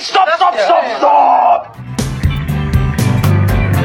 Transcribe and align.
Hey, 0.00 0.06
stopp, 0.06 0.28
stopp, 0.34 0.54
stopp, 0.58 0.84
stopp! 0.96 1.76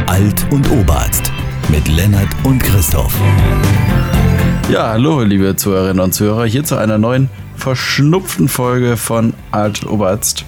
Alt 0.08 0.46
und 0.50 0.72
Oberarzt 0.72 1.30
mit 1.68 1.90
Lennart 1.90 2.30
und 2.46 2.60
Christoph. 2.64 3.14
Ja, 4.72 4.92
hallo, 4.92 5.24
liebe 5.24 5.58
Zuhörerinnen 5.58 6.00
und 6.00 6.14
Zuhörer, 6.14 6.46
hier 6.46 6.64
zu 6.64 6.78
einer 6.78 6.98
neuen 6.98 7.30
verschnupften 7.58 8.48
Folge 8.48 8.96
von 8.96 9.34
Alt 9.52 9.84
und 9.84 9.92
Oberarzt. 9.92 10.46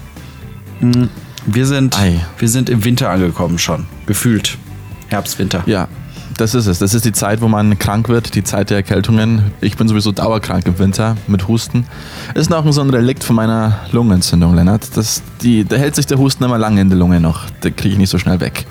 Hm, 0.80 1.10
Wir 1.44 1.66
sind, 1.66 1.98
Ei. 1.98 2.18
wir 2.38 2.48
sind 2.48 2.70
im 2.70 2.82
Winter 2.84 3.10
angekommen 3.10 3.58
schon, 3.58 3.84
gefühlt. 4.06 4.56
Herbst, 5.08 5.38
Winter. 5.38 5.64
Ja, 5.66 5.86
das 6.38 6.54
ist 6.54 6.66
es. 6.66 6.78
Das 6.78 6.94
ist 6.94 7.04
die 7.04 7.12
Zeit, 7.12 7.40
wo 7.40 7.48
man 7.48 7.78
krank 7.78 8.08
wird, 8.08 8.34
die 8.34 8.44
Zeit 8.44 8.70
der 8.70 8.78
Erkältungen. 8.78 9.52
Ich 9.60 9.76
bin 9.76 9.88
sowieso 9.88 10.12
dauerkrank 10.12 10.66
im 10.66 10.78
Winter 10.78 11.16
mit 11.26 11.48
Husten. 11.48 11.84
Ist 12.34 12.48
noch 12.48 12.70
so 12.72 12.80
ein 12.80 12.90
Relikt 12.90 13.24
von 13.24 13.36
meiner 13.36 13.80
Lungenentzündung, 13.92 14.54
Lennart. 14.54 14.96
Das, 14.96 15.22
die, 15.42 15.64
da 15.64 15.76
hält 15.76 15.96
sich 15.96 16.06
der 16.06 16.18
Husten 16.18 16.44
immer 16.44 16.58
lange 16.58 16.80
in 16.80 16.88
der 16.88 16.98
Lunge 16.98 17.20
noch. 17.20 17.42
Da 17.60 17.70
kriege 17.70 17.90
ich 17.90 17.98
nicht 17.98 18.10
so 18.10 18.18
schnell 18.18 18.40
weg. 18.40 18.66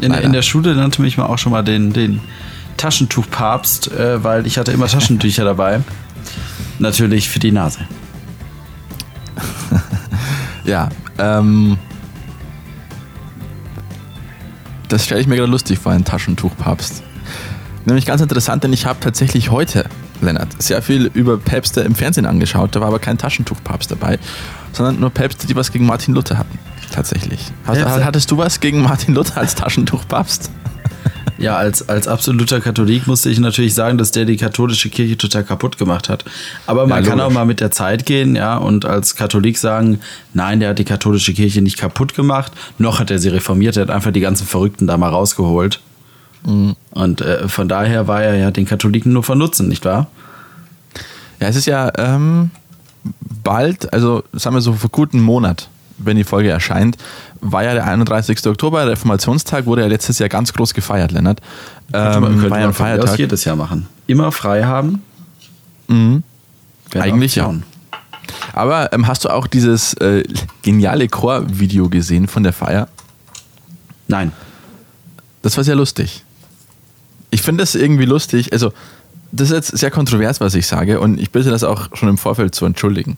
In, 0.00 0.12
in 0.12 0.32
der 0.32 0.42
Schule 0.42 0.74
nannte 0.74 1.00
mich 1.02 1.16
mal 1.18 1.26
auch 1.26 1.38
schon 1.38 1.52
mal 1.52 1.62
den, 1.62 1.92
den 1.92 2.20
Taschentuchpapst, 2.78 3.92
äh, 3.92 4.24
weil 4.24 4.46
ich 4.46 4.58
hatte 4.58 4.72
immer 4.72 4.88
Taschentücher 4.88 5.44
dabei. 5.46 5.80
Natürlich 6.78 7.28
für 7.28 7.38
die 7.38 7.52
Nase. 7.52 7.80
Ja, 10.64 10.90
ähm. 11.18 11.76
Das 14.92 15.06
stelle 15.06 15.22
ich 15.22 15.26
mir 15.26 15.36
gerade 15.36 15.50
lustig 15.50 15.78
vor, 15.78 15.90
ein 15.92 16.04
Taschentuchpapst. 16.04 17.02
Nämlich 17.86 18.04
ganz 18.04 18.20
interessant, 18.20 18.62
denn 18.62 18.74
ich 18.74 18.84
habe 18.84 19.00
tatsächlich 19.00 19.50
heute, 19.50 19.86
Lennart, 20.20 20.62
sehr 20.62 20.82
viel 20.82 21.10
über 21.14 21.38
Päpste 21.38 21.80
im 21.80 21.94
Fernsehen 21.94 22.26
angeschaut. 22.26 22.76
Da 22.76 22.80
war 22.82 22.88
aber 22.88 22.98
kein 22.98 23.16
Taschentuchpapst 23.16 23.90
dabei, 23.90 24.18
sondern 24.72 25.00
nur 25.00 25.08
Päpste, 25.08 25.46
die 25.46 25.56
was 25.56 25.72
gegen 25.72 25.86
Martin 25.86 26.12
Luther 26.12 26.36
hatten. 26.36 26.58
Tatsächlich. 26.92 27.52
Hast, 27.66 27.82
hattest 27.82 28.30
du 28.30 28.36
was 28.36 28.60
gegen 28.60 28.82
Martin 28.82 29.14
Luther 29.14 29.38
als 29.38 29.54
Taschentuchpapst? 29.54 30.50
Ja, 31.42 31.56
als, 31.56 31.88
als 31.88 32.06
absoluter 32.08 32.60
Katholik 32.60 33.06
musste 33.06 33.28
ich 33.28 33.40
natürlich 33.40 33.74
sagen, 33.74 33.98
dass 33.98 34.12
der 34.12 34.24
die 34.24 34.36
katholische 34.36 34.88
Kirche 34.90 35.18
total 35.18 35.44
kaputt 35.44 35.76
gemacht 35.76 36.08
hat. 36.08 36.24
Aber 36.66 36.86
man 36.86 37.02
Ja, 37.02 37.10
kann 37.10 37.20
auch 37.20 37.32
mal 37.32 37.44
mit 37.44 37.60
der 37.60 37.70
Zeit 37.70 38.06
gehen, 38.06 38.36
ja, 38.36 38.56
und 38.56 38.84
als 38.84 39.16
Katholik 39.16 39.58
sagen, 39.58 40.00
nein, 40.34 40.60
der 40.60 40.70
hat 40.70 40.78
die 40.78 40.84
katholische 40.84 41.34
Kirche 41.34 41.60
nicht 41.60 41.78
kaputt 41.78 42.14
gemacht, 42.14 42.52
noch 42.78 43.00
hat 43.00 43.10
er 43.10 43.18
sie 43.18 43.28
reformiert, 43.28 43.76
er 43.76 43.82
hat 43.82 43.90
einfach 43.90 44.12
die 44.12 44.20
ganzen 44.20 44.46
Verrückten 44.46 44.86
da 44.86 44.96
mal 44.96 45.10
rausgeholt. 45.10 45.80
Mhm. 46.46 46.76
Und 46.92 47.20
äh, 47.20 47.48
von 47.48 47.68
daher 47.68 48.06
war 48.06 48.22
er 48.22 48.36
ja 48.36 48.50
den 48.50 48.66
Katholiken 48.66 49.12
nur 49.12 49.22
von 49.22 49.38
Nutzen, 49.38 49.68
nicht 49.68 49.84
wahr? 49.84 50.08
Ja, 51.40 51.48
es 51.48 51.56
ist 51.56 51.66
ja 51.66 51.90
ähm, 51.98 52.50
bald, 53.42 53.92
also 53.92 54.22
sagen 54.32 54.54
wir 54.54 54.60
so 54.60 54.74
vor 54.74 54.90
guten 54.90 55.20
Monat, 55.20 55.68
wenn 56.04 56.16
die 56.16 56.24
Folge 56.24 56.50
erscheint, 56.50 56.96
war 57.40 57.64
ja 57.64 57.74
der 57.74 57.84
31. 57.86 58.46
Oktober, 58.46 58.86
Reformationstag, 58.86 59.66
wurde 59.66 59.82
ja 59.82 59.88
letztes 59.88 60.18
Jahr 60.18 60.28
ganz 60.28 60.52
groß 60.52 60.74
gefeiert, 60.74 61.12
Lennart. 61.12 61.40
Könnte 61.92 62.20
man, 62.20 62.32
Ähm, 62.32 62.38
könnte 62.40 62.48
man 62.50 62.60
von 62.60 62.60
mir 62.60 62.68
aus 62.70 62.76
Feiertag. 62.76 63.18
jedes 63.18 63.44
Jahr 63.44 63.56
machen. 63.56 63.86
Immer 64.06 64.32
frei 64.32 64.64
haben. 64.64 65.02
Mhm. 65.88 66.22
Eigentlich 66.94 67.36
ja. 67.36 67.52
Aber 68.52 68.92
ähm, 68.92 69.06
hast 69.06 69.24
du 69.24 69.30
auch 69.30 69.46
dieses 69.46 69.94
äh, 69.94 70.24
geniale 70.62 71.08
Chor-Video 71.08 71.88
gesehen 71.88 72.28
von 72.28 72.42
der 72.42 72.52
Feier? 72.52 72.88
Nein. 74.08 74.32
Das 75.42 75.56
war 75.56 75.64
sehr 75.64 75.74
lustig. 75.74 76.24
Ich 77.30 77.42
finde 77.42 77.62
das 77.62 77.74
irgendwie 77.74 78.04
lustig. 78.04 78.52
Also, 78.52 78.72
das 79.32 79.48
ist 79.50 79.54
jetzt 79.54 79.78
sehr 79.78 79.90
kontrovers, 79.90 80.40
was 80.40 80.54
ich 80.54 80.66
sage, 80.66 81.00
und 81.00 81.18
ich 81.18 81.30
bitte 81.30 81.50
das 81.50 81.64
auch 81.64 81.88
schon 81.96 82.10
im 82.10 82.18
Vorfeld 82.18 82.54
zu 82.54 82.66
entschuldigen. 82.66 83.16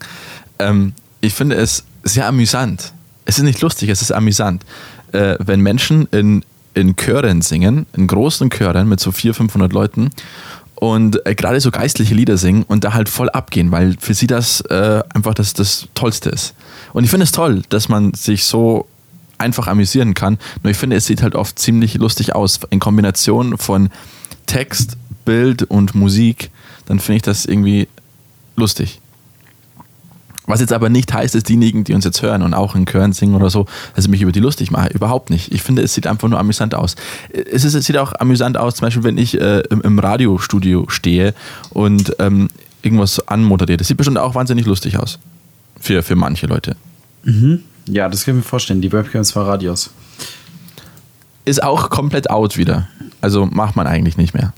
Ähm, 0.60 0.92
ich 1.24 1.34
finde 1.34 1.56
es 1.56 1.84
sehr 2.02 2.26
amüsant. 2.26 2.92
Es 3.24 3.38
ist 3.38 3.44
nicht 3.44 3.60
lustig, 3.60 3.88
es 3.88 4.02
ist 4.02 4.12
amüsant, 4.12 4.64
äh, 5.12 5.36
wenn 5.38 5.60
Menschen 5.60 6.06
in, 6.10 6.44
in 6.74 6.96
Chören 6.96 7.40
singen, 7.40 7.86
in 7.94 8.06
großen 8.06 8.50
Chören 8.50 8.88
mit 8.88 9.00
so 9.00 9.12
400, 9.12 9.36
500 9.36 9.72
Leuten 9.72 10.10
und 10.74 11.24
äh, 11.26 11.34
gerade 11.34 11.60
so 11.60 11.70
geistliche 11.70 12.14
Lieder 12.14 12.36
singen 12.36 12.64
und 12.64 12.84
da 12.84 12.92
halt 12.92 13.08
voll 13.08 13.30
abgehen, 13.30 13.70
weil 13.72 13.96
für 13.98 14.12
sie 14.12 14.26
das 14.26 14.60
äh, 14.62 15.02
einfach 15.14 15.34
das, 15.34 15.54
das 15.54 15.88
Tollste 15.94 16.28
ist. 16.30 16.54
Und 16.92 17.04
ich 17.04 17.10
finde 17.10 17.24
es 17.24 17.32
toll, 17.32 17.62
dass 17.70 17.88
man 17.88 18.12
sich 18.12 18.44
so 18.44 18.86
einfach 19.38 19.66
amüsieren 19.66 20.14
kann. 20.14 20.38
Nur 20.62 20.70
ich 20.70 20.76
finde, 20.76 20.96
es 20.96 21.06
sieht 21.06 21.22
halt 21.22 21.34
oft 21.34 21.58
ziemlich 21.58 21.94
lustig 21.94 22.34
aus. 22.34 22.60
In 22.70 22.80
Kombination 22.80 23.56
von 23.56 23.88
Text, 24.46 24.96
Bild 25.24 25.62
und 25.62 25.94
Musik, 25.94 26.50
dann 26.86 27.00
finde 27.00 27.16
ich 27.16 27.22
das 27.22 27.46
irgendwie 27.46 27.88
lustig. 28.56 29.00
Was 30.46 30.60
jetzt 30.60 30.72
aber 30.72 30.90
nicht 30.90 31.12
heißt, 31.12 31.34
dass 31.34 31.42
diejenigen, 31.42 31.84
die 31.84 31.94
uns 31.94 32.04
jetzt 32.04 32.20
hören 32.20 32.42
und 32.42 32.52
auch 32.52 32.74
in 32.74 32.84
Chören 32.86 33.12
singen 33.12 33.34
oder 33.34 33.48
so, 33.48 33.66
dass 33.94 34.04
ich 34.04 34.10
mich 34.10 34.20
über 34.20 34.32
die 34.32 34.40
lustig 34.40 34.70
mache. 34.70 34.90
Überhaupt 34.92 35.30
nicht. 35.30 35.52
Ich 35.52 35.62
finde, 35.62 35.82
es 35.82 35.94
sieht 35.94 36.06
einfach 36.06 36.28
nur 36.28 36.38
amüsant 36.38 36.74
aus. 36.74 36.96
Es, 37.30 37.64
ist, 37.64 37.74
es 37.74 37.86
sieht 37.86 37.96
auch 37.96 38.12
amüsant 38.18 38.58
aus, 38.58 38.76
zum 38.76 38.86
Beispiel, 38.86 39.04
wenn 39.04 39.16
ich 39.16 39.40
äh, 39.40 39.60
im, 39.70 39.80
im 39.80 39.98
Radiostudio 39.98 40.86
stehe 40.88 41.34
und 41.70 42.14
ähm, 42.18 42.48
irgendwas 42.82 43.26
anmoderiere. 43.26 43.78
Das 43.78 43.88
sieht 43.88 43.96
bestimmt 43.96 44.18
auch 44.18 44.34
wahnsinnig 44.34 44.66
lustig 44.66 44.98
aus. 44.98 45.18
Für, 45.80 46.02
für 46.02 46.14
manche 46.14 46.46
Leute. 46.46 46.76
Ja, 47.86 48.08
das 48.08 48.24
kann 48.24 48.34
ich 48.34 48.44
mir 48.44 48.48
vorstellen. 48.48 48.80
Die 48.82 48.92
Webcams 48.92 49.34
war 49.36 49.46
Radios. 49.46 49.90
Ist 51.46 51.62
auch 51.62 51.90
komplett 51.90 52.30
out 52.30 52.56
wieder. 52.56 52.88
Also 53.20 53.46
macht 53.46 53.76
man 53.76 53.86
eigentlich 53.86 54.16
nicht 54.16 54.34
mehr. 54.34 54.52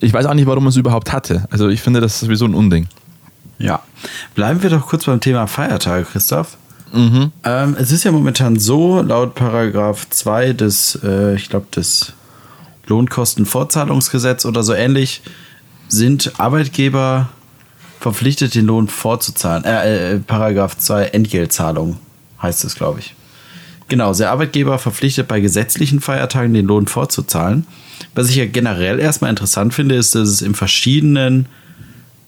Ich 0.00 0.12
weiß 0.12 0.26
auch 0.26 0.34
nicht, 0.34 0.46
warum 0.46 0.64
man 0.64 0.70
es 0.70 0.76
überhaupt 0.76 1.12
hatte. 1.12 1.46
Also 1.50 1.68
ich 1.68 1.82
finde, 1.82 2.00
das 2.00 2.14
ist 2.14 2.20
sowieso 2.20 2.44
ein 2.44 2.54
Unding. 2.54 2.88
Ja. 3.58 3.82
Bleiben 4.34 4.62
wir 4.62 4.70
doch 4.70 4.86
kurz 4.86 5.04
beim 5.04 5.20
Thema 5.20 5.46
Feiertage, 5.46 6.04
Christoph. 6.04 6.56
Mhm. 6.92 7.32
Ähm, 7.44 7.76
es 7.78 7.92
ist 7.92 8.04
ja 8.04 8.12
momentan 8.12 8.58
so, 8.58 9.02
laut 9.02 9.34
Paragraph 9.34 10.08
2 10.08 10.52
des, 10.52 10.98
äh, 11.02 11.34
ich 11.34 11.50
glaube, 11.50 11.66
des 11.74 12.12
Lohnkostenvorzahlungsgesetz 12.86 14.46
oder 14.46 14.62
so 14.62 14.72
ähnlich, 14.72 15.22
sind 15.88 16.38
Arbeitgeber 16.38 17.28
verpflichtet, 18.00 18.54
den 18.54 18.66
Lohn 18.66 18.88
vorzuzahlen. 18.88 19.64
Äh, 19.64 20.14
äh, 20.14 20.18
Paragraph 20.20 20.78
2 20.78 21.06
Entgeltzahlung 21.06 21.98
heißt 22.40 22.64
es, 22.64 22.74
glaube 22.74 23.00
ich. 23.00 23.14
Genau, 23.88 24.12
der 24.12 24.30
Arbeitgeber 24.30 24.78
verpflichtet 24.78 25.28
bei 25.28 25.40
gesetzlichen 25.40 26.00
Feiertagen 26.00 26.52
den 26.52 26.66
Lohn 26.66 26.86
vorzuzahlen. 26.86 27.66
Was 28.14 28.28
ich 28.28 28.36
ja 28.36 28.46
generell 28.46 29.00
erstmal 29.00 29.30
interessant 29.30 29.74
finde, 29.74 29.96
ist, 29.96 30.14
dass 30.14 30.28
es 30.28 30.42
in 30.42 30.54
verschiedenen 30.54 31.46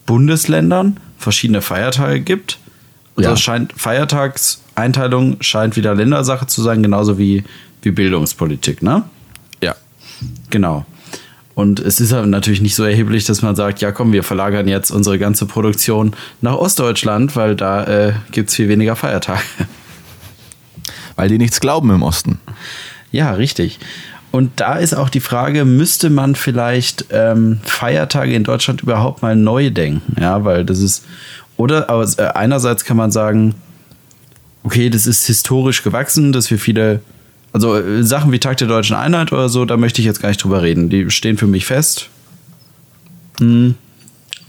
Bundesländern 0.05 0.97
verschiedene 1.21 1.61
Feiertage 1.61 2.19
gibt. 2.21 2.59
Also 3.15 3.29
Ja. 3.31 3.37
scheint 3.37 3.73
Feiertagseinteilung 3.75 5.37
scheint 5.41 5.75
wieder 5.75 5.95
Ländersache 5.95 6.47
zu 6.47 6.61
sein, 6.61 6.81
genauso 6.83 7.17
wie, 7.17 7.43
wie 7.81 7.91
Bildungspolitik, 7.91 8.81
ne? 8.81 9.03
Ja. 9.61 9.75
Genau. 10.49 10.85
Und 11.53 11.79
es 11.79 11.99
ist 11.99 12.13
aber 12.13 12.25
natürlich 12.25 12.61
nicht 12.61 12.75
so 12.75 12.83
erheblich, 12.83 13.25
dass 13.25 13.41
man 13.41 13.55
sagt, 13.55 13.81
ja 13.81 13.91
komm, 13.91 14.13
wir 14.13 14.23
verlagern 14.23 14.67
jetzt 14.67 14.89
unsere 14.89 15.19
ganze 15.19 15.45
Produktion 15.45 16.15
nach 16.39 16.55
Ostdeutschland, 16.55 17.35
weil 17.35 17.55
da 17.55 17.83
äh, 17.83 18.13
gibt 18.31 18.49
es 18.49 18.55
viel 18.55 18.69
weniger 18.69 18.95
Feiertage. 18.95 19.41
Weil 21.15 21.29
die 21.29 21.37
nichts 21.37 21.59
glauben 21.59 21.89
im 21.91 22.03
Osten. 22.03 22.39
Ja, 23.11 23.33
richtig. 23.33 23.79
Und 24.31 24.51
da 24.55 24.75
ist 24.75 24.95
auch 24.95 25.09
die 25.09 25.19
Frage, 25.19 25.65
müsste 25.65 26.09
man 26.09 26.35
vielleicht 26.35 27.05
ähm, 27.11 27.59
Feiertage 27.63 28.33
in 28.33 28.45
Deutschland 28.45 28.81
überhaupt 28.81 29.21
mal 29.21 29.35
neu 29.35 29.69
denken? 29.69 30.15
Ja, 30.19 30.45
weil 30.45 30.63
das 30.63 30.79
ist, 30.79 31.05
oder 31.57 31.89
aber, 31.89 32.07
äh, 32.17 32.27
einerseits 32.27 32.85
kann 32.85 32.95
man 32.95 33.11
sagen, 33.11 33.55
okay, 34.63 34.89
das 34.89 35.05
ist 35.05 35.25
historisch 35.25 35.83
gewachsen, 35.83 36.31
dass 36.31 36.49
wir 36.49 36.59
viele, 36.59 37.01
also 37.51 37.77
äh, 37.77 38.03
Sachen 38.03 38.31
wie 38.31 38.39
Tag 38.39 38.57
der 38.57 38.69
Deutschen 38.69 38.95
Einheit 38.95 39.33
oder 39.33 39.49
so, 39.49 39.65
da 39.65 39.75
möchte 39.75 39.99
ich 39.99 40.05
jetzt 40.05 40.21
gar 40.21 40.29
nicht 40.29 40.43
drüber 40.43 40.61
reden. 40.61 40.89
Die 40.89 41.09
stehen 41.11 41.37
für 41.37 41.47
mich 41.47 41.65
fest. 41.65 42.09
Hm. 43.39 43.75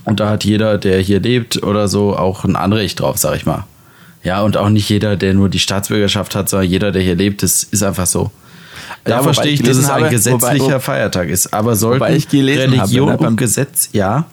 Und 0.04 0.20
da 0.20 0.28
hat 0.28 0.44
jeder, 0.44 0.78
der 0.78 1.00
hier 1.00 1.20
lebt 1.20 1.62
oder 1.62 1.88
so, 1.88 2.16
auch 2.16 2.44
ein 2.44 2.56
Anrecht 2.56 3.00
drauf, 3.00 3.18
sag 3.18 3.36
ich 3.36 3.46
mal. 3.46 3.64
Ja, 4.24 4.42
und 4.42 4.56
auch 4.56 4.68
nicht 4.68 4.88
jeder, 4.88 5.16
der 5.16 5.34
nur 5.34 5.48
die 5.48 5.58
Staatsbürgerschaft 5.58 6.36
hat, 6.36 6.48
sondern 6.48 6.70
jeder, 6.70 6.92
der 6.92 7.02
hier 7.02 7.16
lebt, 7.16 7.42
das 7.42 7.64
ist 7.64 7.82
einfach 7.82 8.06
so. 8.06 8.30
Da 9.04 9.16
Ja, 9.16 9.22
verstehe 9.22 9.52
ich 9.52 9.60
ich, 9.60 9.66
dass 9.66 9.76
es 9.78 9.88
ein 9.90 10.02
habe- 10.04 10.10
gesetzlicher 10.10 10.64
wobei- 10.64 10.78
Feiertag 10.80 11.28
ist. 11.28 11.52
Aber 11.52 11.74
sollten 11.76 12.04
gelesen 12.30 12.62
habe, 12.72 12.82
Religion 12.82 13.08
ne, 13.10 13.16
beim- 13.16 13.26
und 13.28 13.36
Gesetz, 13.36 13.88
ja, 13.92 14.26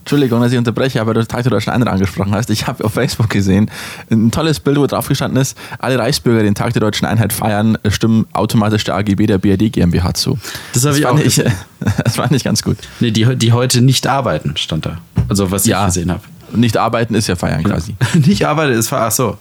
Entschuldigung, 0.00 0.40
dass 0.40 0.50
ich 0.50 0.58
unterbreche, 0.58 1.00
aber 1.00 1.14
du 1.14 1.24
Tag 1.24 1.44
der 1.44 1.50
Deutschen 1.50 1.70
Einheit 1.72 1.86
angesprochen 1.86 2.34
hast. 2.34 2.50
Ich 2.50 2.66
habe 2.66 2.84
auf 2.84 2.92
Facebook 2.94 3.30
gesehen, 3.30 3.70
ein 4.10 4.32
tolles 4.32 4.58
Bild, 4.58 4.76
wo 4.76 4.86
drauf 4.88 5.06
gestanden 5.06 5.40
ist, 5.40 5.56
alle 5.78 5.96
Reichsbürger, 5.96 6.40
die 6.40 6.46
den 6.46 6.56
Tag 6.56 6.72
der 6.72 6.80
Deutschen 6.80 7.06
Einheit 7.06 7.32
feiern, 7.32 7.78
stimmen 7.88 8.26
automatisch 8.32 8.82
der 8.82 8.96
AGB 8.96 9.26
der 9.28 9.38
BRD 9.38 9.70
GmbH 9.72 10.12
zu. 10.14 10.36
Das 10.72 10.84
habe 10.84 10.98
ich 10.98 11.06
auch 11.06 11.16
ich, 11.18 11.36
gesehen. 11.36 11.52
Das 12.04 12.16
fand 12.16 12.32
ich 12.32 12.42
ganz 12.42 12.62
gut. 12.64 12.78
nee, 12.98 13.12
die, 13.12 13.36
die 13.36 13.52
heute 13.52 13.80
nicht 13.80 14.08
arbeiten, 14.08 14.56
stand 14.56 14.86
da. 14.86 14.98
Also 15.28 15.52
was 15.52 15.66
Ja. 15.66 15.82
ich 15.82 15.94
gesehen 15.94 16.10
habe. 16.10 16.22
Nicht 16.52 16.76
arbeiten 16.76 17.14
ist 17.14 17.28
ja 17.28 17.36
feiern 17.36 17.62
quasi. 17.62 17.94
nicht 18.14 18.44
arbeiten 18.44 18.72
ist, 18.72 18.92
ach 18.92 19.12
so. 19.12 19.38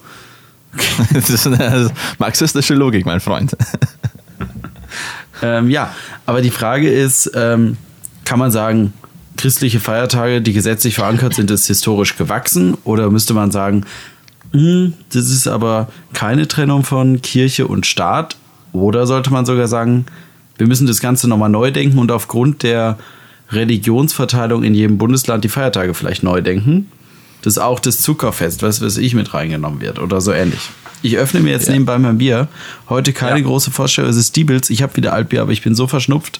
Das 1.13 1.29
ist 1.31 1.47
eine 1.47 1.89
marxistische 2.19 2.75
Logik, 2.75 3.05
mein 3.07 3.19
Freund. 3.19 3.57
Ähm, 5.41 5.69
ja, 5.69 5.93
aber 6.25 6.41
die 6.41 6.51
Frage 6.51 6.89
ist, 6.89 7.31
ähm, 7.35 7.77
kann 8.25 8.39
man 8.39 8.51
sagen, 8.51 8.93
christliche 9.37 9.79
Feiertage, 9.79 10.41
die 10.41 10.53
gesetzlich 10.53 10.95
verankert 10.95 11.33
sind, 11.33 11.49
ist 11.49 11.67
historisch 11.67 12.15
gewachsen? 12.15 12.77
Oder 12.83 13.09
müsste 13.09 13.33
man 13.33 13.51
sagen, 13.51 13.85
Hm, 14.53 14.93
Das 15.13 15.29
ist 15.29 15.47
aber 15.47 15.87
keine 16.13 16.47
Trennung 16.47 16.83
von 16.83 17.21
Kirche 17.21 17.67
und 17.67 17.85
Staat. 17.85 18.35
Oder 18.73 19.07
sollte 19.07 19.31
man 19.31 19.45
sogar 19.45 19.67
sagen, 19.67 20.05
wir 20.57 20.67
müssen 20.67 20.87
das 20.87 20.99
Ganze 20.99 21.27
nochmal 21.27 21.49
neu 21.49 21.71
denken 21.71 21.97
und 21.97 22.11
aufgrund 22.11 22.63
der 22.63 22.97
Religionsverteilung 23.49 24.63
in 24.63 24.73
jedem 24.73 24.97
Bundesland 24.97 25.43
die 25.43 25.49
Feiertage 25.49 25.93
vielleicht 25.93 26.23
neu 26.23 26.41
denken. 26.41 26.91
Dass 27.41 27.57
auch 27.57 27.79
das 27.79 28.01
Zuckerfest, 28.01 28.61
was 28.61 28.81
weiß 28.81 28.97
ich, 28.97 29.15
mit 29.15 29.33
reingenommen 29.33 29.81
wird 29.81 29.99
oder 29.99 30.21
so 30.21 30.31
ähnlich. 30.31 30.69
Ich 31.01 31.17
öffne 31.17 31.39
mir 31.39 31.51
jetzt 31.51 31.67
Ja. 31.67 31.73
nebenbei 31.73 31.97
mein 31.97 32.17
Bier. 32.17 32.47
Heute 32.89 33.13
keine 33.13 33.39
Ja. 33.39 33.45
große 33.45 33.71
Vorstellung, 33.71 34.09
es 34.09 34.17
ist 34.17 34.35
Diebels. 34.35 34.69
Ich 34.69 34.81
habe 34.83 34.95
wieder 34.97 35.13
Altbier, 35.13 35.41
aber 35.41 35.51
ich 35.51 35.61
bin 35.63 35.73
so 35.75 35.87
verschnupft, 35.87 36.39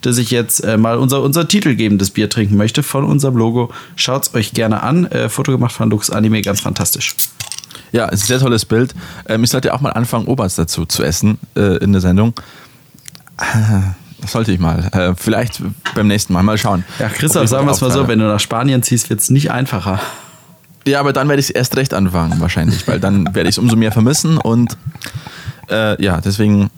dass 0.00 0.18
ich 0.18 0.30
jetzt 0.30 0.60
äh, 0.64 0.76
mal 0.76 0.98
unser, 0.98 1.22
unser 1.22 1.46
titelgebendes 1.46 2.10
Bier 2.10 2.28
trinken 2.30 2.56
möchte 2.56 2.82
von 2.82 3.04
unserem 3.04 3.36
Logo. 3.36 3.70
Schaut's 3.96 4.34
euch 4.34 4.52
gerne 4.52 4.82
an. 4.82 5.06
Äh, 5.06 5.28
Foto 5.28 5.52
gemacht 5.52 5.72
von 5.72 5.90
Lux 5.90 6.10
Anime, 6.10 6.40
ganz 6.42 6.60
fantastisch. 6.60 7.14
Ja, 7.92 8.06
ist 8.06 8.24
ein 8.24 8.26
sehr 8.26 8.38
tolles 8.40 8.64
Bild. 8.64 8.94
Ähm, 9.28 9.44
ich 9.44 9.50
sollte 9.50 9.74
auch 9.74 9.80
mal 9.80 9.90
anfangen, 9.90 10.26
Oberst 10.26 10.58
dazu 10.58 10.86
zu 10.86 11.02
essen 11.02 11.38
äh, 11.56 11.76
in 11.78 11.92
der 11.92 12.00
Sendung. 12.00 12.34
Das 14.20 14.32
sollte 14.32 14.52
ich 14.52 14.58
mal. 14.60 14.88
Äh, 14.92 15.14
vielleicht 15.16 15.62
beim 15.94 16.06
nächsten 16.06 16.32
Mal. 16.32 16.42
Mal 16.42 16.58
schauen. 16.58 16.84
Ja, 16.98 17.08
Christoph, 17.08 17.48
sagen 17.48 17.66
wir 17.66 17.72
es 17.72 17.80
mal 17.80 17.90
so, 17.90 18.06
wenn 18.06 18.18
du 18.18 18.26
nach 18.26 18.40
Spanien 18.40 18.82
ziehst, 18.82 19.08
wird 19.10 19.20
es 19.20 19.30
nicht 19.30 19.50
einfacher. 19.50 20.00
Ja, 20.90 20.98
aber 21.00 21.12
dann 21.12 21.28
werde 21.28 21.40
ich 21.40 21.46
es 21.46 21.50
erst 21.50 21.76
recht 21.76 21.94
anfangen, 21.94 22.40
wahrscheinlich, 22.40 22.86
weil 22.88 22.98
dann 22.98 23.32
werde 23.34 23.48
ich 23.48 23.54
es 23.54 23.58
umso 23.58 23.76
mehr 23.76 23.92
vermissen 23.92 24.38
und 24.38 24.76
äh, 25.70 26.02
ja, 26.02 26.20
deswegen 26.20 26.68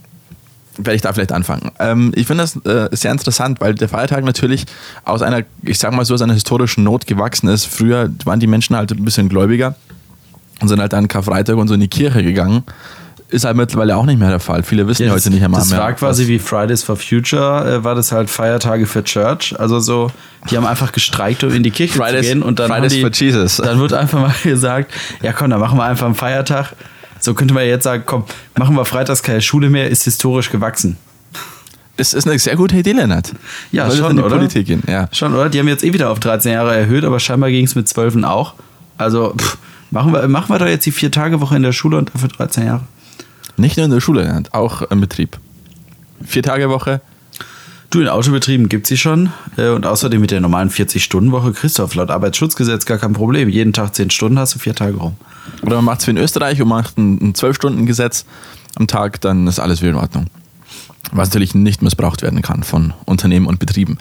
werde 0.76 0.96
ich 0.96 1.02
da 1.02 1.12
vielleicht 1.12 1.32
anfangen. 1.32 1.70
Ähm, 1.78 2.12
ich 2.14 2.26
finde 2.26 2.44
das 2.44 2.56
äh, 2.66 2.94
sehr 2.94 3.10
interessant, 3.10 3.60
weil 3.60 3.74
der 3.74 3.88
Feiertag 3.88 4.24
natürlich 4.24 4.66
aus 5.04 5.22
einer, 5.22 5.42
ich 5.62 5.78
sag 5.78 5.94
mal 5.94 6.04
so, 6.04 6.12
aus 6.14 6.20
einer 6.22 6.34
historischen 6.34 6.84
Not 6.84 7.06
gewachsen 7.06 7.48
ist. 7.48 7.64
Früher 7.64 8.10
waren 8.24 8.40
die 8.40 8.46
Menschen 8.46 8.76
halt 8.76 8.92
ein 8.92 9.04
bisschen 9.04 9.30
gläubiger 9.30 9.76
und 10.60 10.68
sind 10.68 10.80
halt 10.80 10.92
an 10.94 11.08
Karfreitag 11.08 11.56
und 11.56 11.68
so 11.68 11.74
in 11.74 11.80
die 11.80 11.88
Kirche 11.88 12.22
gegangen. 12.22 12.64
Ist 13.32 13.46
halt 13.46 13.56
mittlerweile 13.56 13.96
auch 13.96 14.05
nicht 14.05 14.19
mehr 14.19 14.29
der 14.29 14.40
Fall. 14.40 14.62
Viele 14.62 14.87
wissen 14.87 15.05
ja, 15.05 15.14
das, 15.14 15.25
heute 15.25 15.34
nicht 15.34 15.43
einmal 15.43 15.61
das 15.61 15.70
mehr. 15.70 15.79
war 15.79 15.93
quasi 15.94 16.29
wie 16.29 16.38
Fridays 16.38 16.82
for 16.82 16.96
Future, 16.96 17.79
äh, 17.79 17.84
war 17.84 17.94
das 17.94 18.12
halt 18.12 18.29
Feiertage 18.29 18.87
für 18.87 19.02
Church. 19.02 19.58
Also 19.58 19.81
so, 19.81 20.11
die 20.50 20.56
haben 20.58 20.67
einfach 20.67 20.93
gestreikt, 20.93 21.43
um 21.43 21.50
in 21.50 21.62
die 21.62 21.70
Kirche 21.70 21.99
Fridays- 21.99 22.26
zu 22.26 22.32
gehen. 22.34 22.43
Und 22.43 22.58
dann 22.58 22.70
Fridays 22.70 22.93
die, 22.93 23.00
for 23.00 23.11
Jesus. 23.11 23.56
Dann 23.56 23.81
wird 23.81 23.94
einfach 23.94 24.20
mal 24.20 24.34
gesagt, 24.43 24.93
ja 25.23 25.32
komm, 25.32 25.49
dann 25.49 25.61
machen 25.61 25.79
wir 25.79 25.84
einfach 25.84 26.05
einen 26.05 26.14
Feiertag. 26.14 26.75
So 27.20 27.32
könnte 27.32 27.55
man 27.55 27.64
jetzt 27.64 27.84
sagen, 27.84 28.02
komm, 28.05 28.25
machen 28.58 28.76
wir 28.76 28.84
freitags 28.84 29.23
keine 29.23 29.40
Schule 29.40 29.70
mehr, 29.70 29.88
ist 29.88 30.05
historisch 30.05 30.50
gewachsen. 30.50 30.99
Es 31.96 32.12
ist 32.12 32.26
eine 32.26 32.38
sehr 32.38 32.56
gute 32.56 32.76
Idee, 32.76 32.93
Lennart. 32.93 33.32
Ja, 33.70 33.90
schon, 33.90 34.11
in 34.11 34.17
die 34.19 34.23
oder? 34.23 34.37
Politik 34.37 34.67
gehen, 34.67 34.82
ja. 34.87 35.08
Schon, 35.12 35.34
oder? 35.34 35.49
Die 35.49 35.58
haben 35.58 35.69
jetzt 35.69 35.84
eh 35.84 35.93
wieder 35.94 36.11
auf 36.11 36.20
13 36.20 36.52
Jahre 36.52 36.76
erhöht, 36.76 37.05
aber 37.05 37.19
scheinbar 37.19 37.50
ging 37.50 37.64
es 37.64 37.75
mit 37.75 37.88
12 37.88 38.25
auch. 38.25 38.55
Also 38.99 39.34
pff, 39.38 39.56
machen, 39.90 40.12
wir, 40.12 40.26
machen 40.29 40.55
wir 40.55 40.58
doch 40.58 40.67
jetzt 40.67 40.84
die 40.84 40.93
Vier-Tage-Woche 40.93 41.56
in 41.56 41.62
der 41.62 41.73
Schule 41.73 41.96
und 41.96 42.11
dafür 42.14 42.29
13 42.29 42.67
Jahre. 42.67 42.82
Nicht 43.56 43.76
nur 43.76 43.84
in 43.84 43.90
der 43.93 44.00
Schule, 44.00 44.22
Lennart, 44.22 44.54
auch 44.54 44.82
im 44.82 45.00
Betrieb. 45.00 45.38
Vier 46.25 46.43
Tage 46.43 46.69
Woche, 46.70 47.00
Du, 47.93 48.00
in 48.00 48.08
Autobetrieben 48.08 48.70
gibt 48.70 48.87
sie 48.87 48.96
schon. 48.96 49.32
Äh, 49.58 49.69
Und 49.69 49.84
außerdem 49.84 50.19
mit 50.19 50.31
der 50.31 50.40
normalen 50.40 50.70
40-Stunden-Woche, 50.70 51.52
Christoph, 51.52 51.94
laut 51.94 52.10
Arbeitsschutzgesetz 52.10 52.87
gar 52.87 52.96
kein 52.96 53.12
Problem. 53.12 53.50
Jeden 53.50 53.75
Tag 53.75 53.94
10 53.94 54.08
Stunden 54.08 54.38
hast 54.38 54.54
du 54.54 54.58
vier 54.58 54.75
Tage 54.75 54.96
rum. 54.96 55.16
Oder 55.60 55.76
man 55.76 55.84
macht 55.84 56.00
es 56.00 56.06
wie 56.06 56.12
in 56.12 56.16
Österreich 56.16 56.62
und 56.62 56.69
macht 56.69 56.96
ein, 56.96 57.19
ein 57.20 57.32
12-Stunden-Gesetz 57.34 58.25
am 58.76 58.87
Tag, 58.87 59.20
dann 59.20 59.46
ist 59.46 59.60
alles 59.60 59.82
wieder 59.82 59.90
in 59.90 59.98
Ordnung. 59.98 60.25
Was 61.14 61.28
natürlich 61.28 61.54
nicht 61.54 61.82
missbraucht 61.82 62.22
werden 62.22 62.40
kann 62.40 62.62
von 62.62 62.94
Unternehmen 63.04 63.46
und 63.46 63.58
Betrieben. 63.58 63.98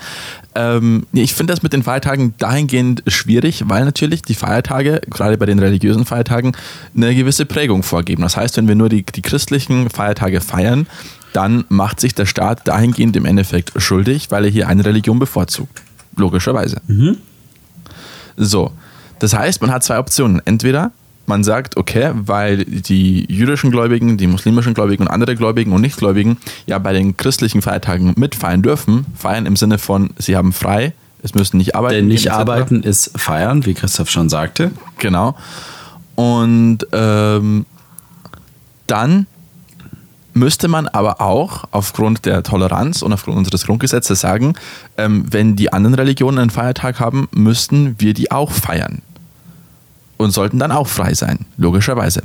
Ähm, 0.55 1.05
ich 1.11 1.33
finde 1.33 1.53
das 1.53 1.61
mit 1.61 1.73
den 1.73 1.83
Feiertagen 1.83 2.33
dahingehend 2.37 3.03
schwierig, 3.07 3.63
weil 3.67 3.83
natürlich 3.83 4.21
die 4.21 4.33
Feiertage, 4.33 5.01
gerade 5.09 5.37
bei 5.37 5.45
den 5.45 5.59
religiösen 5.59 6.05
Feiertagen, 6.05 6.53
eine 6.95 7.13
gewisse 7.13 7.45
Prägung 7.45 7.83
vorgeben. 7.83 8.21
Das 8.21 8.37
heißt, 8.37 8.55
wenn 8.57 8.67
wir 8.67 8.75
nur 8.75 8.87
die, 8.87 9.03
die 9.03 9.21
christlichen 9.21 9.89
Feiertage 9.89 10.39
feiern, 10.39 10.87
dann 11.33 11.65
macht 11.69 11.99
sich 11.99 12.15
der 12.15 12.25
Staat 12.25 12.67
dahingehend 12.67 13.15
im 13.15 13.25
Endeffekt 13.25 13.73
schuldig, 13.75 14.31
weil 14.31 14.45
er 14.45 14.51
hier 14.51 14.67
eine 14.67 14.85
Religion 14.85 15.19
bevorzugt. 15.19 15.81
Logischerweise. 16.15 16.81
So, 18.37 18.71
das 19.19 19.33
heißt, 19.33 19.61
man 19.61 19.71
hat 19.71 19.83
zwei 19.83 19.99
Optionen. 19.99 20.41
Entweder 20.45 20.91
man 21.31 21.44
sagt, 21.44 21.78
okay, 21.78 22.12
weil 22.13 22.66
die 22.66 23.25
jüdischen 23.31 23.72
Gläubigen, 23.72 24.18
die 24.18 24.28
muslimischen 24.28 24.74
Gläubigen 24.74 25.04
und 25.04 25.10
andere 25.10 25.36
Gläubigen 25.36 25.72
und 25.72 25.81
Nichtgläubigen 25.81 26.38
ja 26.66 26.78
bei 26.78 26.92
den 26.92 27.16
christlichen 27.16 27.62
Feiertagen 27.62 28.13
mitfeiern 28.18 28.62
dürfen, 28.62 29.06
feiern 29.18 29.45
im 29.45 29.56
Sinne 29.56 29.78
von, 29.78 30.12
sie 30.18 30.36
haben 30.36 30.51
frei, 30.51 30.94
es 31.24 31.33
müssen 31.33 31.57
nicht 31.57 31.75
arbeiten. 31.75 31.95
Denn 31.95 32.07
nicht 32.07 32.31
arbeiten 32.31 32.83
ist 32.83 33.18
feiern, 33.18 33.66
wie 33.66 33.74
Christoph 33.74 34.10
schon 34.10 34.28
sagte. 34.28 34.72
Genau. 34.98 35.38
Und 36.16 36.80
ähm, 36.92 37.66
dann 38.88 39.28
müsste 40.33 40.68
man 40.68 40.88
aber 40.88 41.22
auch 41.22 41.63
aufgrund 41.72 42.25
der 42.25 42.44
Toleranz 42.44 43.01
und 43.01 43.13
aufgrund 43.13 43.38
unseres 43.38 43.66
Grundgesetzes 43.66 44.19
sagen, 44.19 44.56
ähm, 44.98 45.25
wenn 45.30 45.56
die 45.56 45.72
anderen 45.72 45.95
Religionen 45.95 46.39
einen 46.39 46.50
Feiertag 46.50 47.00
haben, 47.00 47.30
müssten 47.31 47.95
wir 48.00 48.13
die 48.13 48.31
auch 48.31 48.51
feiern. 48.51 49.01
Und 50.21 50.31
sollten 50.31 50.59
dann 50.59 50.71
auch 50.71 50.88
frei 50.88 51.13
sein, 51.13 51.45
logischerweise. 51.57 52.21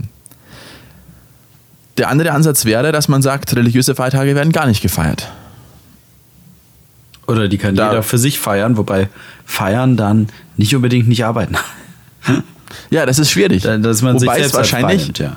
Der 1.96 2.08
andere 2.10 2.32
Ansatz 2.32 2.64
wäre, 2.64 2.92
dass 2.92 3.08
man 3.08 3.22
sagt, 3.22 3.56
religiöse 3.56 3.94
Feiertage 3.94 4.34
werden 4.34 4.52
gar 4.52 4.66
nicht 4.66 4.82
gefeiert. 4.82 5.28
Oder 7.26 7.48
die 7.48 7.58
kann 7.58 7.74
Da- 7.74 7.88
jeder 7.90 8.02
für 8.02 8.18
sich 8.18 8.38
feiern, 8.38 8.76
wobei 8.76 9.08
feiern 9.44 9.96
dann 9.96 10.28
nicht 10.56 10.74
unbedingt 10.74 11.08
nicht 11.08 11.24
arbeiten. 11.24 11.56
Ja, 12.90 13.06
das 13.06 13.18
ist 13.20 13.30
schwierig. 13.30 13.62
Dass 13.62 14.02
man 14.02 14.18
sich 14.18 14.28
Wobei 14.28 14.40
es 14.40 14.50
selbst 14.50 14.56
als 14.56 14.72
wahrscheinlich, 14.72 15.18
ja. 15.18 15.26
ja. 15.26 15.36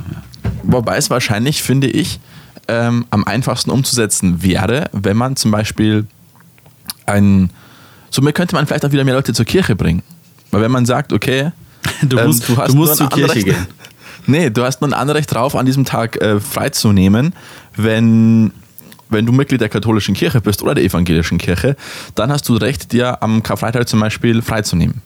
Wobei 0.64 0.98
es 0.98 1.10
wahrscheinlich, 1.12 1.62
finde 1.62 1.88
ich, 1.88 2.20
ähm, 2.68 3.06
am 3.12 3.24
einfachsten 3.24 3.70
umzusetzen 3.70 4.42
wäre, 4.44 4.90
wenn 4.94 5.16
man 5.16 5.36
zum 5.36 5.52
Beispiel 5.52 6.06
ein. 7.06 7.52
Somit 8.10 8.34
könnte 8.36 8.56
man 8.56 8.66
vielleicht 8.66 8.84
auch 8.84 8.92
wieder 8.92 9.04
mehr 9.04 9.14
Leute 9.14 9.34
zur 9.34 9.46
Kirche 9.46 9.76
bringen. 9.76 10.02
Weil 10.52 10.62
wenn 10.64 10.72
man 10.72 10.86
sagt, 10.88 11.14
okay, 11.14 11.52
Du 12.04 12.18
ähm, 12.18 12.28
musst, 12.28 12.48
du 12.48 12.58
hast 12.58 12.74
musst 12.74 13.00
nur 13.00 13.10
zur 13.10 13.10
Kirche 13.10 13.32
Anrecht- 13.32 13.46
gehen. 13.46 13.68
Nee, 14.28 14.50
du 14.52 14.64
hast 14.64 14.80
nur 14.82 14.90
ein 14.90 14.94
Anrecht 14.94 15.34
drauf, 15.34 15.56
an 15.56 15.66
diesem 15.66 15.86
Tag 15.86 16.22
äh, 16.22 16.40
freizunehmen, 16.40 17.34
wenn, 17.76 18.52
wenn 19.10 19.26
du 19.26 19.32
Mitglied 19.32 19.60
der 19.62 19.70
katholischen 19.70 20.14
Kirche 20.14 20.40
bist 20.40 20.62
oder 20.62 20.76
der 20.76 20.84
evangelischen 20.84 21.40
Kirche, 21.40 21.76
dann 22.14 22.32
hast 22.32 22.48
du 22.48 22.56
Recht, 22.58 22.92
dir 22.92 23.24
am 23.24 23.42
Karfreitag 23.42 23.88
zum 23.88 24.00
Beispiel 24.02 24.44
freizunehmen. 24.44 25.02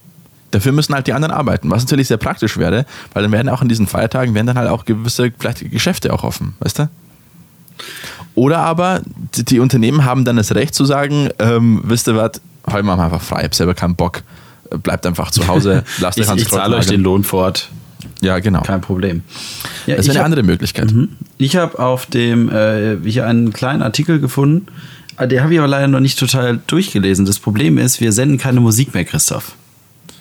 Dafür 0.52 0.74
müssen 0.74 0.94
halt 0.94 1.08
die 1.08 1.14
anderen 1.14 1.34
arbeiten, 1.34 1.72
was 1.72 1.84
natürlich 1.84 2.10
sehr 2.10 2.18
praktisch 2.18 2.58
wäre, 2.58 2.86
weil 3.14 3.24
dann 3.24 3.32
werden 3.32 3.48
auch 3.48 3.62
an 3.62 3.70
diesen 3.70 3.88
Feiertagen 3.88 4.34
werden 4.36 4.48
dann 4.48 4.58
halt 4.58 4.70
auch 4.70 4.84
gewisse 4.84 5.32
vielleicht 5.40 5.72
Geschäfte 5.72 6.12
auch 6.12 6.24
offen, 6.26 6.56
weißt 6.60 6.80
du? 6.80 6.90
Oder 8.36 8.60
aber 8.60 9.02
die, 9.36 9.46
die 9.46 9.60
Unternehmen 9.60 10.04
haben 10.04 10.26
dann 10.26 10.36
das 10.36 10.54
Recht 10.54 10.76
zu 10.76 10.84
sagen, 10.84 11.30
ähm, 11.40 11.82
wisst 11.86 12.08
ihr 12.08 12.16
was, 12.18 12.42
heute 12.70 12.84
machen 12.84 13.00
wir 13.00 13.06
einfach 13.06 13.22
frei, 13.22 13.40
ich 13.40 13.46
hab 13.46 13.56
selber 13.56 13.74
keinen 13.74 13.96
Bock, 13.96 14.24
bleibt 14.82 15.06
einfach 15.06 15.32
zu 15.32 15.48
Hause, 15.48 15.84
lasst 16.00 16.18
Ich, 16.18 16.30
ich 16.30 16.48
zahle 16.50 16.76
euch 16.78 16.88
den. 16.88 17.02
Lohn 17.02 17.24
fort. 17.24 17.70
Ja, 18.22 18.40
genau. 18.40 18.62
Kein 18.62 18.82
Problem. 18.82 19.22
Ja, 19.86 19.96
Das 19.98 20.06
ist 20.06 20.12
eine 20.12 20.20
hab- 20.20 20.26
andere 20.26 20.44
Möglichkeit. 20.44 20.94
Ich 21.38 21.56
habe 21.58 21.78
auf 21.80 22.06
dem 22.06 22.50
äh, 22.50 22.98
hier 23.04 23.28
einen 23.28 23.52
kleinen 23.54 23.82
Artikel 23.82 24.20
gefunden. 24.20 24.68
äh, 25.18 25.28
Der 25.28 25.44
habe 25.44 25.54
ich 25.54 25.60
aber 25.60 25.68
leider 25.68 25.88
noch 25.88 26.00
nicht 26.00 26.18
total 26.20 26.60
durchgelesen. 26.68 27.26
Das 27.26 27.40
Problem 27.40 27.78
ist, 27.78 28.00
wir 28.02 28.12
senden 28.14 28.38
keine 28.38 28.62
Musik 28.62 28.94
mehr, 28.94 29.04
Christoph. 29.06 29.54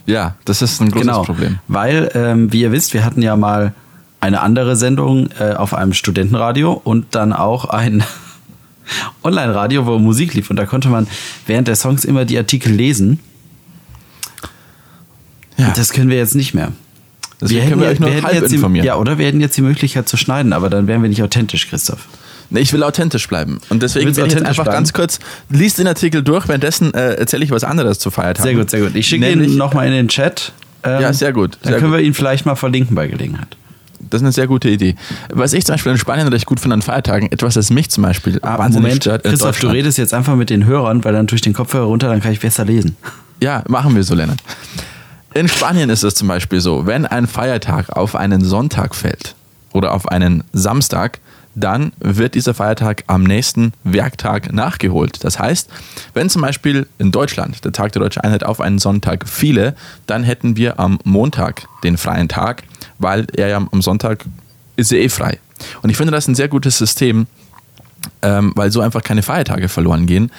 Ja, 0.07 0.35
das 0.45 0.63
ist 0.63 0.81
ein 0.81 0.91
großes 0.91 1.07
genau. 1.07 1.23
Problem. 1.23 1.59
Weil, 1.69 2.11
ähm, 2.15 2.53
wie 2.53 2.63
ihr 2.63 2.73
wisst, 2.73 2.93
wir 2.93 3.05
hatten 3.05 3.23
ja 3.23 3.37
mal 3.37 3.73
eine 4.21 4.41
andere 4.41 4.75
Sendung 4.75 5.29
äh, 5.39 5.53
auf 5.55 5.73
einem 5.75 5.93
Studentenradio 5.93 6.73
und 6.73 7.15
dann 7.15 7.33
auch 7.33 7.67
ein 7.67 8.03
Online-Radio, 9.23 9.87
wo 9.87 9.99
Musik 9.99 10.35
lief. 10.35 10.51
Und 10.51 10.57
da 10.57 10.67
konnte 10.67 10.89
man 10.89 11.07
während 11.47 11.69
der 11.69 11.77
Songs 11.77 12.05
immer 12.05 12.25
die 12.25 12.37
Artikel 12.39 12.73
lesen. 12.73 13.21
Ja, 15.63 15.73
Das 15.77 15.93
können 15.93 16.11
wir 16.11 16.17
jetzt 16.17 16.35
nicht 16.35 16.55
mehr. 16.55 16.73
Deswegen 17.41 17.69
können 17.69 17.81
wir 17.81 17.89
euch 17.89 17.99
nur 17.99 18.11
hätten 18.11 18.25
halb 18.25 18.35
jetzt 18.35 18.51
die, 18.51 18.57
informieren. 18.57 18.87
Ja, 18.87 18.97
oder 18.97 19.19
wir 19.19 19.27
hätten 19.27 19.41
jetzt 19.41 19.57
die 19.57 19.63
Möglichkeit 19.63 20.09
zu 20.09 20.17
schneiden, 20.17 20.53
aber 20.53 20.71
dann 20.71 20.87
wären 20.87 21.03
wir 21.03 21.09
nicht 21.09 21.23
authentisch, 21.23 21.69
Christoph. 21.69 22.07
nee, 22.51 22.61
ich 22.61 22.73
will 22.73 22.83
authentisch 22.85 23.27
bleiben. 23.27 23.59
Und 23.69 23.83
deswegen 23.83 24.15
will 24.15 24.27
ich 24.27 24.37
einfach 24.37 24.63
bleiben? 24.65 24.71
ganz 24.77 24.93
kurz, 24.93 25.19
liest 25.49 25.79
den 25.79 25.89
Artikel 25.89 26.23
durch, 26.23 26.47
währenddessen 26.47 26.95
äh, 26.95 27.15
erzähle 27.15 27.45
ich 27.45 27.51
was 27.51 27.65
anderes 27.65 27.99
zu 27.99 28.11
Feiertagen. 28.13 28.49
Sehr 28.49 28.55
gut, 28.59 28.71
sehr 28.71 28.81
gut. 28.81 28.95
Ich 28.95 29.07
schicke 29.09 29.29
ihn 29.31 29.57
nochmal 29.57 29.87
in 29.89 29.93
den 29.93 30.09
Chat. 30.09 30.53
Ähm, 30.85 31.01
Ja, 31.01 31.13
sehr 31.13 31.33
gut, 31.33 31.59
Dann 31.63 31.73
sehr 31.73 31.81
können 31.81 31.93
gut. 31.93 32.01
wir 32.01 32.07
ihn 32.07 32.15
vielleicht 32.15 32.47
mal 32.47 32.55
verlinken 32.55 32.95
bei 32.95 33.09
Gelegenheit. 33.09 33.57
Das 34.11 34.21
ist 34.21 34.25
eine 34.25 34.33
sehr 34.33 34.47
gute 34.47 34.69
Idee. 34.69 34.95
Was 35.33 35.53
ich 35.53 35.65
zum 35.65 35.75
Beispiel 35.75 35.93
in 35.93 35.99
Spanien 35.99 36.29
recht 36.29 36.45
gut 36.47 36.61
finde 36.61 36.75
an 36.75 36.83
Feiertagen, 36.83 37.31
etwas, 37.33 37.55
das 37.55 37.71
mich 37.71 37.89
zum 37.89 38.03
Beispiel 38.03 38.41
wahnsinnig 38.43 38.77
Ah, 38.77 38.81
Moment, 38.81 39.03
stört. 39.03 39.25
in 39.25 39.31
Christoph, 39.31 39.59
du 39.61 39.69
redest 39.69 39.97
jetzt 39.99 40.13
einfach 40.15 40.35
mit 40.37 40.51
den 40.51 40.65
Hörern, 40.67 41.05
weil 41.05 41.13
dann 41.13 41.27
tue 41.29 41.37
ich 41.37 41.43
den 41.43 41.55
Kopfhörer 41.55 41.85
runter, 41.87 42.09
dann 42.09 42.21
kann 42.21 42.33
ich 42.33 42.41
besser 42.41 42.65
lesen. 42.65 42.97
Ja, 43.41 43.63
machen 43.69 43.95
wir 43.97 44.03
so, 44.05 44.15
Lennart. 44.15 44.39
In 45.35 45.49
Spanien 45.49 45.89
ist 45.89 46.03
es 46.03 46.15
zum 46.15 46.29
Beispiel 46.29 46.61
so, 46.61 46.87
wenn 46.87 47.07
ein 47.07 47.27
Feiertag 47.27 47.97
auf 47.97 48.15
einen 48.15 48.45
Sonntag 48.45 48.95
fällt 48.95 49.35
oder 49.73 49.95
auf 49.95 50.07
einen 50.09 50.45
Samstag, 50.53 51.21
dann 51.55 51.93
wird 52.01 52.35
dieser 52.35 52.53
Feiertag 52.53 53.05
am 53.07 53.25
nächsten 53.25 53.73
Werktag 53.83 54.53
nachgeholt. 54.53 55.25
Das 55.25 55.39
heißt, 55.39 55.71
wenn 56.13 56.29
zum 56.29 56.43
Beispiel 56.43 56.87
in 56.99 57.13
Deutschland 57.13 57.65
der 57.65 57.73
Tag 57.73 57.93
der 57.93 58.01
Deutschen 58.01 58.23
Einheit 58.23 58.45
auf 58.45 58.61
einen 58.61 58.79
Sonntag 58.79 59.27
fiele, 59.27 59.75
dann 60.07 60.23
hätten 60.23 60.57
wir 60.57 60.79
am 60.79 60.99
Montag 61.05 61.63
den 61.83 61.97
freien 61.97 62.29
Tag, 62.29 62.65
weil 62.99 63.27
er 63.35 63.49
ja 63.49 63.57
am 63.57 63.83
Sonntag 63.83 64.27
ist 64.77 64.93
er 64.93 65.01
eh 65.01 65.09
frei. 65.09 65.39
Und 65.83 65.89
ich 65.89 65.97
finde 65.97 66.13
das 66.13 66.29
ein 66.29 66.35
sehr 66.35 66.49
gutes 66.49 66.77
System, 66.77 67.27
ähm, 68.21 68.53
weil 68.55 68.71
so 68.71 68.81
einfach 68.81 69.03
keine 69.03 69.23
Feiertage 69.23 69.69
verloren 69.69 70.07
gehen. 70.07 70.31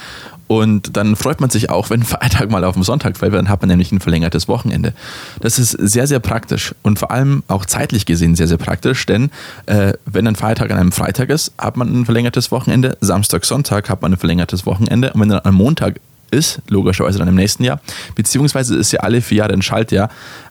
Und 0.48 0.98
dann 0.98 1.16
freut 1.16 1.42
man 1.42 1.50
sich 1.50 1.70
auch, 1.70 1.90
wenn 1.90 2.04
Feiertag 2.04 2.50
mal 2.50 2.64
auf 2.64 2.74
dem 2.74 2.84
Sonntag 2.84 3.18
fällt, 3.18 3.34
dann 3.34 3.50
hat 3.50 3.62
man 3.62 3.70
nämlich 3.70 3.92
ein 3.92 4.00
verlängertes 4.00 4.48
Wochenende. 4.48 4.94
Das 5.40 5.60
ist 5.60 5.72
sehr, 5.72 6.08
sehr 6.08 6.20
praktisch 6.20 6.76
und 6.84 7.00
vor 7.00 7.12
allem 7.12 7.44
auch 7.48 7.66
zeitlich 7.66 8.06
gesehen 8.06 8.36
sehr, 8.36 8.48
sehr 8.48 8.58
praktisch, 8.58 9.06
denn 9.06 9.32
äh, 9.66 9.94
wenn 10.06 10.28
ein 10.28 10.36
Feiertag 10.36 10.72
an 10.72 10.78
einem 10.78 10.92
Freitag 10.92 11.30
ist, 11.30 11.54
hat 11.58 11.78
man 11.78 11.90
ein 11.90 12.06
verlängertes 12.06 12.52
Wochenende, 12.52 12.98
Samstag, 13.02 13.46
Sonntag 13.46 13.90
hat 13.90 14.02
man 14.02 14.14
ein 14.14 14.18
verlängertes 14.18 14.66
Wochenende. 14.66 15.14
Und 15.14 15.22
wenn 15.22 15.30
dann 15.30 15.42
am 15.44 15.56
Montag 15.56 16.00
ist, 16.32 16.62
logischerweise 16.68 17.20
dann 17.20 17.28
im 17.28 17.36
nächsten 17.36 17.64
Jahr, 17.64 17.80
beziehungsweise 18.16 18.76
ist 18.76 18.92
ja 18.92 19.02
alle 19.02 19.22
vier 19.22 19.40
Jahre 19.40 19.54
ein 19.54 19.62
Schaltjahr, 19.62 20.10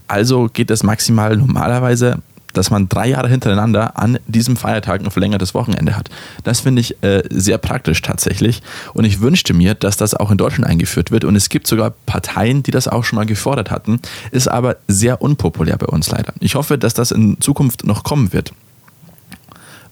also 0.08 0.49
geht 0.52 0.70
das 0.70 0.82
maximal 0.82 1.37
normalerweise 1.37 2.18
dass 2.52 2.71
man 2.71 2.88
drei 2.88 3.09
Jahre 3.09 3.28
hintereinander 3.28 3.99
an 3.99 4.18
diesem 4.26 4.56
Feiertag 4.56 5.00
ein 5.00 5.11
verlängertes 5.11 5.54
Wochenende 5.54 5.97
hat. 5.97 6.09
Das 6.44 6.61
finde 6.61 6.80
ich 6.80 7.02
äh, 7.02 7.23
sehr 7.30 7.59
praktisch 7.59 8.02
tatsächlich. 8.02 8.62
Und 8.94 9.04
ich 9.04 9.21
wünschte 9.21 9.54
mir, 9.54 9.75
dass 9.75 9.97
das 9.97 10.14
auch 10.14 10.30
in 10.30 10.38
Deutschland 10.38 10.68
eingeführt 10.68 11.11
wird. 11.11 11.25
Und 11.25 11.37
es 11.37 11.49
gibt 11.49 11.66
sogar 11.66 11.90
Parteien, 12.06 12.62
die 12.62 12.71
das 12.71 12.88
auch 12.88 13.04
schon 13.04 13.16
mal 13.16 13.26
gefordert 13.26 13.71
hatten. 13.71 14.00
Ist 14.30 14.49
aber 14.49 14.76
sehr 14.88 15.23
unpopulär 15.23 15.76
bei 15.76 15.87
uns 15.87 16.11
leider. 16.11 16.32
Ich 16.40 16.54
hoffe, 16.54 16.78
dass 16.78 16.94
das 16.94 17.11
in 17.11 17.40
Zukunft 17.40 17.85
noch 17.85 18.04
kommen 18.04 18.32
wird. 18.32 18.52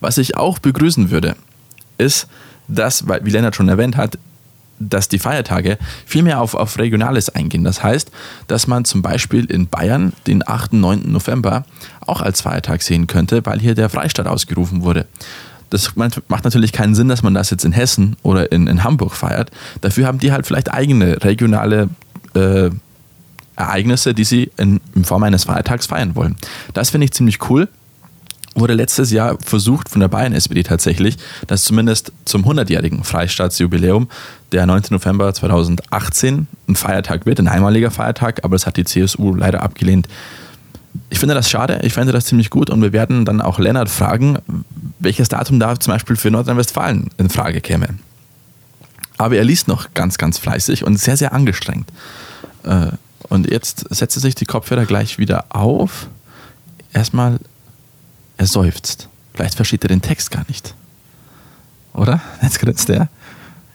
Was 0.01 0.19
ich 0.19 0.37
auch 0.37 0.59
begrüßen 0.59 1.11
würde, 1.11 1.37
ist, 1.99 2.27
dass, 2.69 3.07
wie 3.07 3.31
Lennart 3.31 3.57
schon 3.57 3.69
erwähnt 3.69 3.97
hat, 3.97 4.19
dass 4.81 5.09
die 5.09 5.19
Feiertage 5.19 5.79
viel 6.07 6.23
mehr 6.23 6.41
auf, 6.41 6.55
auf 6.55 6.79
Regionales 6.79 7.29
eingehen. 7.29 7.63
Das 7.63 7.83
heißt, 7.83 8.11
dass 8.49 8.67
man 8.67 8.85
zum 8.85 9.03
Beispiel 9.03 9.45
in 9.45 9.69
Bayern 9.69 10.13
den 10.27 10.47
8. 10.47 10.73
9. 10.73 11.03
November 11.07 11.65
auch 12.01 12.23
als 12.23 12.41
Feiertag 12.41 12.83
sehen 12.83 13.07
könnte, 13.07 13.45
weil 13.45 13.61
hier 13.61 13.75
der 13.75 13.91
Freistaat 13.91 14.27
ausgerufen 14.27 14.83
wurde. 14.83 15.07
Das 15.69 15.95
macht 15.95 16.45
natürlich 16.45 16.73
keinen 16.73 16.97
Sinn, 16.97 17.09
dass 17.09 17.23
man 17.23 17.35
das 17.35 17.51
jetzt 17.51 17.65
in 17.65 17.71
Hessen 17.71 18.17
oder 18.23 18.51
in, 18.51 18.67
in 18.67 18.83
Hamburg 18.83 19.15
feiert. 19.15 19.53
Dafür 19.83 20.07
haben 20.07 20.19
die 20.19 20.33
halt 20.33 20.47
vielleicht 20.47 20.73
eigene 20.73 21.23
regionale 21.23 21.89
äh, 22.35 22.71
Ereignisse, 23.55 24.15
die 24.15 24.25
sie 24.25 24.51
in, 24.57 24.81
in 24.97 25.05
Form 25.05 25.23
eines 25.23 25.45
Feiertags 25.45 25.87
feiern 25.87 26.17
wollen. 26.17 26.37
Das 26.75 26.91
finde 26.91 27.05
ich 27.05 27.13
ziemlich 27.13 27.49
cool 27.51 27.69
wurde 28.55 28.75
letztes 28.75 29.11
Jahr 29.11 29.39
versucht 29.41 29.89
von 29.89 30.01
der 30.01 30.09
Bayern-SPD 30.09 30.63
tatsächlich, 30.63 31.17
dass 31.47 31.65
zumindest 31.65 32.13
zum 32.25 32.45
100-jährigen 32.45 33.05
Freistaatsjubiläum 33.05 34.09
der 34.53 34.67
9. 34.67 34.83
November 34.91 35.33
2018 35.33 36.47
ein 36.69 36.77
Feiertag 36.77 37.27
wird, 37.27 37.39
ein 37.39 37.49
einmaliger 37.49 37.91
Feiertag, 37.91 38.45
aber 38.45 38.57
das 38.57 38.67
hat 38.67 38.77
die 38.77 38.85
CSU 38.85 39.35
leider 39.35 39.63
abgelehnt. 39.63 40.09
Ich 41.09 41.21
finde 41.21 41.35
das 41.35 41.49
schade, 41.49 41.81
ich 41.85 41.93
fände 41.93 42.13
das 42.13 42.25
ziemlich 42.25 42.51
gut 42.51 42.71
und 42.71 42.83
wir 42.83 42.93
werden 42.93 43.25
dann 43.25 43.41
auch 43.41 43.61
Lennart 43.61 43.89
fragen, 43.89 44.39
welches 44.99 45.29
Datum 45.29 45.61
da 45.61 45.79
zum 45.79 45.93
Beispiel 45.93 46.17
für 46.17 46.31
Nordrhein-Westfalen 46.31 47.11
in 47.19 47.31
Frage 47.31 47.61
käme. 47.61 47.89
Aber 49.17 49.37
er 49.37 49.45
liest 49.45 49.69
noch 49.69 49.95
ganz, 49.95 50.19
ganz 50.19 50.39
fleißig 50.39 50.85
und 50.85 50.99
sehr, 50.99 51.17
sehr 51.17 51.33
angestrengt. 51.33 51.89
Äh, 52.65 52.89
und 53.29 53.49
jetzt 53.51 53.85
setzt 53.91 54.17
er 54.17 54.21
sich 54.21 54.35
die 54.35 54.47
Kopfhörer 54.47 54.87
gleich 54.87 55.19
wieder 55.19 55.45
auf. 55.51 56.09
Erstmal 56.93 57.39
er 58.41 58.47
seufzt. 58.47 59.09
Vielleicht 59.35 59.55
versteht 59.55 59.85
er 59.85 59.89
den 59.89 60.03
Text 60.03 60.31
gar 60.31 60.45
nicht. 60.49 60.75
Oder? 61.93 62.21
Jetzt 62.43 62.59
grinst 62.59 62.89
er. 62.89 63.09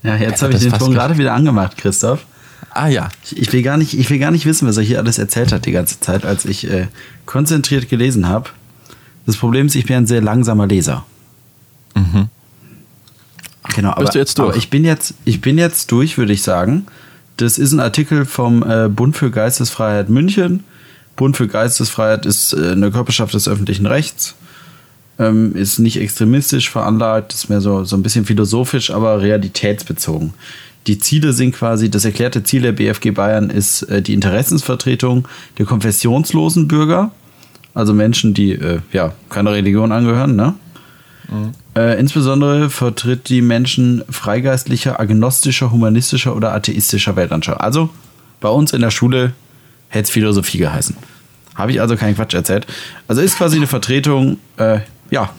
Ja, 0.03 0.15
jetzt 0.15 0.41
habe 0.41 0.53
ich 0.53 0.60
den 0.60 0.74
Ton 0.74 0.93
gerade 0.93 1.17
wieder 1.17 1.34
angemacht, 1.34 1.77
Christoph. 1.77 2.25
Ah 2.72 2.88
ja. 2.88 3.10
Ich, 3.24 3.38
ich, 3.38 3.53
will 3.53 3.62
gar 3.62 3.77
nicht, 3.77 3.93
ich 3.93 4.10
will 4.10 4.19
gar 4.19 4.31
nicht 4.31 4.45
wissen, 4.45 4.67
was 4.67 4.77
er 4.77 4.84
hier 4.84 5.00
alles 5.00 5.17
erzählt 5.17 5.51
hat 5.51 5.65
die 5.65 5.72
ganze 5.72 6.00
Zeit, 6.00 6.25
als 6.25 6.45
ich 6.45 6.69
äh, 6.69 6.88
konzentriert 7.25 7.89
gelesen 7.89 8.27
habe. 8.27 8.50
Das 9.25 9.38
Problem 9.38 9.67
ist, 9.67 9.75
ich 9.75 9.86
bin 9.86 9.98
ein 9.98 10.07
sehr 10.07 10.22
langsamer 10.22 10.67
Leser. 10.67 11.05
Mhm. 11.95 12.29
Genau, 13.75 13.91
aber, 13.91 14.01
Bist 14.01 14.15
du 14.15 14.19
jetzt 14.19 14.38
durch? 14.38 14.50
aber 14.50 14.57
ich 14.57 14.69
bin 14.69 14.84
jetzt, 14.84 15.13
ich 15.25 15.41
bin 15.41 15.57
jetzt 15.57 15.91
durch, 15.91 16.17
würde 16.17 16.34
ich 16.34 16.43
sagen. 16.43 16.88
Das 17.38 17.57
ist 17.57 17.72
ein 17.72 17.79
Artikel 17.79 18.25
vom 18.25 18.63
äh, 18.63 18.88
Bund 18.89 19.15
für 19.15 19.29
Geistesfreiheit 19.29 20.10
München. 20.10 20.63
Bund 21.15 21.38
für 21.38 21.48
Geistesfreiheit 21.48 22.25
ist 22.25 22.53
äh, 22.53 22.72
eine 22.72 22.91
Körperschaft 22.91 23.34
des 23.34 23.48
öffentlichen 23.48 23.86
Rechts 23.86 24.36
ähm, 25.19 25.55
ist 25.55 25.79
nicht 25.79 26.00
extremistisch 26.00 26.69
veranlagt, 26.69 27.34
ist 27.34 27.50
mehr 27.50 27.62
so, 27.62 27.84
so 27.84 27.95
ein 27.95 28.03
bisschen 28.03 28.25
philosophisch, 28.25 28.91
aber 28.91 29.22
realitätsbezogen. 29.22 30.34
Die 30.88 31.00
Ziele 31.00 31.34
sind 31.34 31.55
quasi, 31.55 31.89
das 31.89 32.05
erklärte 32.05 32.43
Ziel 32.43 32.62
der 32.62 32.74
BFG 32.74 33.12
Bayern 33.12 33.50
ist 33.50 33.84
äh, 33.84 34.01
die 34.01 34.13
Interessensvertretung 34.13 35.27
der 35.57 35.65
konfessionslosen 35.65 36.67
Bürger, 36.67 37.12
also 37.74 37.93
Menschen, 37.93 38.34
die 38.34 38.53
äh, 38.53 38.79
ja 38.93 39.13
keiner 39.29 39.51
Religion 39.51 39.91
angehören, 39.91 40.36
ne? 40.36 40.53
Mhm. 41.29 41.51
Äh, 41.75 42.00
insbesondere 42.00 42.69
vertritt 42.69 43.29
die 43.29 43.41
Menschen 43.41 44.03
freigeistlicher, 44.10 45.00
agnostischer, 45.00 45.72
humanistischer 45.72 46.36
oder 46.36 46.53
atheistischer 46.53 47.15
Weltanschauung. 47.15 47.60
Also 47.60 47.89
bei 48.39 48.50
uns 48.50 48.74
in 48.74 48.81
der 48.81 48.91
Schule 48.91 49.34
hätte 49.89 50.03
es 50.03 50.10
Philosophie 50.12 50.60
geheißen. 50.60 50.95
Habe 51.55 51.72
ich 51.72 51.81
also 51.81 51.95
keinen 51.95 52.15
Quatsch 52.15 52.34
erzählt. 52.34 52.67
Also 53.07 53.22
ist 53.22 53.38
quasi 53.38 53.57
eine 53.57 53.67
Vertretung 53.67 54.38
äh, 54.57 54.79
ja, 55.09 55.29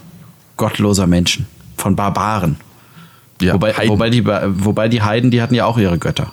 gottloser 0.55 1.07
Menschen, 1.07 1.47
von 1.75 1.95
Barbaren. 1.95 2.57
Ja, 3.41 3.53
wobei, 3.53 3.73
wobei, 3.87 4.09
die, 4.09 4.25
wobei 4.25 4.89
die 4.89 5.01
Heiden, 5.01 5.31
die 5.31 5.41
hatten 5.41 5.53
ja 5.53 5.65
auch 5.65 5.77
ihre 5.77 5.97
Götter. 5.99 6.31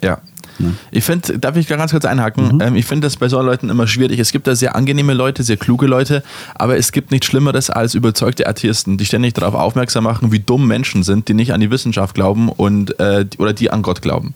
Ja. 0.00 0.18
ja. 0.58 0.66
Ich 0.92 1.04
finde, 1.04 1.38
darf 1.38 1.56
ich 1.56 1.66
ganz 1.66 1.90
kurz 1.90 2.04
einhaken? 2.04 2.54
Mhm. 2.54 2.60
Ähm, 2.60 2.76
ich 2.76 2.86
finde 2.86 3.06
das 3.06 3.16
bei 3.16 3.28
so 3.28 3.40
Leuten 3.40 3.70
immer 3.70 3.86
schwierig. 3.86 4.20
Es 4.20 4.30
gibt 4.30 4.46
da 4.46 4.54
sehr 4.54 4.76
angenehme 4.76 5.14
Leute, 5.14 5.42
sehr 5.42 5.56
kluge 5.56 5.86
Leute, 5.86 6.22
aber 6.54 6.76
es 6.76 6.92
gibt 6.92 7.10
nichts 7.10 7.26
Schlimmeres 7.26 7.70
als 7.70 7.94
überzeugte 7.94 8.46
Atheisten, 8.46 8.96
die 8.96 9.04
ständig 9.04 9.34
darauf 9.34 9.54
aufmerksam 9.54 10.04
machen, 10.04 10.30
wie 10.30 10.38
dumm 10.38 10.68
Menschen 10.68 11.02
sind, 11.02 11.28
die 11.28 11.34
nicht 11.34 11.52
an 11.52 11.60
die 11.60 11.70
Wissenschaft 11.70 12.14
glauben 12.14 12.48
und 12.48 12.98
äh, 13.00 13.26
oder 13.38 13.52
die 13.52 13.70
an 13.70 13.82
Gott 13.82 14.00
glauben. 14.00 14.34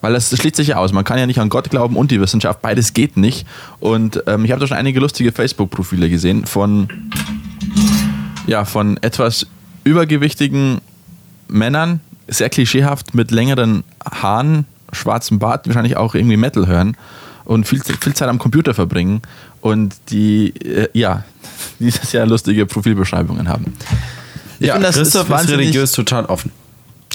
Weil 0.00 0.12
das, 0.12 0.30
das 0.30 0.38
schließt 0.38 0.56
sich 0.56 0.68
ja 0.68 0.76
aus. 0.76 0.92
Man 0.92 1.04
kann 1.04 1.18
ja 1.18 1.26
nicht 1.26 1.40
an 1.40 1.48
Gott 1.48 1.70
glauben 1.70 1.96
und 1.96 2.10
die 2.10 2.20
Wissenschaft. 2.20 2.62
Beides 2.62 2.92
geht 2.92 3.16
nicht. 3.16 3.46
Und 3.80 4.22
ähm, 4.26 4.44
ich 4.44 4.52
habe 4.52 4.60
da 4.60 4.66
schon 4.66 4.76
einige 4.76 5.00
lustige 5.00 5.32
Facebook-Profile 5.32 6.08
gesehen 6.08 6.46
von 6.46 6.88
ja, 8.46 8.64
von 8.64 8.96
etwas 9.02 9.46
übergewichtigen 9.84 10.80
Männern, 11.48 12.00
sehr 12.26 12.50
klischeehaft 12.50 13.14
mit 13.14 13.30
längeren 13.30 13.84
Haaren, 14.04 14.66
schwarzem 14.92 15.38
Bart, 15.38 15.66
wahrscheinlich 15.66 15.96
auch 15.96 16.14
irgendwie 16.14 16.36
Metal 16.36 16.66
hören 16.66 16.96
und 17.44 17.66
viel, 17.66 17.80
viel 17.82 18.14
Zeit 18.14 18.28
am 18.28 18.38
Computer 18.38 18.74
verbringen 18.74 19.22
und 19.60 19.94
die, 20.10 20.48
äh, 20.64 20.88
ja, 20.92 21.24
die 21.80 21.90
sehr 21.90 22.26
lustige 22.26 22.66
Profilbeschreibungen 22.66 23.48
haben. 23.48 23.74
Ich 24.60 24.66
ja, 24.66 24.74
finde, 24.74 24.88
das 24.88 24.96
Christoph 24.96 25.30
ist, 25.30 25.44
ist 25.44 25.50
religiös 25.50 25.92
total 25.92 26.26
offen. 26.26 26.50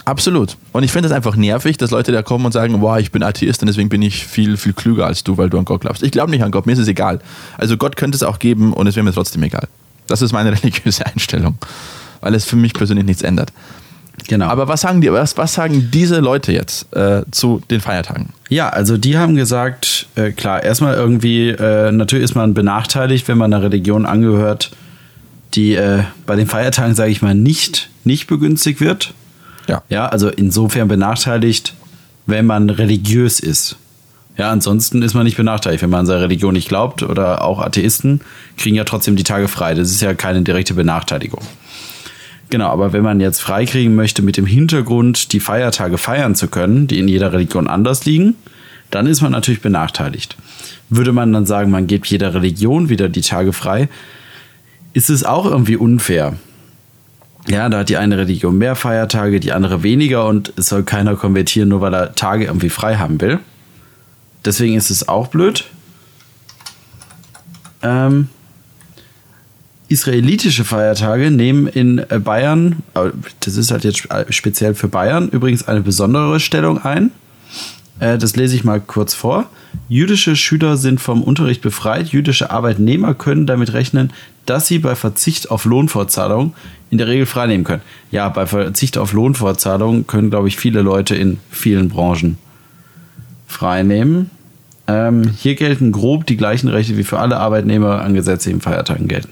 Absolut. 0.06 0.58
Und 0.74 0.84
ich 0.84 0.92
finde 0.92 1.08
es 1.08 1.14
einfach 1.14 1.36
nervig, 1.36 1.78
dass 1.78 1.92
Leute 1.92 2.12
da 2.12 2.24
kommen 2.24 2.46
und 2.46 2.52
sagen, 2.52 2.80
boah, 2.80 3.00
ich 3.00 3.12
bin 3.12 3.24
Atheist 3.24 3.62
und 3.62 3.68
deswegen 3.68 3.90
bin 3.90 4.02
ich 4.02 4.26
viel, 4.26 4.58
viel 4.58 4.74
klüger 4.74 5.06
als 5.06 5.24
du, 5.24 5.38
weil 5.38 5.50
du 5.50 5.58
an 5.58 5.66
Gott 5.66 5.82
glaubst. 5.82 6.04
Ich 6.04 6.12
glaube 6.12 6.32
nicht 6.32 6.44
an 6.44 6.52
Gott, 6.52 6.66
mir 6.66 6.74
ist 6.74 6.80
es 6.80 6.88
egal. 6.88 7.20
Also 7.58 7.78
Gott 7.78 7.96
könnte 7.96 8.16
es 8.16 8.24
auch 8.24 8.40
geben 8.40 8.74
und 8.74 8.88
es 8.88 8.96
wäre 8.96 9.04
mir 9.04 9.14
trotzdem 9.14 9.44
egal. 9.44 9.68
Das 10.08 10.22
ist 10.22 10.32
meine 10.32 10.52
religiöse 10.64 11.06
Einstellung, 11.06 11.58
weil 12.22 12.36
es 12.36 12.46
für 12.46 12.56
mich 12.56 12.74
persönlich 12.74 13.06
nichts 13.06 13.22
ändert. 13.22 13.52
Genau. 14.28 14.46
Aber 14.46 14.68
was 14.68 14.82
sagen 14.82 15.02
die, 15.02 15.12
was, 15.12 15.38
was 15.38 15.54
sagen 15.54 15.90
diese 15.92 16.20
Leute 16.20 16.52
jetzt 16.52 16.94
äh, 16.96 17.24
zu 17.32 17.62
den 17.70 17.82
Feiertagen? 17.82 18.30
Ja, 18.50 18.70
also 18.70 18.98
die 18.98 19.18
haben 19.18 19.36
gesagt, 19.36 20.08
äh, 20.16 20.32
klar, 20.32 20.64
erstmal 20.64 20.94
irgendwie, 20.94 21.50
äh, 21.50 21.92
natürlich 21.92 22.24
ist 22.24 22.36
man 22.36 22.54
benachteiligt, 22.54 23.28
wenn 23.28 23.38
man 23.38 23.54
einer 23.54 23.64
Religion 23.64 24.06
angehört, 24.06 24.72
die 25.56 25.76
äh, 25.76 26.04
bei 26.26 26.36
den 26.36 26.48
Feiertagen, 26.48 26.96
sage 26.96 27.12
ich 27.12 27.22
mal, 27.22 27.36
nicht, 27.36 27.90
nicht 28.04 28.28
begünstigt 28.28 28.82
wird. 28.82 29.14
Ja. 29.68 29.82
Ja, 29.90 30.08
also 30.08 30.30
insofern 30.30 30.88
benachteiligt, 30.88 31.74
wenn 32.26 32.46
man 32.46 32.70
religiös 32.70 33.40
ist. 33.40 33.78
Ja, 34.38 34.50
ansonsten 34.50 35.02
ist 35.04 35.14
man 35.14 35.26
nicht 35.26 35.38
benachteiligt. 35.38 35.84
Wenn 35.84 35.90
man 35.90 36.06
seiner 36.06 36.22
Religion 36.22 36.54
nicht 36.54 36.68
glaubt 36.68 37.04
oder 37.04 37.44
auch 37.44 37.60
Atheisten 37.60 38.22
kriegen 38.58 38.76
ja 38.76 38.84
trotzdem 38.84 39.16
die 39.16 39.24
Tage 39.24 39.48
frei. 39.48 39.76
Das 39.76 39.92
ist 39.92 40.02
ja 40.02 40.14
keine 40.14 40.42
direkte 40.42 40.74
Benachteiligung. 40.74 41.42
Genau, 42.50 42.70
aber 42.70 42.94
wenn 42.94 43.04
man 43.04 43.20
jetzt 43.20 43.42
freikriegen 43.42 43.96
möchte 43.96 44.22
mit 44.22 44.38
dem 44.38 44.46
Hintergrund, 44.46 45.34
die 45.34 45.40
Feiertage 45.40 45.98
feiern 45.98 46.36
zu 46.36 46.48
können, 46.48 46.88
die 46.88 47.00
in 47.00 47.08
jeder 47.08 47.34
Religion 47.34 47.68
anders 47.68 48.06
liegen, 48.06 48.36
dann 48.92 49.08
ist 49.08 49.22
man 49.22 49.32
natürlich 49.32 49.62
benachteiligt. 49.62 50.36
Würde 50.90 51.14
man 51.14 51.34
dann 51.34 51.46
sagen, 51.46 51.72
man 51.72 51.88
gibt 51.88 52.08
jeder 52.08 52.34
Religion 52.36 52.90
wieder 52.90 53.10
die 53.10 53.22
Tage 53.22 53.54
frei, 53.54 53.90
ist 54.94 55.10
es 55.10 55.24
auch 55.24 55.46
irgendwie 55.46 55.78
unfair. 55.78 56.34
Ja, 57.48 57.68
da 57.70 57.80
hat 57.80 57.90
die 57.90 57.98
eine 57.98 58.18
Religion 58.18 58.58
mehr 58.58 58.76
Feiertage, 58.76 59.40
die 59.40 59.52
andere 59.52 59.84
weniger 59.84 60.28
und 60.28 60.54
es 60.56 60.68
soll 60.68 60.84
keiner 60.84 61.16
konvertieren, 61.16 61.70
nur 61.70 61.82
weil 61.82 61.94
er 61.94 62.14
Tage 62.14 62.46
irgendwie 62.46 62.70
frei 62.70 62.98
haben 62.98 63.20
will. 63.20 63.40
Deswegen 64.46 64.76
ist 64.76 64.90
es 64.90 65.08
auch 65.08 65.28
blöd. 65.28 65.66
Ähm, 67.82 68.30
israelitische 69.90 70.66
Feiertage 70.66 71.32
nehmen 71.32 71.68
in 71.68 72.00
äh, 72.00 72.20
Bayern, 72.20 72.78
das 73.42 73.58
ist 73.58 73.72
halt 73.72 73.84
jetzt 73.84 74.08
speziell 74.30 74.74
für 74.74 74.88
Bayern, 74.88 75.30
übrigens 75.30 75.68
eine 75.68 75.82
besondere 75.82 76.40
Stellung 76.40 76.84
ein. 76.84 77.12
Äh, 78.00 78.18
das 78.18 78.36
lese 78.36 78.56
ich 78.56 78.64
mal 78.64 78.82
kurz 78.82 79.14
vor. 79.14 79.50
Jüdische 79.90 80.36
Schüler 80.36 80.78
sind 80.78 81.02
vom 81.02 81.24
Unterricht 81.24 81.62
befreit. 81.62 82.10
Jüdische 82.10 82.52
Arbeitnehmer 82.52 83.14
können 83.14 83.46
damit 83.46 83.74
rechnen, 83.74 84.14
dass 84.46 84.68
sie 84.68 84.80
bei 84.80 84.96
Verzicht 84.96 85.52
auf 85.52 85.66
Lohnfortzahlung 85.66 86.54
in 86.90 86.98
der 86.98 87.08
Regel 87.08 87.26
freinehmen 87.26 87.64
können. 87.64 87.82
Ja, 88.12 88.30
bei 88.30 88.46
Verzicht 88.46 88.98
auf 88.98 89.14
Lohnfortzahlung 89.14 90.08
können, 90.08 90.30
glaube 90.30 90.48
ich, 90.48 90.58
viele 90.58 90.82
Leute 90.82 91.16
in 91.16 91.40
vielen 91.50 91.90
Branchen 91.90 92.38
freinehmen. 93.54 94.30
Ähm, 94.86 95.30
hier 95.38 95.56
gelten 95.56 95.94
grob 95.94 96.26
die 96.26 96.36
gleichen 96.36 96.68
Rechte 96.68 96.98
wie 96.98 97.06
für 97.06 97.18
alle 97.20 97.38
Arbeitnehmer 97.38 98.02
an 98.02 98.14
gesetzlichen 98.14 98.60
Feiertagen 98.60 99.08
gelten. 99.08 99.30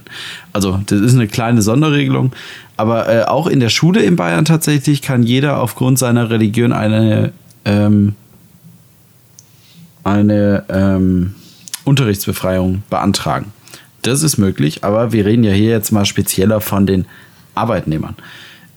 Also 0.54 0.80
das 0.86 1.02
ist 1.02 1.14
eine 1.14 1.28
kleine 1.28 1.62
Sonderregelung, 1.62 2.32
aber 2.78 3.10
äh, 3.10 3.24
auch 3.24 3.48
in 3.48 3.60
der 3.60 3.68
Schule 3.68 4.02
in 4.02 4.16
Bayern 4.16 4.46
tatsächlich 4.46 5.02
kann 5.02 5.24
jeder 5.24 5.60
aufgrund 5.60 6.00
seiner 6.00 6.30
Religion 6.30 6.72
eine 6.72 7.34
ähm, 7.66 8.16
eine 10.04 10.64
ähm, 10.70 11.36
Unterrichtsbefreiung 11.84 12.84
beantragen. 12.90 13.52
Das 14.02 14.24
ist 14.24 14.38
möglich, 14.38 14.84
aber 14.84 15.12
wir 15.12 15.26
reden 15.26 15.44
ja 15.44 15.52
hier 15.52 15.70
jetzt 15.70 15.92
mal 15.92 16.06
spezieller 16.06 16.62
von 16.62 16.86
den 16.86 17.06
Arbeitnehmern. 17.56 18.16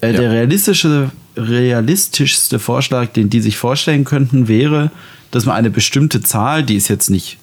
Äh, 0.01 0.13
Ja. 0.13 0.21
Der 0.21 0.31
realistische, 0.33 1.11
realistischste 1.37 2.59
Vorschlag, 2.59 3.09
den 3.09 3.31
die 3.31 3.41
sich 3.41 3.57
vorstellen 3.57 4.05
könnten, 4.05 4.49
wäre, 4.49 4.91
dass 5.31 5.47
man 5.47 5.57
eine 5.57 5.71
bestimmte 5.71 6.23
Zahl, 6.23 6.63
die 6.63 6.77
ist 6.77 6.89
jetzt 6.89 7.11
nicht 7.11 7.39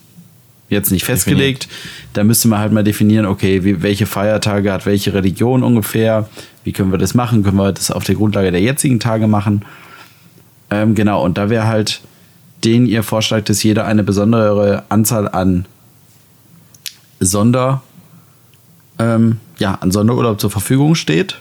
jetzt 0.71 0.91
nicht 0.91 1.03
festgelegt, 1.03 1.67
da 2.13 2.23
müsste 2.23 2.47
man 2.47 2.59
halt 2.59 2.71
mal 2.71 2.83
definieren, 2.83 3.25
okay, 3.25 3.63
wie, 3.65 3.81
welche 3.81 4.05
Feiertage 4.05 4.71
hat 4.71 4.85
welche 4.85 5.13
Religion 5.13 5.63
ungefähr, 5.63 6.29
wie 6.63 6.71
können 6.71 6.91
wir 6.91 6.97
das 6.97 7.13
machen, 7.13 7.43
können 7.43 7.57
wir 7.57 7.73
das 7.73 7.91
auf 7.91 8.05
der 8.05 8.15
Grundlage 8.15 8.51
der 8.51 8.61
jetzigen 8.61 8.99
Tage 8.99 9.27
machen. 9.27 9.65
Ähm, 10.69 10.95
genau, 10.95 11.23
und 11.23 11.37
da 11.37 11.49
wäre 11.49 11.67
halt 11.67 12.01
den 12.63 12.85
ihr 12.85 13.03
Vorschlag, 13.03 13.43
dass 13.43 13.61
jeder 13.63 13.85
eine 13.85 14.03
besondere 14.03 14.83
Anzahl 14.89 15.27
an 15.27 15.65
Sonder, 17.19 17.83
ähm, 18.97 19.37
ja, 19.59 19.75
an 19.75 19.91
Sonderurlaub 19.91 20.39
zur 20.39 20.51
Verfügung 20.51 20.95
steht. 20.95 21.37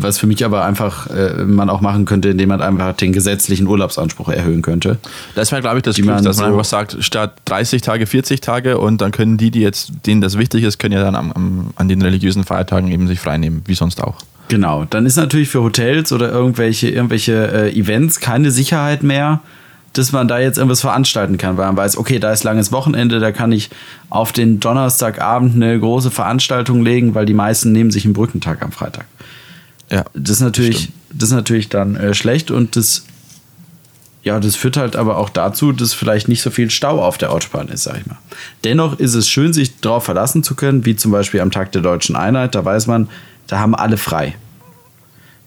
Was 0.00 0.18
für 0.18 0.26
mich 0.26 0.44
aber 0.44 0.64
einfach 0.64 1.08
äh, 1.10 1.44
man 1.44 1.68
auch 1.68 1.80
machen 1.80 2.04
könnte, 2.04 2.30
indem 2.30 2.48
man 2.48 2.62
einfach 2.62 2.94
den 2.96 3.12
gesetzlichen 3.12 3.66
Urlaubsanspruch 3.66 4.28
erhöhen 4.28 4.62
könnte. 4.62 4.98
Das 5.34 5.52
wäre, 5.52 5.60
glaube 5.60 5.78
ich, 5.78 5.82
das 5.82 5.98
man 5.98 6.22
dass 6.24 6.36
man 6.38 6.46
so- 6.46 6.52
einfach 6.52 6.64
sagt, 6.64 6.96
statt 7.00 7.34
30 7.46 7.82
Tage, 7.82 8.06
40 8.06 8.40
Tage 8.40 8.78
und 8.78 9.00
dann 9.00 9.10
können 9.10 9.36
die, 9.36 9.50
die 9.50 9.60
jetzt, 9.60 9.92
denen 10.06 10.20
das 10.20 10.38
wichtig 10.38 10.64
ist, 10.64 10.78
können 10.78 10.94
ja 10.94 11.02
dann 11.02 11.16
am, 11.16 11.32
am, 11.32 11.70
an 11.76 11.88
den 11.88 12.00
religiösen 12.00 12.44
Feiertagen 12.44 12.90
eben 12.90 13.06
sich 13.08 13.20
freinehmen, 13.20 13.62
wie 13.66 13.74
sonst 13.74 14.02
auch. 14.02 14.16
Genau, 14.48 14.84
dann 14.88 15.06
ist 15.06 15.16
natürlich 15.16 15.48
für 15.48 15.62
Hotels 15.62 16.12
oder 16.12 16.30
irgendwelche, 16.30 16.88
irgendwelche 16.90 17.32
äh, 17.70 17.78
Events 17.78 18.20
keine 18.20 18.50
Sicherheit 18.50 19.02
mehr, 19.02 19.40
dass 19.94 20.12
man 20.12 20.26
da 20.26 20.38
jetzt 20.38 20.56
irgendwas 20.58 20.80
veranstalten 20.80 21.36
kann, 21.38 21.56
weil 21.58 21.66
man 21.66 21.76
weiß, 21.76 21.96
okay, 21.98 22.18
da 22.18 22.32
ist 22.32 22.44
langes 22.44 22.72
Wochenende, 22.72 23.20
da 23.20 23.30
kann 23.30 23.52
ich 23.52 23.70
auf 24.10 24.32
den 24.32 24.58
Donnerstagabend 24.58 25.54
eine 25.54 25.78
große 25.78 26.10
Veranstaltung 26.10 26.82
legen, 26.82 27.14
weil 27.14 27.26
die 27.26 27.34
meisten 27.34 27.72
nehmen 27.72 27.90
sich 27.90 28.04
einen 28.04 28.14
Brückentag 28.14 28.62
am 28.62 28.72
Freitag. 28.72 29.04
Ja. 29.92 30.04
Das 30.14 30.30
ist 30.30 30.40
natürlich, 30.40 30.90
das 31.12 31.28
ist 31.28 31.34
natürlich 31.34 31.68
dann 31.68 31.94
äh, 31.96 32.14
schlecht 32.14 32.50
und 32.50 32.74
das, 32.76 33.04
ja, 34.24 34.40
das 34.40 34.56
führt 34.56 34.76
halt 34.78 34.96
aber 34.96 35.18
auch 35.18 35.28
dazu, 35.28 35.70
dass 35.72 35.92
vielleicht 35.92 36.28
nicht 36.28 36.40
so 36.42 36.50
viel 36.50 36.70
Stau 36.70 37.04
auf 37.04 37.18
der 37.18 37.30
Autobahn 37.30 37.68
ist, 37.68 37.82
sag 37.84 37.98
ich 37.98 38.06
mal. 38.06 38.16
Dennoch 38.64 38.98
ist 38.98 39.14
es 39.14 39.28
schön, 39.28 39.52
sich 39.52 39.78
darauf 39.80 40.04
verlassen 40.04 40.42
zu 40.42 40.54
können, 40.54 40.86
wie 40.86 40.96
zum 40.96 41.12
Beispiel 41.12 41.40
am 41.40 41.50
Tag 41.50 41.72
der 41.72 41.82
Deutschen 41.82 42.16
Einheit, 42.16 42.54
da 42.54 42.64
weiß 42.64 42.86
man, 42.86 43.08
da 43.46 43.58
haben 43.58 43.74
alle 43.74 43.98
frei. 43.98 44.34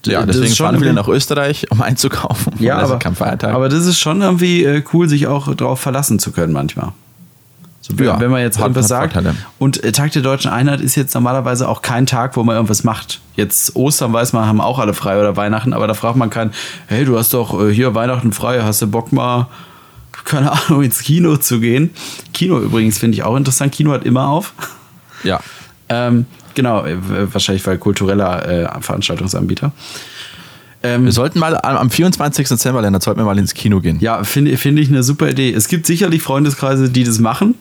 Ja, 0.06 0.24
deswegen 0.24 0.54
fahren 0.54 0.76
irgendwie- 0.76 0.94
nach 0.94 1.08
Österreich, 1.08 1.72
um 1.72 1.82
einzukaufen. 1.82 2.54
Ja, 2.60 2.78
aber, 2.78 3.00
aber 3.42 3.70
das 3.70 3.88
ist 3.88 4.00
schon 4.00 4.22
irgendwie 4.22 4.64
äh, 4.64 4.84
cool, 4.94 5.10
sich 5.10 5.26
auch 5.26 5.56
darauf 5.56 5.80
verlassen 5.80 6.20
zu 6.20 6.32
können 6.32 6.54
manchmal. 6.54 6.92
So, 7.88 8.00
wenn- 8.00 8.06
Ja, 8.08 8.20
wenn 8.20 8.32
man 8.32 8.42
jetzt 8.42 8.58
hat- 8.58 8.64
irgendwas 8.64 8.86
hat 8.86 8.90
sagt. 8.90 9.14
Vorteile. 9.14 9.36
Und 9.60 9.84
äh, 9.84 9.92
Tag 9.92 10.12
der 10.14 10.24
Deutschen 10.24 10.50
Einheit 10.50 10.82
ist 10.82 10.96
jetzt 10.96 11.14
normalerweise 11.14 11.68
auch 11.70 11.82
kein 11.84 12.08
Tag, 12.08 12.36
wo 12.36 12.44
man 12.44 12.56
irgendwas 12.56 12.84
macht. 12.84 13.22
Jetzt 13.36 13.76
Ostern 13.76 14.12
weiß 14.12 14.34
man, 14.34 14.48
haben 14.48 14.60
auch 14.60 14.80
alle 14.80 14.94
frei 14.96 15.20
oder 15.20 15.36
Weihnachten, 15.38 15.72
aber 15.74 15.86
da 15.86 15.94
fragt 15.94 16.16
man 16.16 16.30
keinen, 16.32 16.52
hey, 16.88 17.06
du 17.06 17.16
hast 17.18 17.34
doch 17.36 17.62
äh, 17.62 17.72
hier 17.72 17.94
Weihnachten 17.94 18.32
frei, 18.34 18.62
hast 18.64 18.82
du 18.82 18.88
Bock 18.88 19.12
mal, 19.14 19.48
keine 20.24 20.52
Ahnung, 20.52 20.82
ins 20.82 21.02
Kino 21.04 21.38
zu 21.38 21.60
gehen? 21.60 21.92
Kino 22.34 22.58
übrigens 22.60 22.98
finde 22.98 23.16
ich 23.18 23.24
auch 23.24 23.36
interessant. 23.36 23.72
Kino 23.72 23.92
hat 23.92 24.04
immer 24.04 24.30
auf. 24.30 24.54
ja. 25.24 25.40
Ähm, 25.88 26.26
genau, 26.56 26.84
äh, 26.86 26.98
wahrscheinlich 27.32 27.68
weil 27.68 27.78
kultureller 27.78 28.80
Veranstaltungsanbieter. 28.82 29.72
Ähm, 30.82 31.06
Wir 31.06 31.12
sollten 31.12 31.38
mal 31.40 31.56
am 31.62 31.78
am 31.78 31.90
24. 31.92 32.48
Dezember, 32.48 32.82
Lennart, 32.82 33.04
sollten 33.04 33.20
wir 33.20 33.26
mal 33.26 33.38
ins 33.38 33.54
Kino 33.54 33.80
gehen. 33.82 34.00
Ja, 34.00 34.24
finde 34.24 34.56
finde 34.58 34.82
ich 34.82 34.90
eine 34.90 35.04
super 35.04 35.30
Idee. 35.30 35.52
Es 35.54 35.68
gibt 35.68 35.86
sicherlich 35.86 36.22
Freundeskreise, 36.24 36.90
die 36.90 37.04
das 37.04 37.20
machen. 37.20 37.56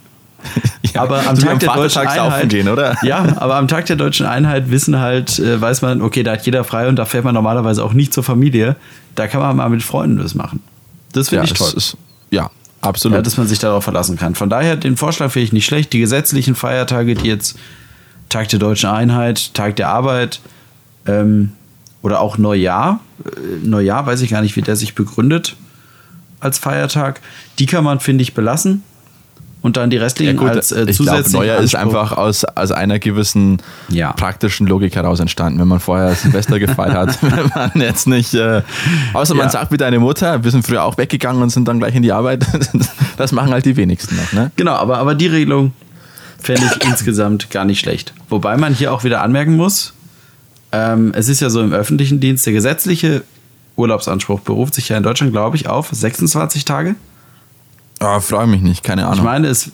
Ja, 0.94 1.02
aber 1.02 1.26
am 1.26 1.34
so 1.34 1.46
Tag 1.46 1.58
der 1.58 1.74
deutschen 1.74 2.06
Einheit, 2.06 2.48
gehen, 2.50 2.68
oder? 2.68 2.96
Ja, 3.02 3.36
aber 3.38 3.56
am 3.56 3.66
Tag 3.66 3.86
der 3.86 3.96
deutschen 3.96 4.26
Einheit 4.26 4.70
wissen 4.70 5.00
halt, 5.00 5.40
äh, 5.40 5.60
weiß 5.60 5.82
man, 5.82 6.00
okay, 6.02 6.22
da 6.22 6.32
hat 6.32 6.46
jeder 6.46 6.62
frei 6.62 6.88
und 6.88 6.96
da 6.96 7.04
fährt 7.04 7.24
man 7.24 7.34
normalerweise 7.34 7.82
auch 7.82 7.94
nicht 7.94 8.14
zur 8.14 8.22
Familie. 8.22 8.76
Da 9.16 9.26
kann 9.26 9.40
man 9.40 9.56
mal 9.56 9.68
mit 9.70 9.82
Freunden 9.82 10.18
das 10.18 10.36
machen. 10.36 10.62
Das 11.12 11.30
finde 11.30 11.46
Ja, 11.46 11.50
ich 11.50 11.58
toll. 11.58 11.72
Ist, 11.76 11.96
ja, 12.30 12.48
absolut. 12.80 13.16
Ja, 13.16 13.22
dass 13.22 13.36
man 13.36 13.48
sich 13.48 13.58
darauf 13.58 13.82
verlassen 13.82 14.16
kann. 14.16 14.36
Von 14.36 14.50
daher, 14.50 14.76
den 14.76 14.96
Vorschlag 14.96 15.32
finde 15.32 15.46
ich 15.46 15.52
nicht 15.52 15.66
schlecht. 15.66 15.92
Die 15.92 15.98
gesetzlichen 15.98 16.54
Feiertage, 16.54 17.14
die 17.16 17.26
jetzt 17.26 17.58
Tag 18.28 18.48
der 18.48 18.60
deutschen 18.60 18.90
Einheit, 18.90 19.52
Tag 19.54 19.74
der 19.76 19.88
Arbeit 19.88 20.40
ähm, 21.06 21.52
oder 22.02 22.20
auch 22.20 22.38
Neujahr, 22.38 23.00
äh, 23.24 23.66
Neujahr, 23.66 24.06
weiß 24.06 24.20
ich 24.20 24.30
gar 24.30 24.42
nicht, 24.42 24.54
wie 24.54 24.62
der 24.62 24.76
sich 24.76 24.94
begründet 24.94 25.56
als 26.40 26.58
Feiertag, 26.58 27.20
die 27.58 27.66
kann 27.66 27.82
man, 27.82 28.00
finde 28.00 28.22
ich, 28.22 28.34
belassen. 28.34 28.82
Und 29.64 29.78
dann 29.78 29.88
die 29.88 29.96
ja, 29.96 30.02
restlichen 30.02 30.36
gut, 30.36 30.50
als 30.50 30.72
äh, 30.72 30.84
ich 30.86 30.94
zusätzlichen 30.98 31.48
ist 31.64 31.74
Anspruch. 31.74 31.98
einfach 32.02 32.16
aus, 32.18 32.44
aus 32.44 32.70
einer 32.70 32.98
gewissen 32.98 33.62
Ja. 33.88 34.12
praktischen 34.12 34.66
Logik 34.66 34.94
heraus 34.94 35.20
entstanden. 35.20 35.58
Wenn 35.58 35.68
man 35.68 35.80
vorher 35.80 36.14
Silvester 36.14 36.58
gefeiert 36.58 36.92
hat, 36.92 37.22
wenn 37.22 37.48
man 37.54 37.70
jetzt 37.80 38.06
nicht, 38.06 38.34
äh, 38.34 38.60
außer 39.14 39.34
man 39.34 39.46
Ja. 39.46 39.50
sagt 39.50 39.72
wie 39.72 39.78
deine 39.78 40.00
Mutter, 40.00 40.44
wir 40.44 40.50
sind 40.50 40.66
früher 40.66 40.84
auch 40.84 40.98
weggegangen 40.98 41.40
und 41.42 41.48
sind 41.48 41.66
dann 41.66 41.78
gleich 41.78 41.94
in 41.94 42.02
die 42.02 42.12
Arbeit. 42.12 42.44
Das 43.16 43.32
machen 43.32 43.52
halt 43.52 43.64
die 43.64 43.76
wenigsten 43.76 44.16
noch, 44.16 44.32
ne? 44.32 44.50
Genau, 44.56 44.72
aber, 44.74 44.98
aber 44.98 45.14
die 45.14 45.28
Regelung 45.28 45.72
fände 46.38 46.62
ich 46.66 46.84
insgesamt 46.88 47.48
gar 47.50 47.64
nicht 47.64 47.80
schlecht. 47.80 48.12
Wobei 48.28 48.58
man 48.58 48.74
hier 48.74 48.92
auch 48.92 49.02
wieder 49.04 49.22
anmerken 49.22 49.56
muss, 49.56 49.94
ähm, 50.72 51.12
es 51.16 51.28
ist 51.28 51.40
ja 51.40 51.48
so 51.48 51.62
im 51.62 51.72
öffentlichen 51.72 52.20
Dienst, 52.20 52.44
der 52.44 52.52
gesetzliche 52.52 53.22
Urlaubsanspruch 53.76 54.40
beruft 54.40 54.74
sich 54.74 54.90
ja 54.90 54.96
in 54.98 55.02
Deutschland, 55.04 55.32
glaube 55.32 55.56
ich, 55.56 55.68
auf 55.68 55.88
26 55.90 56.64
Tage. 56.66 56.96
Oh, 58.06 58.20
freue 58.20 58.46
mich 58.46 58.60
nicht, 58.60 58.82
keine 58.84 59.02
Ich 59.02 59.08
Ahnung. 59.08 59.24
meine, 59.24 59.48
es 59.48 59.72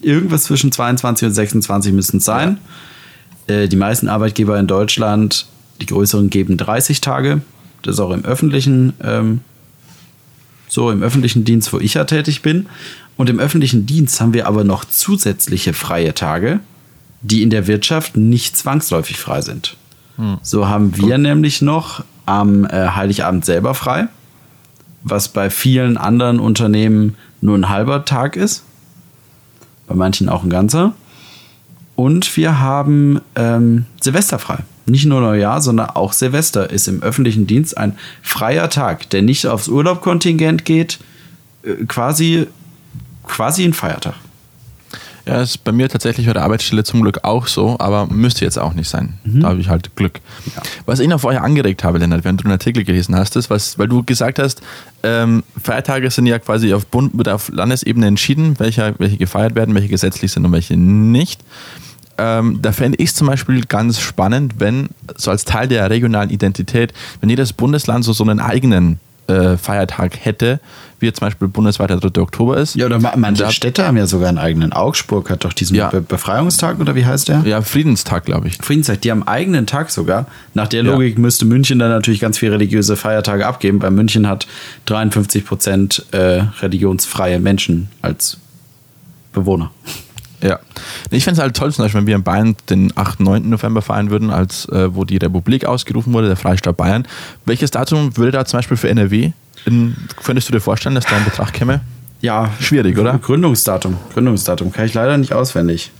irgendwas 0.00 0.44
zwischen 0.44 0.72
22 0.72 1.26
und 1.28 1.34
26 1.34 1.92
müssten 1.92 2.16
es 2.18 2.24
sein. 2.24 2.58
Äh, 3.46 3.68
die 3.68 3.76
meisten 3.76 4.08
Arbeitgeber 4.08 4.58
in 4.58 4.66
Deutschland, 4.66 5.46
die 5.80 5.86
größeren, 5.86 6.28
geben 6.30 6.56
30 6.56 7.00
Tage. 7.00 7.40
Das 7.82 7.94
ist 7.94 8.00
auch 8.00 8.10
im 8.10 8.24
öffentlichen, 8.24 8.94
ähm, 9.02 9.40
so 10.68 10.90
im 10.90 11.02
öffentlichen 11.02 11.44
Dienst, 11.44 11.72
wo 11.72 11.78
ich 11.78 11.94
ja 11.94 12.04
tätig 12.04 12.42
bin. 12.42 12.66
Und 13.16 13.30
im 13.30 13.38
öffentlichen 13.38 13.86
Dienst 13.86 14.20
haben 14.20 14.34
wir 14.34 14.46
aber 14.48 14.64
noch 14.64 14.84
zusätzliche 14.84 15.72
freie 15.72 16.14
Tage, 16.14 16.60
die 17.22 17.42
in 17.42 17.50
der 17.50 17.66
Wirtschaft 17.66 18.16
nicht 18.16 18.56
zwangsläufig 18.56 19.18
frei 19.18 19.40
sind. 19.40 19.76
So 20.42 20.66
haben 20.66 20.96
wir 20.96 21.18
nämlich 21.18 21.60
noch 21.60 22.02
am 22.24 22.64
äh, 22.64 22.88
Heiligabend 22.88 23.44
selber 23.44 23.74
frei, 23.74 24.08
was 25.02 25.28
bei 25.28 25.50
vielen 25.50 25.98
anderen 25.98 26.40
Unternehmen 26.40 27.16
nur 27.46 27.56
ein 27.56 27.68
halber 27.68 28.04
Tag 28.04 28.36
ist, 28.36 28.64
bei 29.86 29.94
manchen 29.94 30.28
auch 30.28 30.42
ein 30.42 30.50
ganzer. 30.50 30.92
Und 31.94 32.36
wir 32.36 32.60
haben 32.60 33.20
ähm, 33.36 33.86
Silvester 34.00 34.38
frei. 34.38 34.58
Nicht 34.84 35.06
nur 35.06 35.20
Neujahr, 35.20 35.62
sondern 35.62 35.90
auch 35.90 36.12
Silvester 36.12 36.68
ist 36.70 36.88
im 36.88 37.02
öffentlichen 37.02 37.46
Dienst 37.46 37.78
ein 37.78 37.96
freier 38.20 38.68
Tag, 38.68 39.08
der 39.10 39.22
nicht 39.22 39.46
aufs 39.46 39.68
Urlaubkontingent 39.68 40.64
geht, 40.64 40.98
äh, 41.62 41.86
quasi, 41.86 42.48
quasi 43.26 43.64
ein 43.64 43.72
Feiertag. 43.72 44.14
Ja, 45.26 45.42
ist 45.42 45.64
bei 45.64 45.72
mir 45.72 45.88
tatsächlich 45.88 46.26
bei 46.26 46.34
der 46.34 46.44
Arbeitsstelle 46.44 46.84
zum 46.84 47.02
Glück 47.02 47.24
auch 47.24 47.48
so, 47.48 47.76
aber 47.80 48.06
müsste 48.06 48.44
jetzt 48.44 48.60
auch 48.60 48.74
nicht 48.74 48.88
sein. 48.88 49.14
Da 49.24 49.48
habe 49.48 49.60
ich 49.60 49.68
halt 49.68 49.96
Glück. 49.96 50.20
Ja. 50.54 50.62
Was 50.86 51.00
ich 51.00 51.08
noch 51.08 51.20
vorher 51.20 51.42
angeregt 51.42 51.82
habe, 51.82 51.98
Lennart, 51.98 52.22
während 52.22 52.40
du 52.40 52.44
einen 52.44 52.52
Artikel 52.52 52.84
gelesen 52.84 53.16
hast, 53.16 53.34
ist, 53.34 53.50
was, 53.50 53.76
weil 53.76 53.88
du 53.88 54.04
gesagt 54.04 54.38
hast, 54.38 54.62
ähm, 55.02 55.42
Feiertage 55.60 56.10
sind 56.12 56.26
ja 56.26 56.38
quasi 56.38 56.72
auf 56.72 56.86
Bund 56.86 57.12
oder 57.18 57.34
auf 57.34 57.48
Landesebene 57.48 58.06
entschieden, 58.06 58.54
welche, 58.60 58.94
welche 58.98 59.16
gefeiert 59.16 59.56
werden, 59.56 59.74
welche 59.74 59.88
gesetzlich 59.88 60.30
sind 60.30 60.44
und 60.44 60.52
welche 60.52 60.76
nicht. 60.76 61.42
Ähm, 62.18 62.60
da 62.62 62.70
fände 62.70 62.98
ich 62.98 63.10
es 63.10 63.14
zum 63.16 63.26
Beispiel 63.26 63.62
ganz 63.64 63.98
spannend, 63.98 64.54
wenn, 64.58 64.90
so 65.16 65.32
als 65.32 65.44
Teil 65.44 65.66
der 65.66 65.90
regionalen 65.90 66.30
Identität, 66.30 66.94
wenn 67.20 67.30
jedes 67.30 67.52
Bundesland 67.52 68.04
so, 68.04 68.12
so 68.12 68.22
einen 68.22 68.38
eigenen 68.38 69.00
äh, 69.28 69.56
Feiertag 69.56 70.16
hätte, 70.24 70.60
wie 71.00 71.06
jetzt 71.06 71.18
zum 71.18 71.26
Beispiel 71.26 71.48
bundesweit 71.48 71.90
der 71.90 71.98
3. 71.98 72.20
Oktober 72.22 72.56
ist. 72.56 72.74
Ja, 72.76 72.86
oder 72.86 72.98
ma- 72.98 73.14
manche 73.16 73.42
Da- 73.42 73.50
Städte 73.50 73.86
haben 73.86 73.96
ja 73.96 74.06
sogar 74.06 74.28
einen 74.28 74.38
eigenen. 74.38 74.72
Augsburg 74.72 75.28
hat 75.30 75.44
doch 75.44 75.52
diesen 75.52 75.76
Ja. 75.76 75.88
Be 75.88 76.00
Befreiungstag 76.00 76.78
oder 76.80 76.94
wie 76.94 77.04
heißt 77.04 77.28
der? 77.28 77.40
Ja, 77.44 77.60
Friedenstag, 77.62 78.24
glaube 78.24 78.48
ich. 78.48 78.56
Friedenstag, 78.58 79.00
die 79.02 79.10
haben 79.10 79.22
einen 79.22 79.28
eigenen 79.36 79.66
Tag 79.66 79.90
sogar. 79.90 80.26
Nach 80.54 80.68
der 80.68 80.82
Ja. 80.84 80.92
Logik 80.92 81.18
müsste 81.18 81.44
München 81.44 81.78
dann 81.78 81.90
natürlich 81.90 82.20
ganz 82.20 82.38
viele 82.38 82.52
religiöse 82.52 82.96
Feiertage 82.96 83.46
abgeben, 83.46 83.82
weil 83.82 83.90
München 83.90 84.28
hat 84.28 84.46
53 84.86 85.44
Prozent 85.44 86.06
äh, 86.12 86.42
religionsfreie 86.60 87.38
Menschen 87.40 87.88
als 88.02 88.38
Bewohner. 89.32 89.70
Ja. 90.42 90.58
Ich 91.10 91.24
fände 91.24 91.38
es 91.38 91.42
halt 91.42 91.56
toll, 91.56 91.72
zum 91.72 91.84
Beispiel, 91.84 92.00
wenn 92.00 92.06
wir 92.06 92.16
in 92.16 92.22
Bayern 92.22 92.56
den 92.68 92.92
8. 92.96 93.20
9. 93.20 93.48
November 93.48 93.80
feiern 93.82 94.10
würden, 94.10 94.30
als 94.30 94.66
äh, 94.68 94.94
wo 94.94 95.04
die 95.04 95.16
Republik 95.16 95.64
ausgerufen 95.64 96.12
wurde, 96.12 96.26
der 96.28 96.36
Freistaat 96.36 96.76
Bayern. 96.76 97.06
Welches 97.46 97.70
Datum 97.70 98.16
würde 98.16 98.32
da 98.32 98.44
zum 98.44 98.58
Beispiel 98.58 98.76
für 98.76 98.88
NRW, 98.88 99.32
in, 99.64 99.96
könntest 100.24 100.48
du 100.48 100.52
dir 100.52 100.60
vorstellen, 100.60 100.94
dass 100.94 101.06
da 101.06 101.16
in 101.16 101.24
Betracht 101.24 101.54
käme? 101.54 101.80
Ja, 102.20 102.50
Schwierig, 102.60 102.98
oder? 102.98 103.18
Gründungsdatum. 103.18 103.96
Gründungsdatum 104.14 104.72
kann 104.72 104.86
ich 104.86 104.94
leider 104.94 105.16
nicht 105.18 105.32
auswendig. 105.32 105.90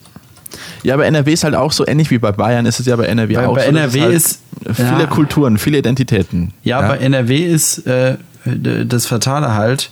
Ja, 0.83 0.94
aber 0.94 1.05
NRW 1.07 1.33
ist 1.33 1.44
halt 1.44 1.55
auch 1.55 1.72
so 1.72 1.87
ähnlich 1.87 2.11
wie 2.11 2.18
bei 2.18 2.33
Bayern, 2.33 2.64
ist 2.66 2.79
es 2.81 2.87
ja 2.87 2.96
bei 2.96 3.07
NRW 3.07 3.35
Bei- 3.35 3.46
auch 3.46 3.55
bei 3.55 3.62
so. 3.62 3.68
NRW 3.68 4.01
halt 4.03 4.12
ist- 4.14 4.40
viele 4.75 5.01
ja. 5.01 5.07
Kulturen, 5.07 5.59
viele 5.59 5.79
Identitäten. 5.79 6.53
Ja, 6.62 6.81
bei 6.87 6.99
NRW 6.99 7.37
ist 7.44 7.87
äh, 7.87 8.16
das 8.44 9.07
Fatale 9.07 9.55
halt. 9.55 9.90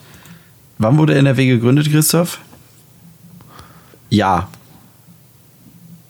Wann 0.79 0.97
wurde 0.99 1.15
NRW 1.17 1.47
gegründet, 1.47 1.91
Christoph? 1.91 2.39
Ja, 4.15 4.49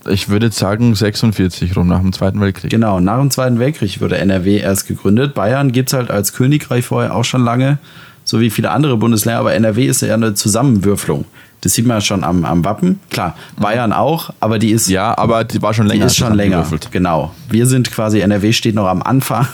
Ich 0.06 0.28
würde 0.28 0.50
sagen 0.50 0.94
46 0.94 1.76
rum 1.76 1.88
nach 1.88 2.00
dem 2.00 2.12
Zweiten 2.12 2.40
Weltkrieg. 2.40 2.70
genau. 2.70 3.00
Nach 3.00 3.18
dem 3.18 3.30
Zweiten 3.30 3.58
Weltkrieg 3.58 4.00
wurde 4.02 4.18
NRW 4.18 4.58
erst 4.58 4.86
gegründet. 4.86 5.34
Bayern 5.34 5.72
gibt 5.72 5.88
es 5.90 5.94
halt 5.94 6.10
als 6.10 6.34
Königreich 6.34 6.84
vorher 6.84 7.14
auch 7.14 7.24
schon 7.24 7.42
lange, 7.42 7.78
so 8.24 8.38
wie 8.40 8.50
viele 8.50 8.70
andere 8.70 8.96
Bundesländer, 8.98 9.40
aber 9.40 9.54
NRW 9.54 9.86
ist 9.86 10.02
ja 10.02 10.12
eine 10.14 10.34
Zusammenwürfelung. 10.34 11.24
Das 11.62 11.72
sieht 11.72 11.86
man 11.86 11.96
ja 11.96 12.00
schon 12.02 12.22
am, 12.24 12.44
am 12.44 12.62
Wappen. 12.66 13.00
Klar, 13.08 13.34
Bayern 13.58 13.94
auch, 13.94 14.30
aber 14.40 14.58
die 14.58 14.70
ist, 14.72 14.88
Ja, 14.90 15.16
aber 15.16 15.44
die 15.44 15.62
war 15.62 15.72
schon 15.72 15.86
die 15.86 15.92
länger. 15.92 16.06
ist 16.06 16.16
schon 16.16 16.34
länger. 16.34 16.66
Genau. 16.90 17.32
Wir 17.48 17.66
sind 17.66 17.90
quasi, 17.90 18.20
NRW 18.20 18.52
steht 18.52 18.74
noch 18.74 18.86
am 18.86 19.02
Anfang. 19.02 19.46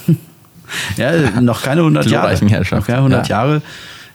ja, 0.96 1.40
noch 1.40 1.62
keine 1.62 1.82
100 1.82 2.06
Jahre. 2.06 2.34
Noch 2.44 2.86
keine 2.86 2.98
100 2.98 3.28
Ja. 3.28 3.36
Jahre. 3.36 3.62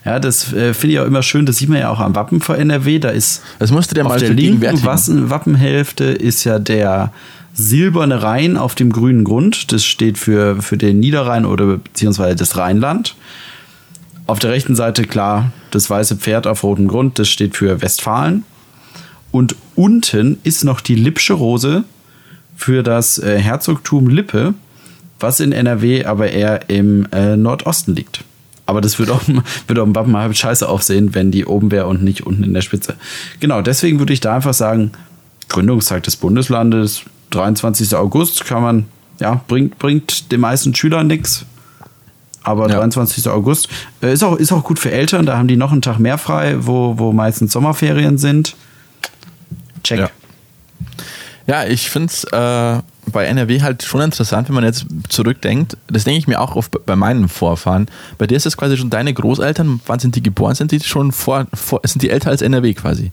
Ja, 0.06 0.20
das 0.20 0.52
äh, 0.52 0.72
finde 0.72 0.94
ich 0.94 1.00
auch 1.00 1.04
immer 1.06 1.24
schön. 1.24 1.46
Das 1.46 1.56
sieht 1.56 1.68
man 1.68 1.80
ja 1.80 1.90
auch 1.90 1.98
am 1.98 2.14
Wappen 2.14 2.40
von 2.40 2.54
NRW. 2.54 3.00
Da 3.00 3.08
ist 3.08 3.42
Das 3.58 3.72
musst 3.72 3.90
du 3.90 3.96
dir 3.96 4.06
auf 4.06 4.12
mal 4.12 4.20
der 4.20 4.30
linken 4.30 4.84
Wappenhälfte 4.84 6.04
ist 6.04 6.44
ja 6.44 6.60
der 6.60 7.12
silberne 7.54 8.22
Rhein 8.22 8.56
auf 8.56 8.76
dem 8.76 8.92
grünen 8.92 9.24
Grund. 9.24 9.72
Das 9.72 9.84
steht 9.84 10.16
für, 10.16 10.62
für 10.62 10.76
den 10.76 11.00
Niederrhein 11.00 11.44
oder 11.44 11.78
beziehungsweise 11.78 12.36
das 12.36 12.56
Rheinland. 12.56 13.16
Auf 14.28 14.38
der 14.38 14.52
rechten 14.52 14.76
Seite, 14.76 15.02
klar, 15.02 15.50
das 15.72 15.90
weiße 15.90 16.16
Pferd 16.16 16.46
auf 16.46 16.62
rotem 16.62 16.86
Grund. 16.86 17.18
Das 17.18 17.28
steht 17.28 17.56
für 17.56 17.82
Westfalen. 17.82 18.44
Und 19.32 19.56
unten 19.74 20.38
ist 20.44 20.62
noch 20.62 20.80
die 20.80 20.94
Lippsche 20.94 21.32
Rose 21.32 21.82
für 22.54 22.84
das 22.84 23.18
äh, 23.18 23.40
Herzogtum 23.40 24.06
Lippe, 24.06 24.54
was 25.18 25.40
in 25.40 25.50
NRW 25.50 26.04
aber 26.04 26.30
eher 26.30 26.70
im 26.70 27.08
äh, 27.10 27.36
Nordosten 27.36 27.96
liegt. 27.96 28.22
Aber 28.66 28.80
das 28.80 28.98
würde 28.98 29.14
auch, 29.14 29.22
würde 29.66 29.82
auch 29.82 29.86
im 29.86 29.94
Wappen 29.94 30.16
halb 30.16 30.36
scheiße 30.36 30.68
aussehen, 30.68 31.14
wenn 31.14 31.30
die 31.30 31.46
oben 31.46 31.70
wäre 31.70 31.86
und 31.86 32.02
nicht 32.02 32.26
unten 32.26 32.42
in 32.44 32.52
der 32.54 32.62
Spitze. 32.62 32.96
Genau, 33.40 33.62
deswegen 33.62 33.98
würde 33.98 34.12
ich 34.12 34.20
da 34.20 34.34
einfach 34.34 34.54
sagen, 34.54 34.92
Gründungstag 35.48 36.02
des 36.02 36.16
Bundeslandes, 36.16 37.02
23. 37.30 37.94
August, 37.94 38.44
kann 38.44 38.62
man, 38.62 38.86
ja, 39.20 39.40
bringt, 39.48 39.78
bringt 39.78 40.32
den 40.32 40.40
meisten 40.40 40.74
Schülern 40.74 41.06
nichts. 41.06 41.46
Aber 42.42 42.68
Ja. 42.68 42.76
23. 42.78 43.28
August 43.28 43.68
äh, 44.02 44.12
ist, 44.12 44.22
auch, 44.22 44.36
ist 44.36 44.52
auch 44.52 44.62
gut 44.62 44.78
für 44.78 44.92
Eltern, 44.92 45.26
da 45.26 45.36
haben 45.36 45.48
die 45.48 45.56
noch 45.56 45.72
einen 45.72 45.82
Tag 45.82 45.98
mehr 45.98 46.18
frei, 46.18 46.56
wo, 46.60 46.96
wo 46.96 47.12
meistens 47.12 47.52
Sommerferien 47.52 48.18
sind. 48.18 48.54
Check. 49.82 49.98
Ja. 49.98 50.10
Ja, 51.48 51.64
ich 51.64 51.90
finde 51.90 52.06
es 52.12 52.24
äh, 52.24 52.82
bei 53.12 53.24
NRW 53.24 53.62
halt 53.62 53.82
schon 53.82 54.00
interessant, 54.00 54.48
wenn 54.48 54.54
man 54.54 54.64
jetzt 54.64 54.86
zurückdenkt. 55.08 55.76
Das 55.88 56.04
denke 56.04 56.18
ich 56.18 56.26
mir 56.26 56.40
auch 56.40 56.56
oft 56.56 56.84
bei 56.86 56.96
meinen 56.96 57.28
Vorfahren. 57.28 57.86
Bei 58.18 58.26
dir 58.26 58.36
ist 58.36 58.46
es 58.46 58.56
quasi 58.56 58.76
schon 58.76 58.90
deine 58.90 59.14
Großeltern. 59.14 59.80
Wann 59.86 59.98
sind 59.98 60.16
die 60.16 60.22
geboren? 60.22 60.54
Sind 60.54 60.72
die 60.72 60.80
schon 60.80 61.12
vor, 61.12 61.46
vor 61.54 61.80
sind 61.84 62.02
die 62.02 62.10
älter 62.10 62.30
als 62.30 62.42
NRW 62.42 62.74
quasi? 62.74 63.12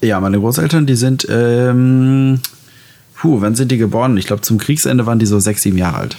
Ja, 0.00 0.20
meine 0.20 0.38
Großeltern, 0.38 0.86
die 0.86 0.96
sind, 0.96 1.26
ähm, 1.30 2.40
puh, 3.16 3.40
wann 3.40 3.54
sind 3.54 3.70
die 3.70 3.78
geboren? 3.78 4.16
Ich 4.16 4.26
glaube, 4.26 4.42
zum 4.42 4.58
Kriegsende 4.58 5.06
waren 5.06 5.18
die 5.18 5.26
so 5.26 5.38
sechs, 5.38 5.62
sieben 5.62 5.78
Jahre 5.78 5.98
alt. 5.98 6.16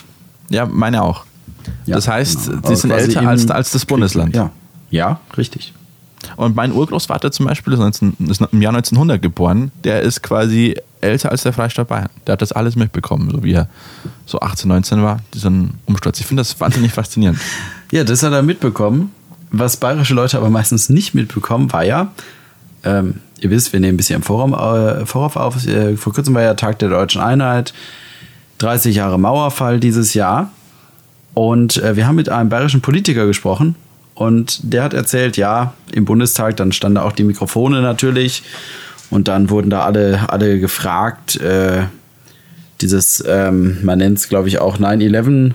Ja, 0.50 0.66
meine 0.66 1.04
auch. 1.04 1.26
Ja, 1.86 1.96
das 1.96 2.08
heißt, 2.08 2.46
genau. 2.48 2.70
die 2.70 2.76
sind 2.76 2.92
älter 2.92 3.28
als, 3.28 3.50
als 3.50 3.72
das 3.72 3.86
Bundesland. 3.86 4.36
Ja. 4.36 4.52
Ja, 4.92 5.20
richtig. 5.38 5.74
Und 6.38 6.56
mein 6.56 6.72
Urgroßvater 6.72 7.32
zum 7.32 7.46
Beispiel 7.46 7.74
ist, 7.74 7.80
19, 7.80 8.16
ist 8.28 8.42
im 8.52 8.62
Jahr 8.62 8.74
1900 8.74 9.22
geboren. 9.22 9.72
Der 9.84 10.02
ist 10.02 10.24
quasi 10.24 10.76
älter 11.06 11.32
als 11.32 11.44
der 11.44 11.54
Freistaat 11.54 11.88
Bayern. 11.88 12.10
Der 12.28 12.34
hat 12.34 12.42
das 12.42 12.52
alles 12.52 12.76
mitbekommen, 12.76 13.30
so 13.32 13.44
wie 13.44 13.54
er 13.54 13.68
so 14.26 14.40
18, 14.40 14.68
19 14.68 15.04
war, 15.04 15.20
diesen 15.34 15.76
Umsturz. 15.86 16.20
Ich 16.20 16.26
finde 16.26 16.42
das 16.42 16.60
wahnsinnig 16.60 16.92
faszinierend. 16.92 17.40
Ja, 17.92 18.04
das 18.04 18.24
hat 18.24 18.34
er 18.34 18.42
mitbekommen. 18.42 19.14
Was 19.52 19.78
bayerische 19.78 20.16
Leute 20.16 20.38
aber 20.38 20.50
meistens 20.50 20.90
nicht 20.90 21.14
mitbekommen, 21.14 21.72
war 21.72 21.86
ja, 21.86 22.12
ähm, 22.84 23.22
ihr 23.40 23.52
wisst, 23.52 23.72
wir 23.74 23.80
nehmen 23.80 23.94
ein 23.94 23.98
bisschen 23.98 24.18
im 24.18 24.24
Voraum, 24.24 24.54
äh, 24.54 25.06
Vorauf 25.06 25.36
auf. 25.36 25.66
Äh, 25.68 25.96
vor 25.96 26.12
kurzem 26.12 26.34
war 26.34 26.42
ja 26.42 26.56
Tag 26.56 26.80
der 26.80 26.90
Deutschen 26.90 27.22
Einheit, 27.22 27.74
30 28.58 28.96
Jahre 28.96 29.20
Mauerfall 29.20 29.80
dieses 29.80 30.16
Jahr. 30.16 30.52
Und 31.36 31.78
äh, 31.78 31.96
wir 31.96 32.08
haben 32.08 32.16
mit 32.16 32.28
einem 32.28 32.50
bayerischen 32.50 32.82
Politiker 32.82 33.28
gesprochen 33.28 33.76
und 34.16 34.60
der 34.64 34.84
hat 34.84 34.94
erzählt, 34.94 35.38
ja, 35.38 35.74
im 35.92 36.06
Bundestag, 36.06 36.58
dann 36.58 36.72
standen 36.72 36.96
da 36.96 37.04
auch 37.04 37.12
die 37.12 37.26
Mikrofone 37.26 37.82
natürlich 37.82 38.44
und 39.10 39.28
dann 39.28 39.50
wurden 39.50 39.70
da 39.70 39.84
alle, 39.84 40.30
alle 40.30 40.60
gefragt, 40.60 41.36
äh, 41.38 41.84
dieses, 42.82 43.24
ähm, 43.28 43.78
man 43.84 44.00
nennt 44.00 44.18
es 44.18 44.30
glaube 44.30 44.48
ich 44.48 44.60
auch 44.60 44.78
9-11, 44.78 45.54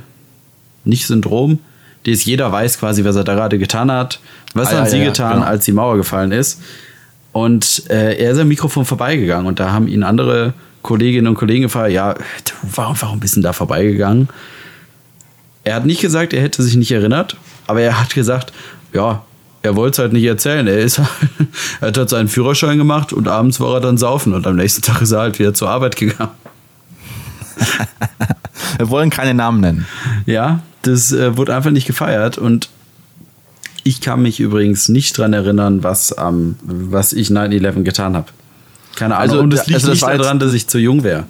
nicht 0.85 1.07
Syndrom, 1.07 1.59
das 2.07 2.25
jeder 2.25 2.51
weiß 2.51 2.79
quasi, 2.79 3.05
was 3.05 3.17
er 3.17 3.25
da 3.25 3.35
gerade 3.35 3.59
getan 3.59 3.91
hat. 3.91 4.21
Was 4.55 4.69
Ah, 4.69 4.79
haben 4.79 4.85
ja, 4.85 4.91
sie 4.91 4.99
ja, 4.99 5.05
getan, 5.05 5.35
genau. 5.35 5.47
als 5.47 5.65
die 5.65 5.73
Mauer 5.73 5.97
gefallen 5.97 6.33
ist? 6.33 6.61
Und 7.33 7.85
äh, 7.91 8.15
er 8.17 8.33
ist 8.33 8.39
am 8.39 8.49
Mikrofon 8.49 8.85
vorbeigegangen 8.85 9.47
und 9.47 9.61
da 9.61 9.71
haben 9.71 9.87
ihn 9.87 10.03
andere 10.03 10.55
Kolleginnen 10.83 11.29
und 11.29 11.35
Kollegen 11.35 11.63
gefragt, 11.63 11.93
ja, 11.93 12.15
warum, 12.63 12.97
warum 13.01 13.21
bist 13.21 13.37
du 13.37 13.41
da 13.41 13.53
vorbeigegangen? 13.53 14.29
Er 15.63 15.75
hat 15.75 15.87
nicht 15.87 16.01
gesagt, 16.01 16.33
er 16.33 16.43
hätte 16.43 16.63
sich 16.63 16.75
nicht 16.77 16.91
erinnert, 16.91 17.37
aber 17.67 17.83
er 17.83 18.01
hat 18.01 18.15
gesagt, 18.15 18.53
ja, 18.93 19.23
er 19.63 19.77
wollte 19.77 19.93
es 19.93 19.99
halt 19.99 20.13
nicht 20.13 20.25
erzählen. 20.25 20.67
Er, 20.67 20.79
ist, 20.79 20.99
er 21.81 21.89
hat 21.89 21.99
halt 21.99 22.09
seinen 22.09 22.29
Führerschein 22.29 22.79
gemacht 22.79 23.13
und 23.13 23.29
abends 23.29 23.61
war 23.61 23.75
er 23.75 23.81
dann 23.81 23.99
saufen 23.99 24.35
und 24.35 24.47
am 24.47 24.57
nächsten 24.57 24.83
Tag 24.83 25.03
ist 25.03 25.13
er 25.13 25.21
halt 25.21 25.39
wieder 25.39 25.55
zur 25.55 25.69
Arbeit 25.69 25.97
gegangen. 25.97 26.33
Wir 28.79 28.89
wollen 28.89 29.11
keine 29.11 29.35
Namen 29.35 29.61
nennen. 29.61 29.87
Ja, 30.27 30.61
das 30.83 31.13
äh, 31.13 31.37
wurde 31.37 31.55
einfach 31.55 31.71
nicht 31.71 31.87
gefeiert 31.87 32.39
und 32.39 32.71
ich 33.85 34.01
kann 34.01 34.23
mich 34.23 34.41
übrigens 34.41 34.89
nicht 34.89 35.17
dran 35.17 35.33
erinnern, 35.33 35.83
was, 35.83 36.13
am 36.13 36.57
was 36.63 37.13
ich 37.13 37.29
9-11 37.29 37.83
getan 37.83 38.17
habe. 38.17 38.29
Keine 38.97 39.17
Ahnung. 39.17 39.31
Also, 39.31 39.41
und 39.43 39.55
es 39.55 39.67
liegt 39.67 39.81
also 39.81 39.91
nicht 39.91 40.03
daran, 40.03 40.39
dass 40.39 40.53
ich 40.53 40.69
zu 40.69 40.79
jung 40.79 41.03
wäre. 41.05 41.25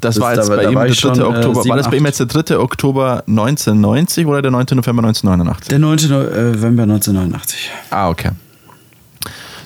Das, 0.00 0.16
Das- 0.16 0.22
war 0.22 0.34
jetzt 0.34 0.48
da 0.48 0.56
bei 0.56 0.64
ihm 0.64 0.74
der 0.74 0.86
ich 0.86 0.98
schon, 0.98 1.14
3. 1.14 1.20
äh, 1.20 1.24
Oktober. 1.26 1.62
sieben, 1.62 1.70
war 1.70 1.76
das 1.76 1.90
bei 1.90 1.96
ihm 1.96 2.04
jetzt 2.06 2.18
der 2.20 2.26
3. 2.26 2.58
Oktober 2.58 3.22
1990 3.26 4.26
oder 4.26 4.42
der 4.42 4.50
9. 4.50 4.66
November 4.72 5.02
1989? 5.04 5.68
Der 5.68 5.78
9. 5.78 5.96
November 6.08 6.82
1989. 6.82 7.70
Ah, 7.90 8.08
okay. 8.08 8.30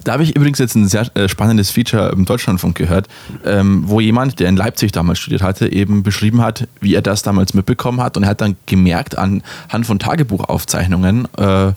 Da 0.05 0.13
habe 0.13 0.23
ich 0.23 0.35
übrigens 0.37 0.59
jetzt 0.59 0.75
ein 0.75 0.87
sehr 0.89 1.07
äh, 1.17 1.29
spannendes 1.29 1.71
Feature 1.71 2.11
im 2.13 2.25
Deutschlandfunk 2.25 2.77
gehört, 2.77 3.09
ähm, 3.45 3.83
wo 3.87 4.01
jemand, 4.01 4.41
der 4.41 4.49
in 4.49 4.57
Leipzig 4.57 4.93
damals 4.93 5.19
studiert 5.19 5.43
hatte, 5.43 5.71
eben 5.71 6.03
beschrieben 6.03 6.41
hat, 6.41 6.67
wie 6.81 6.95
er 6.95 7.03
das 7.03 7.23
damals 7.23 7.53
mitbekommen 7.53 8.01
hat. 8.01 8.17
Und 8.17 8.23
er 8.23 8.31
hat 8.31 8.41
dann 8.41 8.57
gemerkt 8.67 9.19
anhand 9.19 9.87
von 9.87 9.99
Tagebuchaufzeichnungen, 9.99 11.27
äh, 11.37 11.73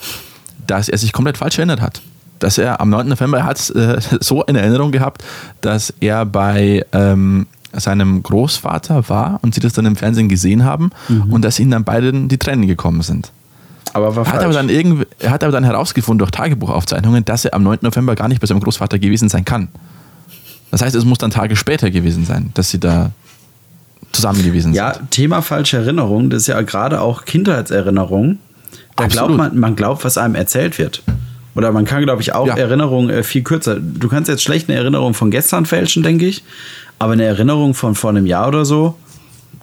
dass 0.67 0.87
er 0.87 0.97
sich 0.97 1.11
komplett 1.13 1.37
falsch 1.37 1.57
erinnert 1.57 1.81
hat. 1.81 2.01
Dass 2.39 2.57
er 2.57 2.79
am 2.79 2.89
9. 2.89 3.09
November 3.09 3.39
er 3.39 3.45
hat 3.45 3.69
äh, 3.71 3.99
so 4.21 4.43
in 4.43 4.55
Erinnerung 4.55 4.91
gehabt, 4.91 5.23
dass 5.59 5.93
er 5.99 6.25
bei 6.25 6.85
ähm, 6.93 7.47
seinem 7.73 8.21
Großvater 8.23 9.07
war 9.10 9.39
und 9.41 9.53
sie 9.53 9.62
das 9.62 9.73
dann 9.73 9.86
im 9.86 9.95
Fernsehen 9.95 10.29
gesehen 10.29 10.63
haben 10.65 10.91
und 11.29 11.43
dass 11.45 11.60
ihnen 11.60 11.71
dann 11.71 11.84
beiden 11.84 12.27
die 12.27 12.38
Tränen 12.38 12.67
gekommen 12.67 13.01
sind. 13.01 13.31
Aber 13.93 14.15
war 14.15 14.23
Er 14.25 14.27
hat, 14.27 14.36
falsch. 14.41 14.45
aber 14.45 14.53
dann 14.53 14.69
irgendwie, 14.69 15.05
er 15.19 15.31
hat 15.31 15.43
aber 15.43 15.51
dann 15.51 15.63
herausgefunden 15.63 16.19
durch 16.19 16.31
Tagebuchaufzeichnungen, 16.31 17.25
dass 17.25 17.45
er 17.45 17.53
am 17.53 17.63
9. 17.63 17.79
November 17.81 18.15
gar 18.15 18.27
nicht 18.27 18.39
bei 18.41 18.47
seinem 18.47 18.62
Großvater 18.62 18.99
gewesen 18.99 19.27
sein 19.29 19.43
kann. 19.45 19.67
Das 20.71 20.81
heißt, 20.81 20.95
es 20.95 21.03
muss 21.03 21.17
dann 21.17 21.31
Tage 21.31 21.55
später 21.57 21.91
gewesen 21.91 22.25
sein, 22.25 22.51
dass 22.53 22.69
sie 22.69 22.79
da 22.79 23.12
zusammen 24.13 24.43
gewesen 24.43 24.73
Ja, 24.73 24.93
sind. 24.93 25.12
Thema 25.12 25.41
falsche 25.41 25.77
Erinnerung, 25.77 26.29
das 26.29 26.43
ist 26.43 26.47
ja 26.47 26.62
gerade 26.62 27.01
auch 27.01 27.25
Kindheitserinnerung. 27.25 28.38
Da 28.95 29.07
glaubt 29.07 29.31
Absolut. 29.31 29.38
man, 29.38 29.57
man 29.60 29.75
glaubt, 29.75 30.03
was 30.05 30.17
einem 30.17 30.36
erzählt 30.36 30.77
wird. 30.77 31.03
Oder 31.55 31.71
man 31.71 31.85
kann, 31.85 32.03
glaube 32.03 32.21
ich, 32.21 32.33
auch 32.33 32.47
Ja. 32.47 32.55
Erinnerungen 32.55 33.09
äh, 33.09 33.23
viel 33.23 33.43
kürzer. 33.43 33.77
Du 33.79 34.07
kannst 34.07 34.29
jetzt 34.29 34.43
schlecht 34.43 34.69
eine 34.69 34.77
Erinnerung 34.77 35.13
von 35.13 35.31
gestern 35.31 35.65
fälschen, 35.65 36.01
denke 36.03 36.25
ich. 36.25 36.43
Aber 36.99 37.13
eine 37.13 37.23
Erinnerung 37.23 37.73
von 37.73 37.95
vor 37.95 38.09
einem 38.11 38.25
Jahr 38.25 38.47
oder 38.47 38.63
so 38.65 38.95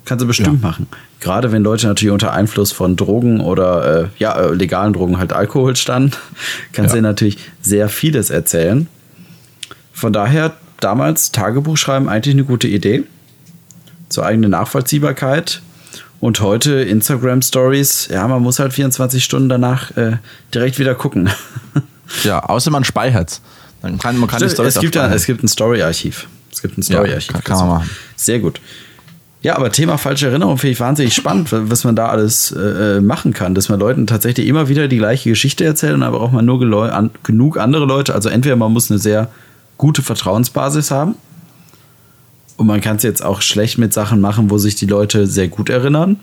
kannst 0.04 0.22
du 0.22 0.26
bestimmt 0.26 0.62
Ja. 0.62 0.68
machen. 0.68 0.86
gerade 1.20 1.50
wenn 1.52 1.62
Leute 1.62 1.86
natürlich 1.86 2.12
unter 2.12 2.32
Einfluss 2.32 2.72
von 2.72 2.96
Drogen 2.96 3.40
oder 3.40 4.02
äh, 4.04 4.08
ja, 4.18 4.38
äh, 4.38 4.52
legalen 4.54 4.92
Drogen 4.92 5.18
halt 5.18 5.32
Alkohol 5.32 5.76
standen, 5.76 6.12
kannst 6.72 6.92
du 6.92 6.98
Ja. 6.98 7.02
natürlich 7.02 7.38
sehr 7.60 7.88
vieles 7.88 8.30
erzählen. 8.30 8.86
Von 9.92 10.12
daher 10.12 10.54
damals 10.80 11.32
Tagebuch 11.32 11.76
schreiben 11.76 12.08
eigentlich 12.08 12.34
eine 12.34 12.44
gute 12.44 12.68
Idee. 12.68 13.04
Zur 14.08 14.24
eigenen 14.24 14.50
Nachvollziehbarkeit. 14.52 15.60
Und 16.20 16.40
heute 16.40 16.72
Instagram 16.82 17.42
Stories, 17.42 18.08
ja, 18.10 18.26
man 18.26 18.42
muss 18.42 18.58
halt 18.58 18.72
24 18.72 19.22
Stunden 19.22 19.48
danach 19.48 19.96
äh, 19.96 20.16
direkt 20.54 20.78
wieder 20.78 20.94
gucken. 20.94 21.30
Ja, 22.24 22.40
außer 22.42 22.70
man 22.70 22.84
speichert's. 22.84 23.42
Dann 23.82 23.98
kann 23.98 24.16
man 24.16 24.30
kann 24.30 24.40
die 24.42 24.48
Storys 24.48 24.76
es, 24.76 24.80
gibt 24.80 24.94
ja, 24.94 25.06
es 25.12 25.26
gibt 25.26 25.44
ein 25.44 25.48
Story-Archiv. 25.48 26.26
Es 26.50 26.62
gibt 26.62 26.78
ein 26.78 26.80
Ja, 26.80 26.96
Story-Archiv. 26.96 27.32
kann- 27.34 27.44
kann 27.44 27.58
man 27.58 27.68
machen. 27.68 27.90
Sehr 28.16 28.38
gut. 28.38 28.62
Ja, 29.42 29.56
aber 29.56 29.70
Thema 29.70 29.98
falsche 29.98 30.28
Erinnerung 30.28 30.56
finde 30.56 30.72
ich 30.72 30.80
wahnsinnig 30.80 31.14
spannend, 31.14 31.48
was 31.52 31.84
man 31.84 31.94
da 31.96 32.08
alles 32.08 32.50
äh, 32.52 33.02
machen 33.02 33.34
kann. 33.34 33.54
Dass 33.54 33.68
man 33.68 33.78
Leuten 33.78 34.06
tatsächlich 34.06 34.46
immer 34.46 34.68
wieder 34.70 34.88
die 34.88 34.96
gleiche 34.96 35.28
Geschichte 35.28 35.64
erzählt 35.66 35.92
und 35.92 36.02
aber 36.02 36.22
auch 36.22 36.32
mal 36.32 36.40
nur 36.42 36.90
an, 36.94 37.10
genug 37.24 37.58
andere 37.58 37.84
Leute. 37.84 38.14
Also 38.14 38.30
entweder 38.30 38.56
man 38.56 38.72
muss 38.72 38.90
eine 38.90 38.98
sehr 38.98 39.28
gute 39.76 40.00
Vertrauensbasis 40.02 40.90
haben 40.90 41.14
und 42.58 42.66
man 42.66 42.80
kann 42.82 42.96
es 42.96 43.02
jetzt 43.04 43.24
auch 43.24 43.40
schlecht 43.40 43.78
mit 43.78 43.94
Sachen 43.94 44.20
machen, 44.20 44.50
wo 44.50 44.58
sich 44.58 44.74
die 44.74 44.84
Leute 44.86 45.26
sehr 45.26 45.48
gut 45.48 45.70
erinnern. 45.70 46.20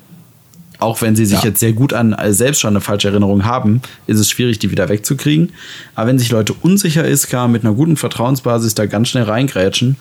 Auch 0.79 1.01
wenn 1.01 1.15
sie 1.15 1.25
sich 1.25 1.39
Ja. 1.39 1.45
jetzt 1.45 1.61
sehr 1.61 1.71
gut 1.71 1.93
an 1.93 2.11
äh, 2.13 2.33
selbst 2.33 2.59
schon 2.59 2.71
eine 2.71 2.81
falsche 2.81 3.07
Erinnerung 3.07 3.45
haben, 3.45 3.81
ist 4.05 4.19
es 4.19 4.29
schwierig, 4.29 4.59
die 4.59 4.69
wieder 4.69 4.89
wegzukriegen. 4.89 5.53
Aber 5.95 6.07
wenn 6.09 6.19
sich 6.19 6.29
Leute 6.31 6.53
unsicher 6.53 7.05
ist, 7.05 7.29
kann 7.29 7.39
man 7.43 7.51
mit 7.53 7.63
einer 7.63 7.73
guten 7.73 7.95
Vertrauensbasis 7.95 8.75
da 8.75 8.85
ganz 8.85 9.07
schnell 9.07 9.23
reingrätschen. 9.23 9.95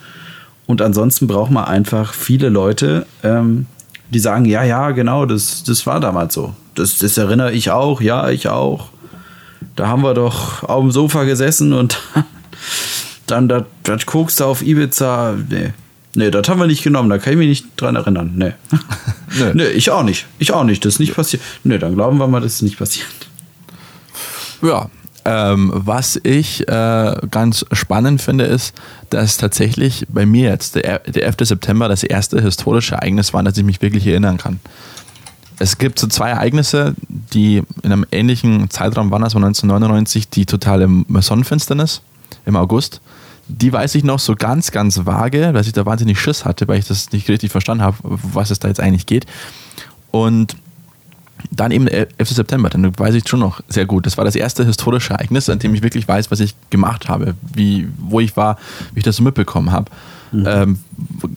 Und 0.67 0.81
ansonsten 0.81 1.27
braucht 1.27 1.51
man 1.51 1.63
einfach 1.63 2.13
viele 2.13 2.49
Leute, 2.49 3.05
ähm, 3.23 3.67
die 4.09 4.19
sagen, 4.19 4.43
ja, 4.45 4.63
ja, 4.63 4.91
genau, 4.91 5.25
das, 5.25 5.63
das 5.63 5.87
war 5.87 5.99
damals 6.01 6.33
so. 6.33 6.53
Das, 6.75 6.97
das 6.97 7.17
erinnere 7.17 7.53
ich 7.53 7.71
auch, 7.71 8.01
ja, 8.01 8.29
ich 8.29 8.49
auch. 8.49 8.89
Da 9.77 9.87
haben 9.87 10.03
wir 10.03 10.13
doch 10.13 10.63
auf 10.63 10.81
dem 10.81 10.91
Sofa 10.91 11.23
gesessen 11.23 11.71
und 11.71 11.97
dann 13.27 13.47
das, 13.47 13.63
das 13.83 14.05
Koks 14.05 14.35
da 14.35 14.45
auf 14.45 14.61
Ibiza. 14.61 15.35
Nee. 15.49 15.71
Nee, 16.15 16.31
das 16.31 16.47
haben 16.47 16.59
wir 16.59 16.67
nicht 16.67 16.83
genommen, 16.83 17.09
da 17.09 17.17
kann 17.17 17.33
ich 17.33 17.39
mich 17.39 17.49
nicht 17.49 17.65
dran 17.75 17.95
erinnern. 17.95 18.31
Nee. 18.35 18.53
Nö. 19.37 19.53
nee, 19.53 19.67
ich 19.67 19.91
auch 19.91 20.03
nicht. 20.03 20.25
Ich 20.39 20.53
auch 20.53 20.63
nicht. 20.63 20.85
Das 20.85 20.93
ist 20.93 20.99
nicht 20.99 21.13
passiert. 21.13 21.41
Nee, 21.63 21.77
dann 21.77 21.95
glauben 21.95 22.17
wir 22.17 22.27
mal, 22.27 22.39
das 22.39 22.53
ist 22.53 22.61
nicht 22.61 22.77
passiert. 22.77 23.07
Ja, 24.61 24.89
ähm, 25.25 25.71
was 25.73 26.19
ich 26.23 26.67
äh, 26.67 27.15
ganz 27.31 27.65
spannend 27.71 28.21
finde, 28.21 28.45
ist, 28.45 28.75
dass 29.09 29.37
tatsächlich 29.37 30.05
bei 30.07 30.25
mir 30.25 30.49
jetzt 30.49 30.75
der, 30.75 30.99
der 30.99 31.23
11. 31.23 31.35
September 31.41 31.89
das 31.89 32.03
erste 32.03 32.41
historische 32.41 32.95
Ereignis 32.95 33.33
war, 33.33 33.39
an 33.39 33.45
das 33.45 33.57
ich 33.57 33.63
mich 33.63 33.81
wirklich 33.81 34.05
erinnern 34.07 34.37
kann. 34.37 34.59
Es 35.57 35.77
gibt 35.77 35.99
so 35.99 36.07
zwei 36.07 36.29
Ereignisse, 36.29 36.95
die 37.07 37.63
in 37.81 37.91
einem 37.91 38.05
ähnlichen 38.11 38.69
Zeitraum 38.69 39.09
waren, 39.09 39.21
das 39.21 39.33
war 39.33 39.43
1999, 39.43 40.29
die 40.29 40.45
totale 40.45 40.87
Sonnenfinsternis 41.19 42.01
im 42.45 42.55
August. 42.55 43.01
Die 43.47 43.71
weiß 43.71 43.95
ich 43.95 44.03
noch 44.03 44.19
so 44.19 44.35
ganz, 44.35 44.71
ganz 44.71 45.05
vage, 45.05 45.53
dass 45.53 45.67
ich 45.67 45.73
da 45.73 45.85
wahnsinnig 45.85 46.19
Schiss 46.19 46.45
hatte, 46.45 46.67
weil 46.67 46.79
ich 46.79 46.87
das 46.87 47.11
nicht 47.11 47.29
richtig 47.29 47.51
verstanden 47.51 47.83
habe, 47.83 47.97
was 48.01 48.49
es 48.49 48.59
da 48.59 48.67
jetzt 48.67 48.79
eigentlich 48.79 49.05
geht. 49.05 49.25
Und 50.11 50.55
dann 51.51 51.71
eben 51.71 51.85
der 51.85 52.07
11. 52.17 52.29
September, 52.29 52.69
dann 52.69 52.97
weiß 52.97 53.13
ich 53.15 53.27
schon 53.27 53.39
noch 53.39 53.61
sehr 53.67 53.85
gut. 53.85 54.05
Das 54.05 54.17
war 54.17 54.25
das 54.25 54.35
erste 54.35 54.65
historische 54.65 55.13
Ereignis, 55.13 55.49
an 55.49 55.59
dem 55.59 55.75
ich 55.75 55.83
wirklich 55.83 56.07
weiß, 56.07 56.31
was 56.31 56.39
ich 56.39 56.55
gemacht 56.69 57.07
habe, 57.07 57.35
wie, 57.53 57.87
wo 57.99 58.19
ich 58.19 58.35
war, 58.35 58.57
wie 58.93 58.99
ich 58.99 59.05
das 59.05 59.19
mitbekommen 59.19 59.71
habe. 59.71 59.91
Ähm, 60.45 60.79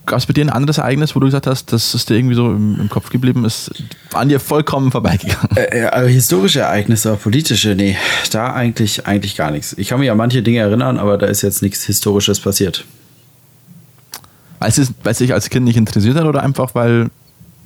Gab 0.06 0.18
es 0.18 0.26
bei 0.26 0.32
dir 0.32 0.44
ein 0.44 0.50
anderes 0.50 0.78
Ereignis, 0.78 1.14
wo 1.14 1.20
du 1.20 1.26
gesagt 1.26 1.46
hast, 1.46 1.72
das 1.72 1.94
ist 1.94 2.08
dir 2.08 2.16
irgendwie 2.16 2.34
so 2.34 2.50
im, 2.50 2.80
im 2.80 2.88
Kopf 2.88 3.10
geblieben, 3.10 3.44
ist 3.44 3.70
an 4.14 4.28
dir 4.28 4.40
vollkommen 4.40 4.90
vorbeigegangen? 4.90 5.56
Äh, 5.56 5.82
also 5.84 6.08
historische 6.08 6.60
Ereignisse, 6.60 7.10
aber 7.10 7.18
politische, 7.18 7.74
nee, 7.74 7.96
da 8.30 8.52
eigentlich, 8.52 9.06
eigentlich 9.06 9.36
gar 9.36 9.50
nichts. 9.50 9.74
Ich 9.78 9.88
kann 9.88 10.00
mich 10.00 10.10
an 10.10 10.16
manche 10.16 10.42
Dinge 10.42 10.60
erinnern, 10.60 10.98
aber 10.98 11.18
da 11.18 11.26
ist 11.26 11.42
jetzt 11.42 11.62
nichts 11.62 11.84
Historisches 11.84 12.40
passiert. 12.40 12.84
Weil 14.58 14.70
es, 14.70 14.78
ist, 14.78 14.94
weil 15.02 15.12
es 15.12 15.18
dich 15.18 15.32
als 15.32 15.50
Kind 15.50 15.66
nicht 15.66 15.76
interessiert 15.76 16.16
hat 16.16 16.24
oder 16.24 16.42
einfach 16.42 16.74
weil. 16.74 17.10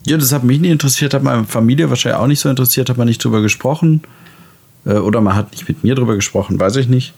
Ja, 0.05 0.17
das 0.17 0.33
hat 0.33 0.45
mich 0.45 0.61
nicht 0.61 0.73
interessiert, 0.73 1.15
hat 1.15 1.23
meine 1.23 1.45
Familie 1.45 1.89
wahrscheinlich 1.89 2.21
auch 2.21 2.27
nicht 2.27 2.41
so 2.41 2.49
interessiert, 2.49 2.91
hat 2.91 2.99
man 2.99 3.07
nicht 3.07 3.23
drüber 3.25 3.41
gesprochen. 3.41 4.03
Äh, 4.85 4.95
Oder 4.95 5.21
man 5.21 5.35
hat 5.35 5.53
nicht 5.53 5.69
mit 5.69 5.85
mir 5.85 5.95
drüber 5.95 6.15
gesprochen, 6.15 6.59
weiß 6.59 6.77
ich 6.77 6.89
nicht. 6.89 7.15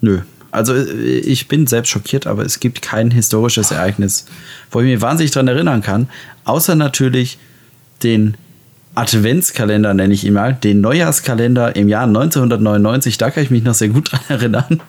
Nö. 0.00 0.20
Also 0.54 0.74
äh, 0.74 1.18
ich 1.18 1.48
bin 1.48 1.66
selbst 1.66 1.90
schockiert, 1.90 2.26
aber 2.26 2.44
es 2.44 2.60
gibt 2.60 2.80
kein 2.80 3.10
historisches 3.10 3.70
Ereignis, 3.70 4.26
wo 4.70 4.80
ich 4.80 4.86
mich 4.86 5.00
wahnsinnig 5.00 5.32
dran 5.32 5.48
erinnern 5.48 5.82
kann, 5.82 6.08
außer 6.44 6.74
natürlich 6.74 7.38
den 8.02 8.36
Adventskalender, 8.94 9.92
nenne 9.92 10.14
ich 10.14 10.24
ihn 10.24 10.34
mal, 10.34 10.54
den 10.54 10.80
Neujahrskalender 10.80 11.74
im 11.74 11.88
Jahr 11.88 12.04
1999, 12.04 13.18
da 13.18 13.30
kann 13.30 13.42
ich 13.42 13.50
mich 13.50 13.64
noch 13.64 13.74
sehr 13.74 13.88
gut 13.88 14.12
dran 14.12 14.20
erinnern. 14.28 14.80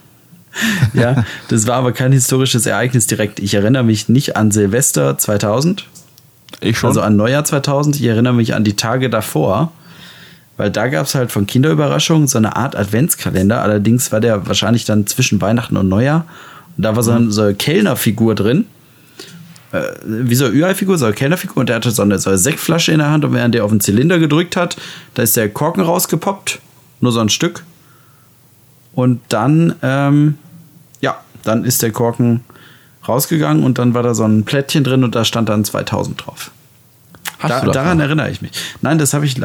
ja, 0.94 1.26
das 1.50 1.68
war 1.68 1.78
aber 1.78 1.92
kein 1.92 2.12
historisches 2.12 2.66
Ereignis 2.66 3.08
direkt. 3.08 3.40
Ich 3.40 3.56
erinnere 3.56 3.84
mich 3.84 4.08
nicht 4.08 4.38
an 4.38 4.52
Silvester 4.52 5.18
2000, 5.18 5.86
Ich 6.62 6.78
schon. 6.78 6.90
also 6.90 7.02
an 7.02 7.16
Neujahr 7.16 7.44
2000. 7.44 7.96
Ich 7.96 8.06
erinnere 8.06 8.34
mich 8.34 8.54
an 8.54 8.64
die 8.64 8.76
Tage 8.76 9.10
davor, 9.10 9.72
weil 10.58 10.72
da 10.72 10.88
gab 10.88 11.06
es 11.06 11.16
halt 11.16 11.32
von 11.32 11.48
Kinderüberraschung 11.48 12.28
so 12.28 12.38
eine 12.38 12.56
Art 12.56 12.76
Adventskalender. 12.76 13.62
Allerdings 13.62 14.12
war 14.12 14.22
der 14.22 14.48
wahrscheinlich 14.48 14.86
dann 14.86 15.06
zwischen 15.06 15.42
Weihnachten 15.42 15.76
und 15.76 15.90
Neujahr. 15.90 16.26
Und 16.78 16.84
da 16.84 16.96
war 16.96 17.04
so, 17.04 17.12
eine, 17.12 17.32
so 17.32 17.42
eine 17.42 17.56
Kellnerfigur 17.56 18.36
drin. 18.36 18.66
Äh, 19.72 19.84
wie 20.06 20.36
so 20.36 20.46
eine 20.46 20.56
Ü-Ei-Figur, 20.56 20.98
so 20.98 21.06
eine 21.06 21.14
Kellnerfigur. 21.14 21.58
Und 21.58 21.70
der 21.70 21.76
hatte 21.76 21.92
so 21.92 22.02
eine, 22.02 22.20
so 22.20 22.30
eine 22.30 22.40
Sektflasche 22.40 22.94
in 22.94 23.00
der 23.00 23.10
Hand. 23.10 23.26
Und 23.26 23.34
während 23.34 23.54
der 23.54 23.66
auf 23.66 23.72
den 23.72 23.82
Zylinder 23.82 24.18
gedrückt 24.18 24.56
hat, 24.56 24.78
da 25.14 25.24
ist 25.24 25.36
der 25.36 25.50
Korken 25.50 25.84
rausgepoppt. 25.84 26.60
Nur 27.02 27.12
so 27.12 27.20
ein 27.20 27.30
Stück. 27.30 27.64
Und 28.94 29.22
dann, 29.28 29.76
ähm, 29.82 30.38
ja, 31.02 31.20
dann 31.44 31.66
ist 31.66 31.82
der 31.82 31.92
Korken 31.92 32.42
rausgegangen 33.08 33.64
und 33.64 33.78
dann 33.78 33.94
war 33.94 34.04
da 34.04 34.14
so 34.14 34.24
ein 34.24 34.46
Plättchen 34.46 34.84
drin 34.84 35.04
und 35.04 35.16
da 35.16 35.26
stand 35.26 35.50
dann 35.50 35.66
2000 35.66 36.26
drauf. 36.26 36.52
Hast 37.40 37.52
Da, 37.52 37.72
daran 37.72 38.00
erinnere 38.00 38.32
ich 38.32 38.42
mich. 38.42 38.52
Nein, 38.82 38.98
das 38.98 39.14
habe 39.14 39.26
ich. 39.26 39.36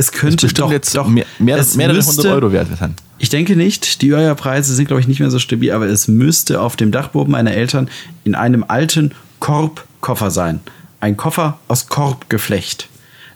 Es 0.00 0.12
könnte 0.12 0.46
bestimmt 0.46 0.58
doch, 0.60 0.70
jetzt 0.72 0.96
doch 0.96 1.08
mehr, 1.08 1.26
mehr, 1.40 1.56
es 1.58 1.74
mehrere 1.74 1.96
müsste- 1.96 2.12
hundert 2.22 2.32
Euro 2.42 2.52
wert 2.52 2.68
sein. 2.78 2.94
Ich 3.18 3.30
denke 3.30 3.56
nicht. 3.56 4.00
Die 4.00 4.14
Eierpreise 4.14 4.72
sind, 4.74 4.86
glaube 4.86 5.00
ich, 5.00 5.08
nicht 5.08 5.18
mehr 5.18 5.30
so 5.30 5.40
stabil, 5.40 5.72
aber 5.72 5.86
es 5.86 6.06
müsste 6.06 6.60
auf 6.60 6.76
dem 6.76 6.92
Dachboden 6.92 7.32
meiner 7.32 7.50
Eltern 7.52 7.88
in 8.24 8.36
einem 8.36 8.64
alten 8.68 9.12
Korbkoffer 9.40 10.30
sein. 10.30 10.60
Ein 11.00 11.16
Koffer 11.16 11.58
aus 11.68 11.88
Korbgeflecht. 11.88 12.88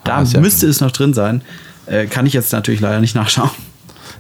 Da 0.05 0.19
Ah, 0.19 0.39
müsste 0.41 0.67
es 0.69 0.81
noch 0.81 0.93
drin 0.93 1.15
sein. 1.15 1.43
Äh, 1.87 2.07
kann 2.07 2.27
ich 2.27 2.33
jetzt 2.33 2.53
natürlich 2.53 2.81
leider 2.81 3.01
nicht 3.01 3.15
nachschauen. 3.17 3.51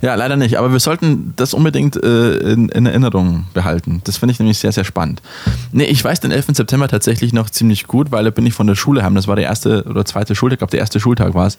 Ja, 0.01 0.17
leider 0.17 0.35
nicht, 0.37 0.59
aber 0.59 0.73
wir 0.73 0.81
sollten 0.81 1.33
das 1.37 1.55
unbedingt 1.55 1.95
äh, 2.03 2.39
in, 2.39 2.69
in 2.71 2.87
Erinnerung 2.87 3.47
behalten. 3.55 4.01
Das 4.03 4.17
finde 4.17 4.33
ich 4.33 4.41
nämlich 4.41 4.59
sehr, 4.59 4.73
sehr 4.73 4.83
spannend. 4.85 5.23
Nee, 5.71 5.85
ich 5.85 6.03
weiß 6.03 6.19
den 6.19 6.33
11. 6.33 6.47
September 6.55 6.89
tatsächlich 6.89 7.33
noch 7.33 7.51
ziemlich 7.51 7.87
gut, 7.87 8.11
weil 8.11 8.25
da 8.25 8.31
bin 8.31 8.45
ich 8.47 8.55
von 8.55 8.67
der 8.67 8.75
Schule 8.75 9.05
heim. 9.05 9.15
Das 9.15 9.29
war 9.29 9.37
der 9.37 9.45
erste 9.45 9.85
oder 9.85 10.05
zweite 10.05 10.35
Schultag, 10.35 10.57
ich 10.57 10.59
glaube, 10.59 10.71
der 10.73 10.81
erste 10.81 10.99
Schultag 10.99 11.35
war 11.35 11.47
es. 11.47 11.57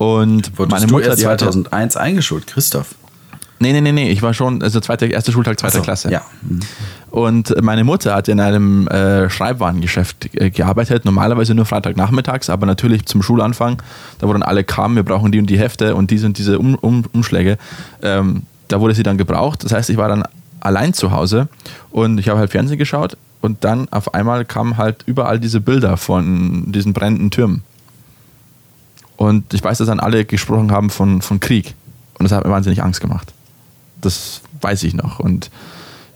Und 0.00 0.56
Wurdest 0.56 0.70
meine 0.70 0.86
du 0.86 0.94
Mutter, 0.94 1.08
erst 1.08 1.20
die 1.20 1.26
hatte, 1.26 1.44
2001 1.44 1.96
eingeschult, 1.98 2.46
Christoph. 2.46 2.94
Nee, 3.58 3.74
nee, 3.74 3.82
nee, 3.82 3.92
nee, 3.92 4.10
ich 4.10 4.22
war 4.22 4.32
schon, 4.32 4.62
also 4.62 4.80
zweite, 4.80 5.04
erster 5.04 5.30
Schultag, 5.30 5.60
zweiter 5.60 5.76
So, 5.76 5.82
Klasse. 5.82 6.10
Ja. 6.10 6.22
Und 7.10 7.54
meine 7.62 7.84
Mutter 7.84 8.14
hat 8.14 8.28
in 8.28 8.40
einem 8.40 8.88
äh, 8.88 9.28
Schreibwarengeschäft 9.28 10.34
äh, 10.40 10.48
gearbeitet, 10.48 11.04
normalerweise 11.04 11.54
nur 11.54 11.66
Freitagnachmittags, 11.66 12.48
aber 12.48 12.64
natürlich 12.64 13.04
zum 13.04 13.22
Schulanfang, 13.22 13.82
da 14.18 14.26
wo 14.26 14.32
dann 14.32 14.42
alle 14.42 14.64
kamen, 14.64 14.96
wir 14.96 15.02
brauchen 15.02 15.32
die 15.32 15.38
und 15.38 15.50
die 15.50 15.58
Hefte 15.58 15.94
und 15.94 16.10
diese 16.10 16.24
und 16.28 16.38
diese 16.38 16.58
um, 16.58 16.76
um, 16.76 17.04
Umschläge, 17.12 17.58
ähm, 18.00 18.44
da 18.68 18.80
wurde 18.80 18.94
sie 18.94 19.02
dann 19.02 19.18
gebraucht. 19.18 19.64
Das 19.64 19.72
heißt, 19.72 19.90
ich 19.90 19.98
war 19.98 20.08
dann 20.08 20.24
allein 20.60 20.94
zu 20.94 21.10
Hause 21.10 21.48
und 21.90 22.16
ich 22.16 22.30
habe 22.30 22.38
halt 22.38 22.50
Fernsehen 22.50 22.78
geschaut 22.78 23.18
und 23.42 23.64
dann 23.64 23.86
auf 23.90 24.14
einmal 24.14 24.46
kamen 24.46 24.78
halt 24.78 25.02
überall 25.04 25.38
diese 25.38 25.60
Bilder 25.60 25.98
von 25.98 26.72
diesen 26.72 26.94
brennenden 26.94 27.30
Türmen. 27.30 27.64
Und 29.20 29.52
ich 29.52 29.62
weiß, 29.62 29.76
dass 29.76 29.86
dann 29.86 30.00
alle 30.00 30.24
gesprochen 30.24 30.72
haben 30.72 30.88
von, 30.88 31.20
von 31.20 31.40
Krieg. 31.40 31.74
Und 32.18 32.24
das 32.24 32.32
hat 32.32 32.42
mir 32.42 32.50
wahnsinnig 32.50 32.82
Angst 32.82 33.02
gemacht. 33.02 33.34
Das 34.00 34.40
weiß 34.62 34.82
ich 34.84 34.94
noch. 34.94 35.18
Und 35.18 35.50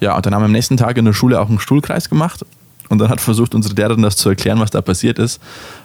ja, 0.00 0.16
und 0.16 0.24
dann 0.24 0.34
haben 0.34 0.40
wir 0.40 0.46
am 0.46 0.52
nächsten 0.52 0.78
Tag 0.78 0.96
in 0.96 1.04
der 1.04 1.12
Schule 1.12 1.38
auch 1.38 1.50
einen 1.50 1.60
Stuhlkreis 1.60 2.08
gemacht. 2.08 2.46
Und 2.88 3.00
dann 3.00 3.10
hat 3.10 3.20
versucht, 3.20 3.54
unsere 3.54 3.74
Lehrerin 3.74 4.00
das 4.00 4.16
zu 4.16 4.30
erklären, 4.30 4.58
was 4.58 4.70
da 4.70 4.80
passiert 4.80 5.18
ist, 5.18 5.38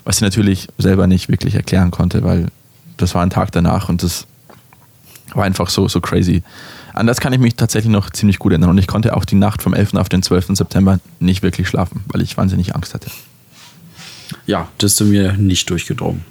was 0.06 0.20
sie 0.20 0.24
natürlich 0.24 0.70
selber 0.78 1.08
nicht 1.08 1.28
wirklich 1.28 1.56
erklären 1.56 1.92
konnte, 1.92 2.24
weil 2.24 2.48
das 2.96 3.14
war 3.16 3.22
ein 3.22 3.32
Tag 3.32 3.52
danach 3.52 3.90
und 3.90 4.02
das 4.02 4.26
war 5.34 5.44
einfach 5.44 5.70
so, 5.70 5.90
so 5.90 6.00
crazy. 6.00 6.42
An 6.94 7.06
das 7.06 7.20
kann 7.20 7.34
ich 7.34 7.40
mich 7.40 7.56
tatsächlich 7.56 7.92
noch 7.92 8.12
ziemlich 8.12 8.40
gut 8.40 8.54
erinnern. 8.54 8.70
Und 8.70 8.78
ich 8.78 8.88
konnte 8.88 9.18
auch 9.18 9.26
die 9.26 9.36
Nacht 9.36 9.62
vom 9.62 9.74
11. 9.74 9.96
auf 9.96 10.08
den 10.08 10.24
12. 10.24 10.56
September 10.56 11.02
nicht 11.20 11.44
wirklich 11.44 11.68
schlafen, 11.68 12.02
weil 12.08 12.22
ich 12.22 12.38
wahnsinnig 12.38 12.76
Angst 12.76 12.94
hatte. 12.94 13.12
Ja, 14.46 14.70
das 14.78 14.94
ist 14.94 15.02
mir 15.02 15.34
nicht 15.34 15.70
durchgedrungen. 15.70 16.24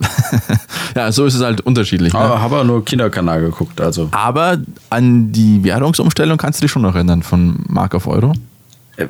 Ja, 0.94 1.12
so 1.12 1.26
ist 1.26 1.34
es 1.34 1.42
halt 1.42 1.60
unterschiedlich. 1.60 2.12
Ne? 2.12 2.18
Aber 2.18 2.42
habe 2.42 2.56
aber 2.56 2.64
nur 2.64 2.84
Kinderkanal 2.84 3.40
geguckt, 3.40 3.80
also. 3.80 4.08
Aber 4.10 4.58
an 4.90 5.30
die 5.30 5.62
Währungsumstellung 5.62 6.38
kannst 6.38 6.60
du 6.60 6.64
dich 6.64 6.72
schon 6.72 6.82
noch 6.82 6.94
erinnern, 6.94 7.22
von 7.22 7.60
Mark 7.68 7.94
auf 7.94 8.06
Euro. 8.06 8.32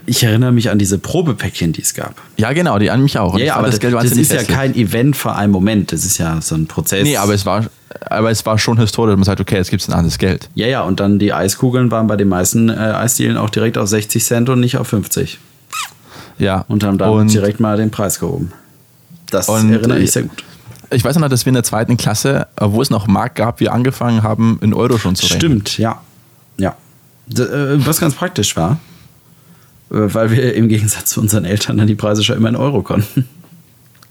Ich 0.05 0.23
erinnere 0.23 0.53
mich 0.53 0.69
an 0.69 0.79
diese 0.79 0.99
Probepäckchen, 0.99 1.73
die 1.73 1.81
es 1.81 1.95
gab. 1.95 2.15
Ja, 2.37 2.53
genau, 2.53 2.79
die 2.79 2.91
an 2.91 3.03
mich 3.03 3.19
auch. 3.19 3.33
Und 3.33 3.39
Ja, 3.39 3.47
ja, 3.47 3.57
aber 3.57 3.69
das, 3.69 3.79
das 3.79 3.91
wahnsinnig 3.91 4.31
ist 4.31 4.33
ja 4.33 4.43
kein 4.43 4.75
Event 4.75 5.17
für 5.17 5.35
einen 5.35 5.51
Moment. 5.51 5.93
Das 5.93 6.05
ist 6.05 6.19
ja 6.19 6.43
so 6.43 6.57
ein 6.57 6.67
Prozess. 6.67 7.05
Nee, 7.05 7.17
aber 7.17 7.33
es 7.33 7.47
war, 7.47 7.65
aber 8.03 8.31
es 8.31 8.45
war 8.45 8.59
schon 8.59 8.79
historisch. 8.79 9.17
Man 9.17 9.25
sagt, 9.25 9.41
okay, 9.41 9.57
jetzt 9.57 9.71
gibt 9.71 9.81
es 9.81 9.89
ein 9.89 9.95
anderes 9.95 10.19
Geld. 10.19 10.51
Ja, 10.55 10.67
ja, 10.67 10.83
und 10.83 11.01
dann 11.01 11.19
die 11.19 11.33
Eiskugeln 11.33 11.91
waren 11.91 12.07
bei 12.07 12.17
den 12.17 12.29
meisten 12.29 12.69
äh, 12.69 12.75
Eisdielen 12.75 13.39
auch 13.39 13.49
direkt 13.49 13.79
auf 13.79 13.89
60 13.89 14.23
Cent 14.23 14.51
und 14.51 14.61
nicht 14.61 14.77
auf 14.77 14.89
50. 14.89 15.39
Ja. 16.39 16.67
Und 16.69 16.85
haben 16.85 16.99
dann 16.99 17.29
direkt 17.29 17.59
mal 17.59 17.79
den 17.79 17.91
Preis 17.91 18.21
gehoben. 18.21 18.53
Das 19.31 19.49
erinnere 19.49 19.99
äh, 19.99 20.03
ich 20.03 20.11
sehr 20.13 20.25
gut. 20.25 20.45
Ich 20.91 21.05
weiß 21.05 21.19
noch, 21.19 21.29
dass 21.29 21.45
wir 21.45 21.51
in 21.51 21.55
der 21.55 21.65
zweiten 21.65 21.97
Klasse, 21.97 22.47
äh, 22.57 22.65
wo 22.67 22.81
es 22.81 22.91
noch 22.91 23.07
Mark 23.07 23.35
gab, 23.35 23.61
wir 23.61 23.73
angefangen 23.73 24.23
haben, 24.23 24.59
in 24.63 24.73
Euro 24.73 24.99
schon 24.99 25.17
zu 25.17 25.25
rechnen. 25.27 25.41
Stimmt, 25.41 25.79
ja. 25.79 26.01
Ja. 26.57 26.77
Äh, 27.31 27.85
was 27.87 28.01
ganz 28.01 28.15
praktisch 28.15 28.57
war, 28.57 28.79
äh, 29.91 29.95
weil 29.97 30.31
wir 30.31 30.55
im 30.55 30.69
Gegensatz 30.69 31.11
zu 31.11 31.21
unseren 31.21 31.45
Eltern 31.45 31.77
dann 31.77 31.87
die 31.87 31.95
Preise 31.95 32.25
schon 32.25 32.37
immer 32.37 32.49
in 32.49 32.57
Euro 32.57 32.83
konnten. 32.83 33.29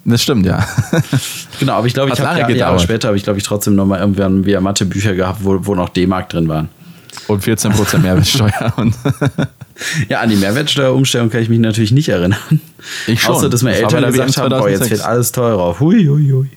Das 0.06 0.24
stimmt, 0.24 0.46
ja. 0.46 0.66
Genau, 1.60 1.74
aber 1.74 1.88
ich 1.88 1.94
glaube, 1.94 2.14
ich 2.14 2.20
habe 2.20 2.54
Jahre, 2.54 2.80
später, 2.80 3.08
habe 3.10 3.18
ich 3.18 3.24
glaube 3.24 3.40
ich 3.40 3.44
trotzdem 3.44 3.76
nochmal 3.76 4.00
irgendwann 4.00 4.46
wieder 4.46 4.62
Mathebücher 4.62 5.16
gehabt, 5.16 5.44
wo, 5.44 5.66
wo 5.66 5.76
noch 5.76 5.90
D-Mark 5.90 6.30
drin 6.30 6.48
waren. 6.48 6.70
Und 7.28 7.44
14% 7.44 7.98
Mehrwertsteuer. 8.00 8.74
Ja, 10.10 10.22
an 10.22 10.30
die 10.30 10.36
Mehrwertsteuerumstellung 10.36 11.30
kann 11.30 11.42
ich 11.42 11.50
mich 11.50 11.60
natürlich 11.60 11.92
nicht 11.92 12.10
erinnern. 12.10 12.40
Ich 13.06 13.22
schon. 13.22 13.36
Außer, 13.36 13.48
dass 13.48 13.62
meine 13.62 13.80
Das 13.80 13.94
Eltern 13.94 14.12
gesagt 14.12 14.38
haben, 14.38 14.50
boah, 14.50 14.70
jetzt 14.70 14.80
2006. 14.80 14.90
wird 14.90 15.02
alles 15.02 15.32
teurer. 15.32 15.80
Hui, 15.80 16.06
hui, 16.06 16.32
hui. 16.32 16.50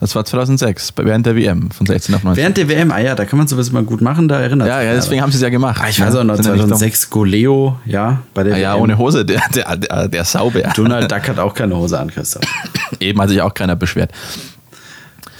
Das 0.00 0.14
war 0.14 0.24
2006, 0.24 0.92
bei- 0.92 1.04
während 1.04 1.26
der 1.26 1.34
WM, 1.36 1.70
von 1.70 1.86
16 1.86 2.14
auf 2.14 2.22
19. 2.24 2.40
Während 2.42 2.56
der 2.56 2.68
WM, 2.68 2.90
ah 2.92 2.98
ja, 3.00 3.14
da 3.14 3.24
kann 3.24 3.38
man 3.38 3.48
sowas 3.48 3.72
mal 3.72 3.82
gut 3.82 4.00
machen, 4.00 4.28
da 4.28 4.40
erinnert 4.40 4.68
ja, 4.68 4.78
sich 4.78 4.86
ja, 4.88 4.94
deswegen 4.94 5.22
haben 5.22 5.30
sie 5.32 5.36
es 5.38 5.42
ja 5.42 5.48
gemacht. 5.48 5.80
Ah, 5.82 5.88
ich 5.88 6.00
weiß 6.00 6.14
auch 6.16 6.24
noch, 6.24 6.36
Sind 6.36 6.46
ja 6.46 6.52
nicht 6.52 6.62
dumm. 6.62 6.68
2006 6.70 7.10
Goleo, 7.10 7.78
ja, 7.84 8.20
bei 8.34 8.44
der 8.44 8.54
Ah, 8.54 8.58
ja, 8.58 8.74
WM. 8.74 8.82
ohne 8.82 8.98
Hose, 8.98 9.24
der, 9.24 9.42
der, 9.54 9.76
der, 9.76 10.08
der 10.08 10.24
Saubär. 10.24 10.72
Donald 10.76 11.10
Duck 11.10 11.28
hat 11.28 11.38
auch 11.38 11.54
keine 11.54 11.76
Hose 11.76 11.98
an, 11.98 12.10
Christoph. 12.10 12.42
Eben 13.00 13.20
hat 13.20 13.28
sich 13.28 13.40
auch 13.42 13.54
keiner 13.54 13.76
beschwert. 13.76 14.12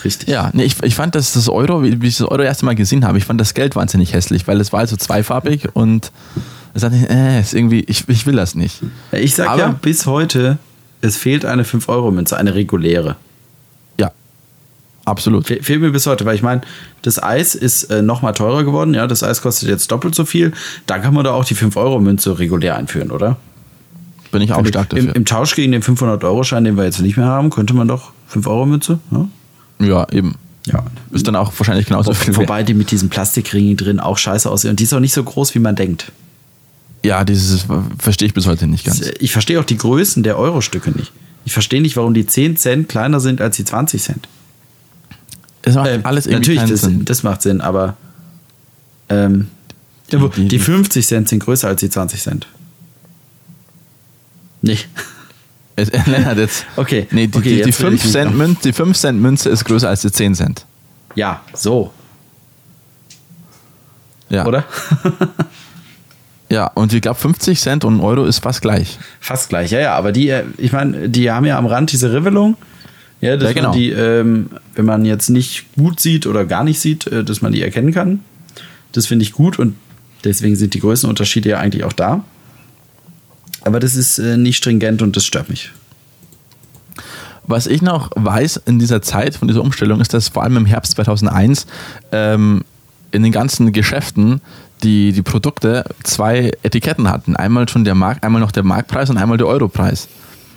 Richtig. 0.04 0.28
Ja, 0.28 0.50
nee, 0.52 0.62
ich, 0.64 0.80
ich 0.82 0.94
fand, 0.94 1.14
dass 1.14 1.32
das 1.32 1.48
Euro, 1.48 1.82
wie, 1.82 1.88
ich 2.06 2.18
das 2.18 2.26
Euro 2.28 2.42
erste 2.42 2.64
Mal 2.64 2.74
gesehen 2.76 3.04
habe, 3.04 3.18
ich 3.18 3.24
fand 3.24 3.40
das 3.40 3.54
Geld 3.54 3.74
wahnsinnig 3.74 4.12
hässlich, 4.14 4.46
weil 4.46 4.60
es 4.60 4.72
war 4.72 4.80
also 4.80 4.96
zweifarbig 4.96 5.68
und 5.74 6.12
es 6.74 6.84
hat 6.84 6.92
äh, 6.92 7.40
ist 7.40 7.52
irgendwie, 7.54 7.80
ich, 7.80 8.08
ich 8.08 8.24
will 8.26 8.36
das 8.36 8.54
nicht. 8.54 8.80
Ich 9.10 9.34
sag 9.34 9.48
Aber- 9.48 9.58
ja, 9.60 9.68
bis 9.80 10.06
heute, 10.06 10.58
es 11.00 11.16
fehlt 11.16 11.44
eine 11.44 11.64
5-Euro-Münze, 11.64 12.36
eine 12.36 12.54
reguläre. 12.54 13.16
Absolut. 15.08 15.46
Fe 15.46 15.58
fehlt 15.62 15.80
mir 15.80 15.90
bis 15.90 16.06
heute, 16.06 16.24
weil 16.24 16.34
ich 16.34 16.42
meine, 16.42 16.60
das 17.02 17.22
Eis 17.22 17.54
ist 17.54 17.84
äh, 17.84 18.02
nochmal 18.02 18.34
teurer 18.34 18.64
geworden, 18.64 18.92
ja, 18.92 19.06
das 19.06 19.22
Eis 19.22 19.40
kostet 19.40 19.68
jetzt 19.68 19.90
doppelt 19.90 20.14
so 20.14 20.24
viel. 20.24 20.52
Da 20.86 20.98
kann 20.98 21.14
man 21.14 21.24
doch 21.24 21.32
auch 21.32 21.44
die 21.44 21.56
5-Euro-Münze 21.56 22.38
regulär 22.38 22.76
einführen, 22.76 23.10
oder? 23.10 23.36
Bin 24.30 24.42
ich 24.42 24.52
auch 24.52 24.66
stark 24.66 24.92
Im, 24.92 25.06
dafür. 25.06 25.16
Im 25.16 25.24
Tausch 25.24 25.54
gegen 25.54 25.72
den 25.72 25.82
500-Euro-Schein, 25.82 26.64
den 26.64 26.76
wir 26.76 26.84
jetzt 26.84 27.00
nicht 27.00 27.16
mehr 27.16 27.26
haben, 27.26 27.48
könnte 27.48 27.74
man 27.74 27.88
doch 27.88 28.12
5-Euro-Münze, 28.32 28.98
ja? 29.10 29.28
ja, 29.80 30.06
eben. 30.10 30.34
Ja. 30.66 30.84
Ist 31.12 31.26
dann 31.26 31.36
auch 31.36 31.52
wahrscheinlich 31.56 31.86
genauso 31.86 32.12
viel 32.12 32.36
wert. 32.36 32.36
Wobei 32.36 32.62
die 32.62 32.74
mit 32.74 32.90
diesen 32.90 33.08
Plastikringen 33.08 33.78
drin 33.78 34.00
auch 34.00 34.18
scheiße 34.18 34.50
aussehen. 34.50 34.70
Und 34.70 34.80
die 34.80 34.84
ist 34.84 34.92
auch 34.92 35.00
nicht 35.00 35.14
so 35.14 35.24
groß, 35.24 35.54
wie 35.54 35.60
man 35.60 35.76
denkt. 35.76 36.12
Ja, 37.02 37.24
dieses 37.24 37.66
verstehe 37.98 38.26
ich 38.26 38.34
bis 38.34 38.46
heute 38.46 38.66
nicht 38.66 38.84
ganz. 38.84 39.00
Ich 39.18 39.32
verstehe 39.32 39.58
auch 39.60 39.64
die 39.64 39.78
Größen 39.78 40.22
der 40.22 40.38
Euro-Stücke 40.38 40.90
nicht. 40.90 41.12
Ich 41.46 41.54
verstehe 41.54 41.80
nicht, 41.80 41.96
warum 41.96 42.12
die 42.12 42.26
10 42.26 42.58
Cent 42.58 42.88
kleiner 42.90 43.20
sind 43.20 43.40
als 43.40 43.56
die 43.56 43.64
20 43.64 44.02
Cent. 44.02 44.28
Es 45.68 45.74
macht 45.76 45.86
Äh, 45.88 46.00
alles 46.04 46.26
irgendwie 46.26 46.38
natürlich, 46.56 46.60
keinen 46.60 46.70
das, 46.70 46.80
Sinn. 46.80 47.04
das 47.04 47.22
macht 47.22 47.42
Sinn, 47.42 47.60
aber 47.60 47.96
ähm, 49.08 49.48
wo- 50.12 50.28
die- 50.28 50.48
die 50.48 50.58
50 50.58 51.06
Cent 51.06 51.28
sind 51.28 51.40
größer 51.44 51.68
als 51.68 51.80
die 51.80 51.90
20 51.90 52.22
Cent. 52.22 52.46
Äh, 54.62 55.86
Lennart, 56.06 56.38
jetzt. 56.38 56.64
Okay, 56.76 57.06
Nee, 57.12 57.28
die, 57.28 57.38
okay, 57.38 57.48
die, 57.50 57.62
die, 57.62 57.68
jetzt 57.68 57.80
will 57.80 57.90
5 57.90 57.94
ich 58.00 58.04
mich 58.04 58.12
Cent 58.12 58.36
Münze, 58.36 58.60
die 58.64 58.72
5 58.72 58.96
Cent 58.98 59.20
Münze 59.20 59.48
ist 59.48 59.64
größer 59.64 59.88
als 59.88 60.00
die 60.02 60.10
10 60.10 60.34
Cent. 60.34 60.64
Ja, 61.14 61.40
so, 61.54 61.92
Ja. 64.28 64.46
oder? 64.46 64.64
Ja, 66.50 66.66
und 66.68 66.94
ich 66.94 67.02
glaube 67.02 67.20
50 67.20 67.60
Cent 67.60 67.84
und 67.84 67.98
ein 67.98 68.00
Euro 68.00 68.24
ist 68.24 68.38
fast 68.38 68.62
gleich. 68.62 68.98
Fast 69.20 69.50
gleich, 69.50 69.70
ja, 69.70 69.80
ja. 69.80 69.94
Aber 69.94 70.12
die, 70.12 70.30
äh, 70.30 70.44
ich 70.56 70.72
meine, 70.72 71.10
die 71.10 71.30
haben 71.30 71.44
ja 71.44 71.58
am 71.58 71.66
Rand 71.66 71.92
diese 71.92 72.10
Rivelung. 72.10 72.56
Ja, 73.20 73.36
dass 73.36 73.48
Ja, 73.48 73.52
genau. 73.52 73.68
man 73.70 73.78
die, 73.78 73.90
ähm, 73.90 74.50
wenn 74.74 74.84
man 74.84 75.04
jetzt 75.04 75.28
nicht 75.28 75.66
gut 75.76 76.00
sieht 76.00 76.26
oder 76.26 76.44
gar 76.44 76.64
nicht 76.64 76.80
sieht, 76.80 77.06
äh, 77.06 77.24
dass 77.24 77.42
man 77.42 77.52
die 77.52 77.62
erkennen 77.62 77.92
kann. 77.92 78.20
Das 78.92 79.06
finde 79.06 79.24
ich 79.24 79.32
gut 79.32 79.58
und 79.58 79.74
deswegen 80.24 80.56
sind 80.56 80.74
die 80.74 80.80
Größenunterschiede 80.80 81.48
ja 81.50 81.58
eigentlich 81.58 81.84
auch 81.84 81.92
da. 81.92 82.24
Aber 83.62 83.80
das 83.80 83.96
ist 83.96 84.18
äh, 84.18 84.36
nicht 84.36 84.56
stringent 84.56 85.02
und 85.02 85.16
das 85.16 85.24
stört 85.24 85.48
mich. 85.48 85.72
Was 87.46 87.66
ich 87.66 87.82
noch 87.82 88.10
weiß 88.14 88.60
in 88.66 88.78
dieser 88.78 89.02
Zeit 89.02 89.34
von 89.34 89.48
dieser 89.48 89.62
Umstellung 89.62 90.00
ist, 90.00 90.12
dass 90.14 90.28
vor 90.28 90.42
allem 90.42 90.56
im 90.58 90.66
Herbst 90.66 90.92
2001 90.92 91.66
ähm, 92.12 92.62
in 93.10 93.22
den 93.22 93.32
ganzen 93.32 93.72
Geschäften 93.72 94.40
die, 94.82 95.12
die 95.12 95.22
Produkte 95.22 95.84
zwei 96.04 96.52
Etiketten 96.62 97.08
hatten. 97.10 97.36
Einmal 97.36 97.68
schon 97.68 97.84
der 97.84 97.94
Mark, 97.94 98.24
einmal 98.24 98.40
noch 98.40 98.52
der 98.52 98.64
Marktpreis 98.64 99.10
und 99.10 99.16
einmal 99.16 99.38
der 99.38 99.46
Europreis. 99.46 100.08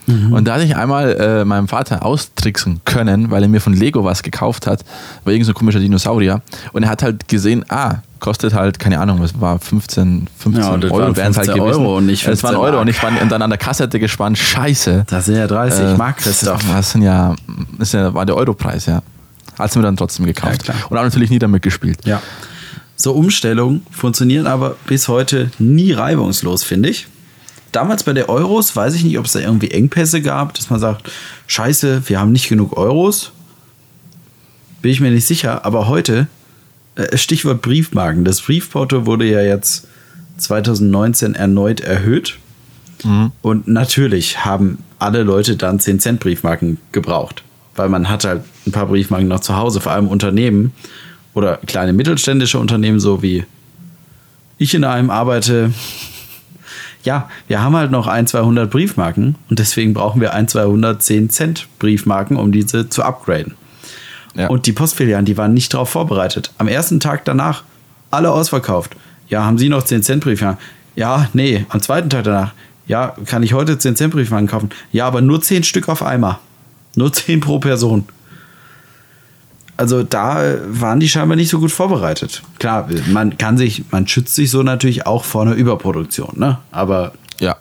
Und 0.07 0.45
da 0.45 0.55
hatte 0.55 0.63
ich 0.63 0.75
einmal 0.75 1.11
äh, 1.13 1.45
meinem 1.45 1.67
Vater 1.67 2.05
austricksen 2.05 2.81
können, 2.85 3.31
weil 3.31 3.43
er 3.43 3.49
mir 3.49 3.61
von 3.61 3.73
Lego 3.73 4.03
was 4.03 4.23
gekauft 4.23 4.67
hat, 4.67 4.83
war 5.23 5.31
irgend 5.31 5.45
so 5.45 5.51
ein 5.51 5.55
komischer 5.55 5.79
Dinosaurier. 5.79 6.41
Und 6.73 6.83
er 6.83 6.89
hat 6.89 7.03
halt 7.03 7.27
gesehen, 7.27 7.63
ah, 7.69 7.97
kostet 8.19 8.53
halt, 8.53 8.79
keine 8.79 8.99
Ahnung, 8.99 9.19
was 9.21 9.39
war 9.39 9.59
15, 9.59 10.27
15 10.37 10.63
Ja, 10.63 10.71
Euro 10.71 10.99
waren 10.99 11.15
wären 11.15 11.31
es 11.31 11.37
halt 11.37 11.47
15 11.47 11.63
gewesen. 11.63 11.81
Euro 11.81 11.97
und 11.97 12.05
nicht 12.07 12.27
Es 12.27 12.43
waren 12.43 12.53
15 12.53 12.55
Euro 12.57 12.81
und 12.81 12.87
ich 12.87 13.01
war 13.01 13.11
und 13.21 13.31
dann 13.31 13.41
an 13.41 13.49
der 13.49 13.59
Kasse 13.59 13.83
hatte 13.83 13.99
gespannt, 13.99 14.37
scheiße. 14.37 15.05
Das 15.07 15.25
sind 15.25 15.35
ja 15.35 15.47
30 15.47 15.79
Äh, 15.79 15.97
Mark, 15.97 16.17
Christoph. 16.17 16.61
Das 16.71 16.91
sind 16.91 17.03
ja, 17.03 17.35
das 17.77 17.91
ja, 17.91 18.13
war 18.13 18.25
der 18.25 18.35
Europreis, 18.35 18.85
ja. 18.87 19.01
Hat 19.57 19.75
mir 19.75 19.81
dann 19.83 19.97
trotzdem 19.97 20.25
gekauft. 20.25 20.67
Ja, 20.67 20.73
und 20.89 20.97
habe 20.97 21.07
natürlich 21.07 21.29
nie 21.29 21.39
damit 21.39 21.61
gespielt. 21.61 21.99
Ja. 22.05 22.21
So 22.95 23.13
Umstellungen 23.13 23.83
funktionieren 23.91 24.45
aber 24.47 24.75
bis 24.85 25.07
heute 25.07 25.51
nie 25.59 25.91
reibungslos, 25.91 26.63
finde 26.63 26.89
ich. 26.89 27.07
Damals 27.71 28.03
bei 28.03 28.13
der 28.13 28.29
Euros 28.29 28.75
weiß 28.75 28.95
ich 28.95 29.03
nicht, 29.03 29.17
ob 29.17 29.25
es 29.25 29.31
da 29.31 29.39
irgendwie 29.39 29.71
Engpässe 29.71 30.21
gab, 30.21 30.53
dass 30.53 30.69
man 30.69 30.79
sagt, 30.79 31.09
scheiße, 31.47 32.03
wir 32.07 32.19
haben 32.19 32.31
nicht 32.31 32.49
genug 32.49 32.77
Euros. 32.77 33.31
Bin 34.81 34.91
ich 34.91 34.99
mir 34.99 35.11
nicht 35.11 35.27
sicher, 35.27 35.65
aber 35.65 35.87
heute, 35.87 36.27
äh, 36.95 37.17
Stichwort 37.17 37.61
Briefmarken. 37.61 38.25
Das 38.25 38.41
Briefporto 38.41 39.05
wurde 39.05 39.25
ja 39.25 39.41
jetzt 39.41 39.87
2019 40.37 41.35
erneut 41.35 41.79
erhöht. 41.79 42.37
Und 43.41 43.67
natürlich 43.67 44.45
haben 44.45 44.79
alle 44.99 45.23
Leute 45.23 45.55
dann 45.55 45.79
10 45.79 45.99
Cent 45.99 46.19
Briefmarken 46.19 46.77
gebraucht, 46.91 47.43
weil 47.75 47.89
man 47.89 48.09
hat 48.09 48.25
halt 48.25 48.43
ein 48.67 48.71
paar 48.71 48.85
Briefmarken 48.87 49.27
noch 49.27 49.39
zu 49.39 49.55
Hause, 49.55 49.81
vor 49.81 49.91
allem 49.91 50.07
Unternehmen 50.07 50.71
oder 51.33 51.57
kleine 51.65 51.93
mittelständische 51.93 52.59
Unternehmen, 52.59 52.99
so 52.99 53.23
wie 53.23 53.45
ich 54.57 54.75
in 54.75 54.83
einem 54.83 55.09
arbeite. 55.09 55.71
Ja, 57.03 57.29
wir 57.47 57.63
haben 57.63 57.75
halt 57.75 57.91
noch 57.91 58.07
ein, 58.07 58.27
200 58.27 58.69
Briefmarken 58.69 59.35
und 59.49 59.59
deswegen 59.59 59.93
brauchen 59.93 60.21
wir 60.21 60.33
ein, 60.33 60.47
200 60.47 61.01
10 61.01 61.29
Cent 61.29 61.67
Briefmarken, 61.79 62.37
um 62.37 62.51
diese 62.51 62.89
zu 62.89 63.03
upgraden. 63.03 63.55
Ja. 64.35 64.47
Und 64.47 64.65
die 64.65 64.71
Postfilialen, 64.71 65.25
die 65.25 65.37
waren 65.37 65.53
nicht 65.53 65.73
darauf 65.73 65.89
vorbereitet. 65.89 66.51
Am 66.57 66.67
ersten 66.67 66.99
Tag 66.99 67.25
danach 67.25 67.63
alle 68.11 68.31
ausverkauft. 68.31 68.95
Ja, 69.27 69.43
haben 69.43 69.57
Sie 69.57 69.69
noch 69.69 69.83
10 69.83 70.03
Cent 70.03 70.23
Briefmarken? 70.23 70.59
Ja, 70.95 71.29
nee. 71.33 71.65
Am 71.69 71.81
zweiten 71.81 72.09
Tag 72.09 72.23
danach. 72.25 72.53
Ja, 72.87 73.15
kann 73.25 73.43
ich 73.43 73.53
heute 73.53 73.77
10 73.77 73.95
Cent 73.95 74.13
Briefmarken 74.13 74.47
kaufen? 74.47 74.69
Ja, 74.91 75.07
aber 75.07 75.21
nur 75.21 75.41
10 75.41 75.63
Stück 75.63 75.89
auf 75.89 76.03
einmal. 76.03 76.39
Nur 76.95 77.11
10 77.13 77.39
pro 77.39 77.59
Person. 77.59 78.05
Also 79.77 80.03
da 80.03 80.55
waren 80.69 80.99
die 80.99 81.09
scheinbar 81.09 81.35
nicht 81.35 81.49
so 81.49 81.59
gut 81.59 81.71
vorbereitet. 81.71 82.43
Klar, 82.59 82.87
man 83.09 83.37
kann 83.37 83.57
sich, 83.57 83.83
man 83.91 84.07
schützt 84.07 84.35
sich 84.35 84.51
so 84.51 84.61
natürlich 84.63 85.07
auch 85.07 85.23
vor 85.23 85.41
einer 85.41 85.53
Überproduktion, 85.53 86.33
ne? 86.35 86.59
Aber 86.71 87.13
Ja. 87.39 87.55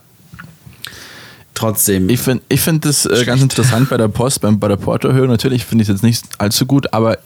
trotzdem. 1.54 2.08
Ich 2.10 2.20
finde 2.20 2.42
ich 2.48 2.60
find 2.60 2.84
das 2.84 3.06
äh, 3.06 3.24
ganz 3.24 3.40
interessant 3.42 3.88
bei 3.88 3.96
der 3.96 4.08
Post, 4.08 4.40
beim, 4.42 4.58
bei 4.58 4.68
der 4.68 4.76
Portoerhöhung. 4.76 5.28
Natürlich 5.28 5.64
finde 5.64 5.82
ich 5.82 5.88
es 5.88 5.94
jetzt 5.94 6.02
nicht 6.02 6.24
allzu 6.38 6.66
gut, 6.66 6.92
aber 6.92 7.18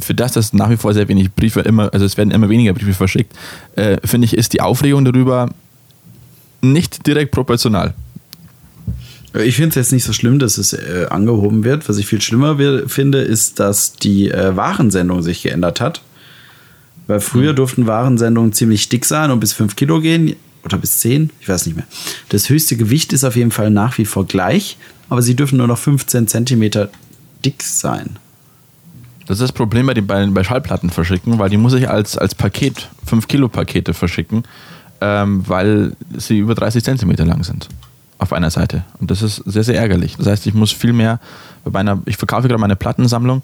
für 0.00 0.14
das, 0.14 0.32
dass 0.32 0.52
nach 0.52 0.70
wie 0.70 0.76
vor 0.76 0.94
sehr 0.94 1.08
wenig 1.08 1.32
Briefe 1.32 1.60
immer, 1.60 1.92
also 1.92 2.04
es 2.04 2.16
werden 2.16 2.30
immer 2.30 2.48
weniger 2.48 2.72
Briefe 2.72 2.94
verschickt, 2.94 3.34
äh, 3.74 3.96
finde 4.04 4.26
ich, 4.26 4.34
ist 4.36 4.52
die 4.52 4.60
Aufregung 4.60 5.04
darüber 5.04 5.48
nicht 6.60 7.06
direkt 7.06 7.32
proportional. 7.32 7.94
Ich 9.34 9.56
finde 9.56 9.70
es 9.70 9.74
jetzt 9.74 9.92
nicht 9.92 10.04
so 10.04 10.12
schlimm, 10.12 10.38
dass 10.38 10.56
es 10.58 10.72
äh, 10.72 11.06
angehoben 11.10 11.64
wird. 11.64 11.88
Was 11.88 11.98
ich 11.98 12.06
viel 12.06 12.20
schlimmer 12.20 12.56
finde, 12.86 13.18
ist, 13.18 13.60
dass 13.60 13.92
die 13.92 14.30
äh, 14.30 14.56
Warensendung 14.56 15.22
sich 15.22 15.42
geändert 15.42 15.80
hat. 15.80 16.02
Weil 17.06 17.20
früher 17.20 17.52
durften 17.52 17.86
Warensendungen 17.86 18.52
ziemlich 18.52 18.88
dick 18.88 19.04
sein 19.04 19.30
und 19.30 19.40
bis 19.40 19.52
5 19.52 19.76
Kilo 19.76 20.00
gehen. 20.00 20.36
Oder 20.64 20.78
bis 20.78 20.98
10, 20.98 21.30
ich 21.40 21.48
weiß 21.48 21.66
nicht 21.66 21.76
mehr. 21.76 21.86
Das 22.30 22.48
höchste 22.48 22.76
Gewicht 22.76 23.12
ist 23.12 23.24
auf 23.24 23.36
jeden 23.36 23.50
Fall 23.50 23.70
nach 23.70 23.96
wie 23.98 24.04
vor 24.04 24.26
gleich, 24.26 24.76
aber 25.08 25.22
sie 25.22 25.34
dürfen 25.36 25.58
nur 25.58 25.68
noch 25.68 25.78
15 25.78 26.26
Zentimeter 26.26 26.90
dick 27.44 27.62
sein. 27.62 28.16
Das 29.26 29.38
ist 29.38 29.42
das 29.42 29.52
Problem 29.52 29.86
bei, 29.86 29.94
den, 29.94 30.06
bei, 30.06 30.26
bei 30.26 30.42
Schallplatten 30.42 30.90
verschicken, 30.90 31.38
weil 31.38 31.48
die 31.48 31.56
muss 31.56 31.74
ich 31.74 31.88
als, 31.88 32.18
als 32.18 32.34
Paket, 32.34 32.88
5 33.06 33.28
Kilo 33.28 33.48
Pakete 33.48 33.94
verschicken. 33.94 34.42
ähm, 35.00 35.44
weil 35.46 35.92
sie 36.16 36.38
über 36.38 36.54
30 36.54 36.82
Zentimeter 36.82 37.24
lang 37.24 37.44
sind 37.44 37.68
auf 38.18 38.32
einer 38.32 38.50
Seite. 38.50 38.84
Und 38.98 39.10
das 39.10 39.22
ist 39.22 39.36
sehr, 39.46 39.64
sehr 39.64 39.78
ärgerlich. 39.78 40.16
Das 40.16 40.26
heißt, 40.26 40.46
ich 40.46 40.54
muss 40.54 40.72
viel 40.72 40.92
mehr 40.92 41.20
bei 41.64 41.70
meiner, 41.70 42.02
ich 42.06 42.16
verkaufe 42.16 42.48
gerade 42.48 42.60
meine 42.60 42.76
Plattensammlung 42.76 43.42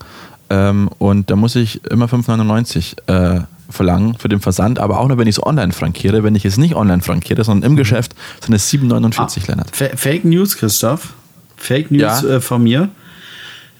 ähm, 0.50 0.88
und 0.98 1.30
da 1.30 1.36
muss 1.36 1.56
ich 1.56 1.84
immer 1.84 2.06
5,99 2.06 2.96
äh, 3.06 3.44
verlangen 3.70 4.16
für 4.18 4.28
den 4.28 4.40
Versand, 4.40 4.78
aber 4.78 5.00
auch 5.00 5.08
nur, 5.08 5.18
wenn 5.18 5.26
ich 5.26 5.36
es 5.36 5.42
online 5.44 5.72
frankiere. 5.72 6.22
Wenn 6.22 6.34
ich 6.34 6.44
es 6.44 6.58
nicht 6.58 6.74
online 6.74 7.02
frankiere, 7.02 7.44
sondern 7.44 7.70
im 7.70 7.76
Geschäft, 7.76 8.14
sind 8.44 8.54
es 8.54 8.70
7,49, 8.72 9.18
ah, 9.18 9.46
Lennart. 9.48 9.74
Fa 9.74 9.86
Fake 9.96 10.24
News, 10.24 10.56
Christoph. 10.56 11.14
Fake 11.56 11.90
News 11.90 12.22
ja. 12.22 12.24
äh, 12.24 12.40
von 12.40 12.62
mir. 12.62 12.90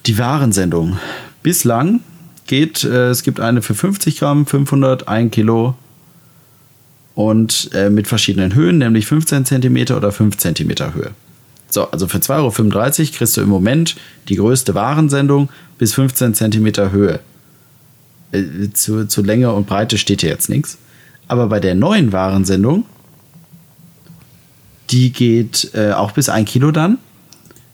Die 0.06 0.18
Warensendung. 0.18 0.98
Bislang 1.42 2.00
geht, 2.46 2.84
äh, 2.84 3.08
es 3.08 3.22
gibt 3.22 3.40
eine 3.40 3.62
für 3.62 3.74
50 3.74 4.18
Gramm, 4.18 4.46
500, 4.46 5.08
1 5.08 5.30
Kilo 5.32 5.74
und 7.14 7.70
äh, 7.74 7.90
mit 7.90 8.08
verschiedenen 8.08 8.54
Höhen, 8.54 8.78
nämlich 8.78 9.06
15 9.06 9.44
cm 9.44 9.96
oder 9.96 10.10
5 10.10 10.36
cm 10.36 10.94
Höhe. 10.94 11.10
So, 11.70 11.90
also 11.90 12.06
für 12.06 12.18
2,35 12.18 12.30
Euro 13.00 13.10
kriegst 13.16 13.36
du 13.36 13.40
im 13.40 13.48
Moment 13.48 13.96
die 14.28 14.36
größte 14.36 14.74
Warensendung 14.74 15.48
bis 15.78 15.94
15 15.94 16.34
cm 16.34 16.90
Höhe. 16.90 17.20
Äh, 18.32 18.70
zu, 18.72 19.06
zu 19.06 19.22
Länge 19.22 19.52
und 19.52 19.66
Breite 19.66 19.98
steht 19.98 20.20
hier 20.20 20.30
jetzt 20.30 20.48
nichts. 20.48 20.78
Aber 21.26 21.48
bei 21.48 21.60
der 21.60 21.74
neuen 21.74 22.12
Warensendung, 22.12 22.84
die 24.90 25.12
geht 25.12 25.70
äh, 25.74 25.92
auch 25.92 26.12
bis 26.12 26.28
1 26.28 26.48
Kilo 26.48 26.70
dann, 26.70 26.98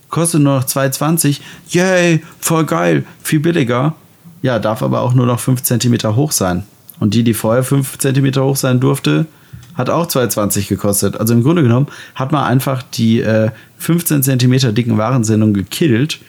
kostet 0.09 0.41
nur 0.41 0.55
noch 0.57 0.65
2,20. 0.65 1.39
Yay, 1.69 2.23
voll 2.39 2.65
geil, 2.65 3.05
viel 3.21 3.39
billiger. 3.39 3.95
Ja, 4.41 4.59
darf 4.59 4.81
aber 4.81 5.01
auch 5.01 5.13
nur 5.13 5.25
noch 5.25 5.39
5 5.39 5.61
cm 5.61 6.15
hoch 6.15 6.31
sein. 6.31 6.63
Und 7.01 7.15
die, 7.15 7.23
die 7.23 7.33
vorher 7.33 7.63
5 7.63 7.97
cm 7.97 8.35
hoch 8.35 8.55
sein 8.55 8.79
durfte, 8.79 9.25
hat 9.73 9.89
auch 9.89 10.05
2,20 10.05 10.69
gekostet. 10.69 11.19
Also 11.19 11.33
im 11.33 11.41
Grunde 11.41 11.63
genommen 11.63 11.87
hat 12.13 12.31
man 12.31 12.43
einfach 12.43 12.83
die 12.83 13.21
äh, 13.21 13.49
15 13.79 14.21
cm 14.21 14.75
dicken 14.75 14.99
Warensendung 14.99 15.55
gekillt 15.55 16.19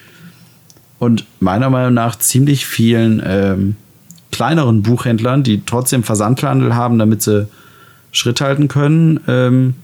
und 0.99 1.27
meiner 1.41 1.69
Meinung 1.69 1.93
nach 1.93 2.17
ziemlich 2.17 2.65
vielen 2.65 3.23
ähm, 3.23 3.77
kleineren 4.31 4.81
Buchhändlern, 4.81 5.43
die 5.43 5.63
trotzdem 5.67 6.05
Versandhandel 6.05 6.75
haben, 6.75 6.99
damit 6.99 7.21
sie 7.21 7.49
Schritt 8.11 8.41
halten 8.41 8.69
können, 8.69 9.21
ähm, 9.29 9.75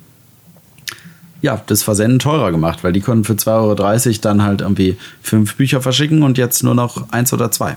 ja, 1.43 1.61
das 1.67 1.83
Versenden 1.83 2.19
teurer 2.19 2.51
gemacht, 2.51 2.83
weil 2.83 2.95
die 2.95 3.03
konnten 3.03 3.25
für 3.25 3.35
2,30 3.35 4.07
Euro 4.07 4.19
dann 4.23 4.43
halt 4.43 4.63
irgendwie 4.63 4.97
fünf 5.21 5.57
Bücher 5.57 5.83
verschicken 5.83 6.23
und 6.23 6.39
jetzt 6.39 6.65
nur 6.65 6.75
noch 6.75 7.13
eins 7.13 7.31
oder 7.35 7.51
zwei. 7.51 7.77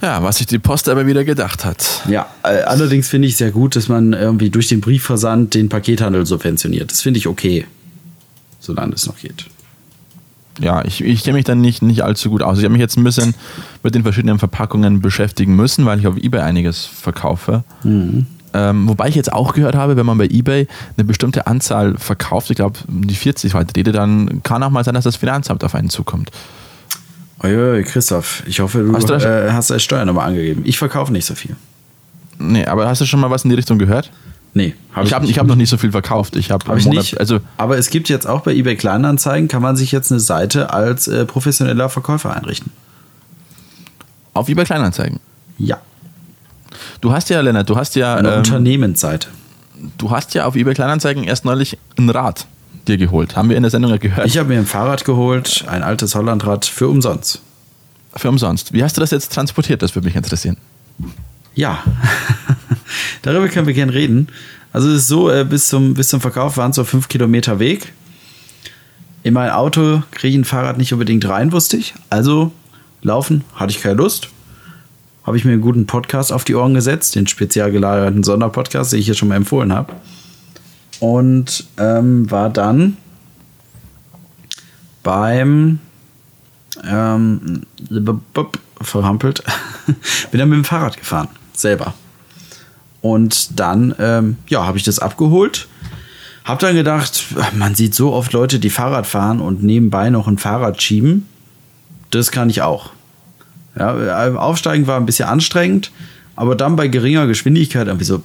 Ja, 0.00 0.22
was 0.22 0.38
sich 0.38 0.46
die 0.46 0.58
Post 0.58 0.88
aber 0.88 1.06
wieder 1.06 1.24
gedacht 1.24 1.64
hat. 1.64 2.02
Ja, 2.08 2.26
äh, 2.42 2.62
allerdings 2.62 3.08
finde 3.08 3.28
ich 3.28 3.36
sehr 3.36 3.50
gut, 3.50 3.76
dass 3.76 3.88
man 3.88 4.12
irgendwie 4.12 4.50
durch 4.50 4.68
den 4.68 4.80
Briefversand 4.80 5.54
den 5.54 5.68
Pakethandel 5.68 6.24
subventioniert. 6.24 6.90
Das 6.90 7.02
finde 7.02 7.18
ich 7.18 7.26
okay, 7.26 7.66
solange 8.60 8.94
es 8.94 9.06
noch 9.06 9.18
geht. 9.18 9.46
Ja, 10.60 10.84
ich, 10.84 11.02
ich 11.04 11.22
kenne 11.22 11.36
mich 11.36 11.44
dann 11.44 11.60
nicht, 11.60 11.82
nicht 11.82 12.02
allzu 12.02 12.30
gut 12.30 12.42
aus. 12.42 12.58
Ich 12.58 12.64
habe 12.64 12.72
mich 12.72 12.80
jetzt 12.80 12.96
ein 12.96 13.04
bisschen 13.04 13.34
mit 13.82 13.94
den 13.94 14.02
verschiedenen 14.02 14.38
Verpackungen 14.38 15.00
beschäftigen 15.00 15.54
müssen, 15.54 15.86
weil 15.86 16.00
ich 16.00 16.06
auf 16.06 16.16
Ebay 16.16 16.40
einiges 16.40 16.84
verkaufe. 16.84 17.62
Mhm. 17.84 18.26
Ähm, 18.54 18.88
wobei 18.88 19.08
ich 19.08 19.14
jetzt 19.14 19.32
auch 19.32 19.52
gehört 19.52 19.74
habe, 19.74 19.96
wenn 19.96 20.06
man 20.06 20.18
bei 20.18 20.24
eBay 20.24 20.66
eine 20.96 21.04
bestimmte 21.04 21.46
Anzahl 21.46 21.96
verkauft, 21.98 22.50
ich 22.50 22.56
glaube 22.56 22.78
die 22.88 23.14
40 23.14 23.54
weiter 23.54 23.76
Rede, 23.76 23.92
dann 23.92 24.42
kann 24.42 24.62
auch 24.62 24.70
mal 24.70 24.84
sein, 24.84 24.94
dass 24.94 25.04
das 25.04 25.16
Finanzamt 25.16 25.64
auf 25.64 25.74
einen 25.74 25.90
zukommt. 25.90 26.30
Oi, 27.42 27.84
Christoph, 27.84 28.42
ich 28.46 28.60
hoffe, 28.60 28.82
du 28.82 28.94
hast, 28.94 29.08
du 29.08 29.14
äh, 29.14 29.52
hast 29.52 29.70
als 29.70 29.82
Steuernummer 29.82 30.24
angegeben. 30.24 30.62
Ich 30.64 30.78
verkaufe 30.78 31.12
nicht 31.12 31.24
so 31.24 31.34
viel. 31.34 31.54
Nee, 32.38 32.64
aber 32.66 32.88
hast 32.88 33.00
du 33.00 33.04
schon 33.04 33.20
mal 33.20 33.30
was 33.30 33.44
in 33.44 33.50
die 33.50 33.56
Richtung 33.56 33.78
gehört? 33.78 34.10
Nee, 34.54 34.74
hab 34.92 35.04
ich, 35.04 35.10
ich 35.10 35.14
habe 35.14 35.32
hab 35.32 35.46
noch 35.46 35.54
nicht 35.54 35.68
so 35.68 35.76
viel 35.76 35.92
verkauft. 35.92 36.34
Ich 36.34 36.50
habe 36.50 36.64
hab 36.66 36.78
ich 36.78 36.86
Monat, 36.86 37.04
nicht. 37.04 37.20
Also 37.20 37.38
aber 37.56 37.78
es 37.78 37.90
gibt 37.90 38.08
jetzt 38.08 38.26
auch 38.26 38.40
bei 38.40 38.54
eBay 38.54 38.76
Kleinanzeigen, 38.76 39.46
kann 39.46 39.62
man 39.62 39.76
sich 39.76 39.92
jetzt 39.92 40.10
eine 40.10 40.20
Seite 40.20 40.72
als 40.72 41.06
äh, 41.06 41.26
professioneller 41.26 41.88
Verkäufer 41.88 42.34
einrichten. 42.34 42.72
Auf 44.34 44.48
eBay 44.48 44.64
Kleinanzeigen? 44.64 45.20
Ja. 45.58 45.78
Du 47.00 47.12
hast 47.12 47.30
ja, 47.30 47.40
Lennart, 47.40 47.68
du 47.68 47.76
hast 47.76 47.94
ja. 47.94 48.16
Eine 48.16 48.32
ähm, 48.32 48.38
Unternehmensseite. 48.38 49.28
Du 49.96 50.10
hast 50.10 50.34
ja 50.34 50.46
auf 50.46 50.56
eBay 50.56 50.74
Kleinanzeigen 50.74 51.22
erst 51.22 51.44
neulich 51.44 51.78
ein 51.96 52.10
Rad 52.10 52.46
dir 52.88 52.98
geholt. 52.98 53.36
Haben 53.36 53.48
wir 53.48 53.56
in 53.56 53.62
der 53.62 53.70
Sendung 53.70 53.90
ja 53.90 53.98
gehört. 53.98 54.26
Ich 54.26 54.38
habe 54.38 54.48
mir 54.48 54.58
ein 54.58 54.66
Fahrrad 54.66 55.04
geholt, 55.04 55.64
ein 55.68 55.82
altes 55.82 56.14
Hollandrad 56.14 56.64
für 56.64 56.88
umsonst. 56.88 57.40
Für 58.14 58.28
umsonst. 58.28 58.72
Wie 58.72 58.82
hast 58.82 58.96
du 58.96 59.00
das 59.00 59.10
jetzt 59.10 59.32
transportiert? 59.32 59.82
Das 59.82 59.94
würde 59.94 60.06
mich 60.06 60.16
interessieren. 60.16 60.56
Ja, 61.54 61.82
darüber 63.22 63.48
können 63.48 63.66
wir 63.66 63.74
gerne 63.74 63.92
reden. 63.92 64.28
Also 64.72 64.88
es 64.88 65.02
ist 65.02 65.06
so, 65.08 65.30
äh, 65.30 65.44
bis, 65.44 65.68
zum, 65.68 65.94
bis 65.94 66.08
zum 66.08 66.20
Verkauf 66.20 66.56
waren 66.56 66.70
es 66.70 66.76
so 66.76 66.84
fünf 66.84 67.08
Kilometer 67.08 67.58
Weg. 67.58 67.92
In 69.22 69.34
mein 69.34 69.50
Auto 69.50 70.02
kriege 70.10 70.28
ich 70.28 70.36
ein 70.36 70.44
Fahrrad 70.44 70.78
nicht 70.78 70.92
unbedingt 70.92 71.28
rein, 71.28 71.52
wusste 71.52 71.76
ich. 71.76 71.94
Also 72.10 72.52
laufen 73.02 73.44
hatte 73.54 73.72
ich 73.72 73.82
keine 73.82 73.94
Lust. 73.94 74.28
Habe 75.24 75.36
ich 75.36 75.44
mir 75.44 75.52
einen 75.52 75.60
guten 75.60 75.86
Podcast 75.86 76.32
auf 76.32 76.44
die 76.44 76.54
Ohren 76.54 76.74
gesetzt, 76.74 77.14
den 77.14 77.26
spezial 77.26 77.70
gelagerten 77.70 78.22
Sonderpodcast, 78.22 78.92
den 78.92 79.00
ich 79.00 79.06
hier 79.06 79.14
schon 79.14 79.28
mal 79.28 79.36
empfohlen 79.36 79.72
habe 79.72 79.94
und 81.00 81.64
ähm, 81.78 82.30
war 82.30 82.50
dann 82.50 82.96
beim 85.02 85.78
ähm, 86.84 87.62
verhampelt, 88.80 89.42
bin 90.30 90.38
dann 90.38 90.48
mit 90.48 90.56
dem 90.56 90.64
Fahrrad 90.64 90.96
gefahren, 90.96 91.28
selber. 91.52 91.94
Und 93.00 93.58
dann, 93.58 93.94
ähm, 93.98 94.36
ja, 94.48 94.66
habe 94.66 94.78
ich 94.78 94.84
das 94.84 94.98
abgeholt. 94.98 95.68
Hab 96.44 96.58
dann 96.58 96.74
gedacht, 96.74 97.26
man 97.54 97.74
sieht 97.74 97.94
so 97.94 98.12
oft 98.12 98.32
Leute, 98.32 98.58
die 98.58 98.70
Fahrrad 98.70 99.06
fahren 99.06 99.40
und 99.40 99.62
nebenbei 99.62 100.10
noch 100.10 100.26
ein 100.26 100.38
Fahrrad 100.38 100.82
schieben. 100.82 101.28
Das 102.10 102.30
kann 102.30 102.50
ich 102.50 102.62
auch. 102.62 102.90
Ja, 103.78 104.26
äh, 104.26 104.36
Aufsteigen 104.36 104.86
war 104.86 104.96
ein 104.96 105.06
bisschen 105.06 105.28
anstrengend, 105.28 105.92
aber 106.36 106.56
dann 106.56 106.74
bei 106.76 106.88
geringer 106.88 107.26
Geschwindigkeit, 107.26 107.86
irgendwie 107.86 108.06
so 108.06 108.22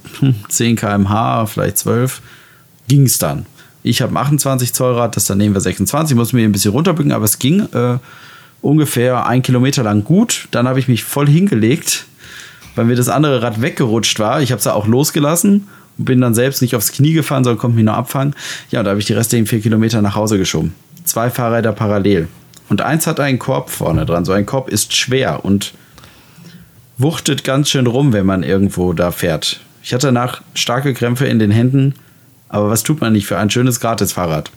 10 0.48 0.70
hm, 0.70 0.76
km/h, 0.76 1.46
vielleicht 1.46 1.78
12, 1.78 2.22
ging 2.88 3.02
es 3.02 3.18
dann. 3.18 3.46
Ich 3.82 4.00
habe 4.00 4.12
ein 4.12 4.16
28 4.16 4.72
Zoll 4.72 4.94
Rad, 4.94 5.16
das 5.16 5.26
dann 5.26 5.38
nehmen 5.38 5.54
wir 5.54 5.60
26, 5.60 6.16
muss 6.16 6.32
mir 6.32 6.44
ein 6.44 6.52
bisschen 6.52 6.72
runterbücken, 6.72 7.12
aber 7.12 7.26
es 7.26 7.38
ging 7.38 7.60
äh, 7.72 7.98
ungefähr 8.62 9.26
ein 9.26 9.42
Kilometer 9.42 9.82
lang 9.82 10.04
gut. 10.04 10.48
Dann 10.50 10.66
habe 10.66 10.78
ich 10.78 10.88
mich 10.88 11.04
voll 11.04 11.28
hingelegt, 11.28 12.06
weil 12.74 12.86
mir 12.86 12.96
das 12.96 13.10
andere 13.10 13.42
Rad 13.42 13.60
weggerutscht 13.60 14.18
war. 14.18 14.40
Ich 14.40 14.52
habe 14.52 14.58
es 14.58 14.66
auch 14.66 14.86
losgelassen 14.86 15.68
und 15.98 16.04
bin 16.06 16.20
dann 16.22 16.34
selbst 16.34 16.62
nicht 16.62 16.74
aufs 16.74 16.92
Knie 16.92 17.12
gefahren, 17.12 17.44
sondern 17.44 17.58
konnte 17.58 17.76
mich 17.76 17.84
nur 17.84 17.94
abfangen. 17.94 18.34
Ja, 18.70 18.80
und 18.80 18.86
da 18.86 18.90
habe 18.90 19.00
ich 19.00 19.06
die 19.06 19.12
restlichen 19.12 19.46
vier 19.46 19.60
Kilometer 19.60 20.00
nach 20.00 20.14
Hause 20.14 20.38
geschoben. 20.38 20.74
Zwei 21.04 21.28
Fahrräder 21.28 21.72
parallel. 21.72 22.28
Und 22.70 22.80
eins 22.80 23.06
hat 23.06 23.20
einen 23.20 23.38
Korb 23.38 23.68
vorne 23.68 24.06
dran. 24.06 24.24
So 24.24 24.32
ein 24.32 24.46
Korb 24.46 24.70
ist 24.70 24.96
schwer 24.96 25.44
und 25.44 25.74
wuchtet 26.96 27.44
ganz 27.44 27.68
schön 27.68 27.86
rum, 27.86 28.14
wenn 28.14 28.24
man 28.24 28.42
irgendwo 28.42 28.94
da 28.94 29.10
fährt. 29.10 29.60
Ich 29.82 29.92
hatte 29.92 30.06
danach 30.06 30.40
starke 30.54 30.94
Krämpfe 30.94 31.26
in 31.26 31.38
den 31.38 31.50
Händen 31.50 31.94
aber 32.54 32.70
was 32.70 32.84
tut 32.84 33.00
man 33.00 33.12
nicht 33.12 33.26
für 33.26 33.36
ein 33.36 33.50
schönes 33.50 33.80
Gratisfahrrad? 33.80 34.48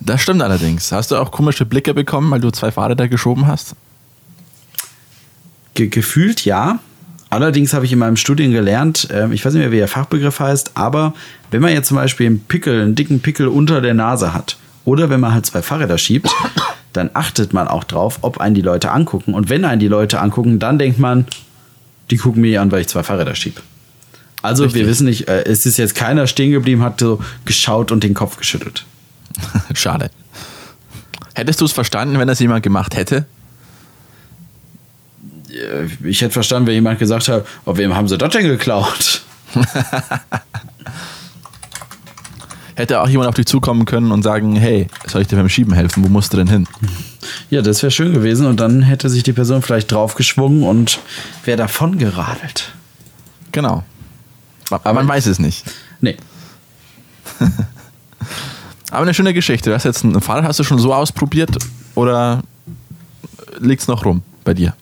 Das 0.00 0.20
stimmt 0.20 0.42
allerdings. 0.42 0.90
Hast 0.90 1.12
du 1.12 1.16
auch 1.16 1.30
komische 1.30 1.64
Blicke 1.64 1.94
bekommen, 1.94 2.28
weil 2.32 2.40
du 2.40 2.50
zwei 2.50 2.72
Fahrräder 2.72 3.06
geschoben 3.06 3.46
hast? 3.46 3.76
Ge 5.74 5.86
gefühlt 5.86 6.44
ja. 6.44 6.80
Allerdings 7.30 7.72
habe 7.72 7.84
ich 7.84 7.92
in 7.92 8.00
meinem 8.00 8.16
Studium 8.16 8.50
gelernt, 8.50 9.08
äh, 9.10 9.32
ich 9.32 9.44
weiß 9.44 9.54
nicht 9.54 9.60
mehr, 9.60 9.70
wie 9.70 9.76
der 9.76 9.86
Fachbegriff 9.86 10.40
heißt, 10.40 10.72
aber 10.74 11.14
wenn 11.52 11.62
man 11.62 11.72
jetzt 11.72 11.86
zum 11.86 11.98
Beispiel 11.98 12.26
einen 12.26 12.40
Pickel, 12.40 12.82
einen 12.82 12.96
dicken 12.96 13.20
Pickel 13.20 13.46
unter 13.46 13.80
der 13.80 13.94
Nase 13.94 14.34
hat 14.34 14.58
oder 14.84 15.08
wenn 15.08 15.20
man 15.20 15.32
halt 15.32 15.46
zwei 15.46 15.62
Fahrräder 15.62 15.98
schiebt, 15.98 16.28
dann 16.92 17.10
achtet 17.14 17.52
man 17.52 17.68
auch 17.68 17.84
drauf, 17.84 18.18
ob 18.22 18.38
einen 18.40 18.56
die 18.56 18.60
Leute 18.60 18.90
angucken. 18.90 19.34
Und 19.34 19.48
wenn 19.48 19.64
einen 19.64 19.78
die 19.78 19.88
Leute 19.88 20.18
angucken, 20.18 20.58
dann 20.58 20.80
denkt 20.80 20.98
man, 20.98 21.26
die 22.10 22.16
gucken 22.16 22.42
mir 22.42 22.60
an, 22.60 22.72
weil 22.72 22.80
ich 22.80 22.88
zwei 22.88 23.04
Fahrräder 23.04 23.36
schiebe. 23.36 23.60
Also 24.42 24.64
Richtig. 24.64 24.82
wir 24.82 24.88
wissen 24.88 25.04
nicht, 25.06 25.28
äh, 25.28 25.44
es 25.44 25.64
ist 25.66 25.78
jetzt 25.78 25.94
keiner 25.94 26.26
stehen 26.26 26.50
geblieben, 26.50 26.82
hat 26.82 27.00
so 27.00 27.20
geschaut 27.44 27.92
und 27.92 28.02
den 28.02 28.12
Kopf 28.14 28.36
geschüttelt. 28.36 28.84
Schade. 29.74 30.10
Hättest 31.34 31.60
du 31.60 31.64
es 31.64 31.72
verstanden, 31.72 32.18
wenn 32.18 32.28
das 32.28 32.40
jemand 32.40 32.62
gemacht 32.62 32.96
hätte? 32.96 33.24
Ich 36.04 36.20
hätte 36.20 36.32
verstanden, 36.32 36.66
wenn 36.66 36.74
jemand 36.74 36.98
gesagt 36.98 37.28
hat, 37.28 37.46
oh, 37.64 37.76
wem 37.76 37.94
haben 37.94 38.08
sie 38.08 38.18
das 38.18 38.32
denn 38.32 38.46
geklaut? 38.46 39.22
hätte 42.74 43.00
auch 43.00 43.08
jemand 43.08 43.28
auf 43.28 43.34
dich 43.34 43.46
zukommen 43.46 43.84
können 43.84 44.12
und 44.12 44.22
sagen, 44.22 44.56
hey, 44.56 44.88
soll 45.06 45.22
ich 45.22 45.28
dir 45.28 45.36
beim 45.36 45.48
Schieben 45.48 45.74
helfen? 45.74 46.02
Wo 46.04 46.08
musst 46.08 46.32
du 46.32 46.36
denn 46.38 46.48
hin? 46.48 46.66
Ja, 47.50 47.62
das 47.62 47.82
wäre 47.82 47.90
schön 47.90 48.12
gewesen 48.12 48.46
und 48.46 48.60
dann 48.60 48.82
hätte 48.82 49.08
sich 49.08 49.22
die 49.22 49.32
Person 49.32 49.62
vielleicht 49.62 49.92
draufgeschwungen 49.92 50.62
und 50.62 51.00
wäre 51.44 51.58
davon 51.58 51.98
geradelt. 51.98 52.72
Genau. 53.52 53.84
Aber 54.70 54.92
man 54.92 55.08
weiß 55.08 55.26
es 55.26 55.38
nicht. 55.38 55.64
Nee. 56.00 56.16
Aber 58.90 59.02
eine 59.02 59.14
schöne 59.14 59.32
Geschichte. 59.32 59.70
Du 59.70 59.74
hast 59.74 59.84
jetzt 59.84 60.04
ein 60.04 60.20
Fahrrad, 60.20 60.44
hast 60.44 60.58
du 60.58 60.64
schon 60.64 60.78
so 60.78 60.92
ausprobiert 60.92 61.50
oder 61.94 62.42
liegt 63.58 63.82
es 63.82 63.88
noch 63.88 64.04
rum 64.04 64.22
bei 64.44 64.54
dir? 64.54 64.74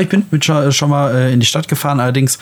Ich 0.00 0.08
bin 0.08 0.24
mit 0.30 0.44
schon, 0.44 0.72
schon 0.72 0.88
mal 0.88 1.14
äh, 1.14 1.32
in 1.32 1.40
die 1.40 1.46
Stadt 1.46 1.68
gefahren, 1.68 2.00
allerdings 2.00 2.38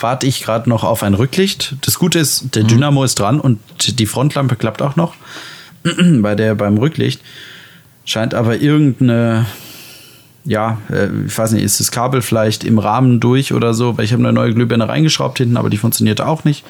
warte 0.00 0.26
ich 0.26 0.44
gerade 0.44 0.68
noch 0.68 0.84
auf 0.84 1.02
ein 1.02 1.14
Rücklicht. 1.14 1.74
Das 1.80 1.98
Gute 1.98 2.20
ist, 2.20 2.54
der 2.54 2.62
Dynamo 2.62 3.02
ist 3.02 3.18
dran 3.18 3.40
und 3.40 3.58
die 3.98 4.06
Frontlampe 4.06 4.54
klappt 4.54 4.82
auch 4.82 4.94
noch 4.94 5.14
bei 5.82 6.36
der 6.36 6.54
beim 6.54 6.78
Rücklicht. 6.78 7.20
Scheint 8.04 8.34
aber 8.34 8.58
irgendeine, 8.58 9.46
ja, 10.44 10.78
äh, 10.90 11.08
ich 11.26 11.36
weiß 11.36 11.52
nicht, 11.52 11.62
ist 11.62 11.80
das 11.80 11.90
Kabel 11.90 12.22
vielleicht 12.22 12.64
im 12.64 12.78
Rahmen 12.78 13.20
durch 13.20 13.52
oder 13.52 13.74
so, 13.74 13.96
weil 13.96 14.04
ich 14.04 14.12
habe 14.12 14.22
eine 14.22 14.32
neue 14.32 14.54
Glühbirne 14.54 14.88
reingeschraubt 14.88 15.38
hinten, 15.38 15.56
aber 15.56 15.70
die 15.70 15.76
funktionierte 15.76 16.26
auch 16.26 16.44
nicht. 16.44 16.64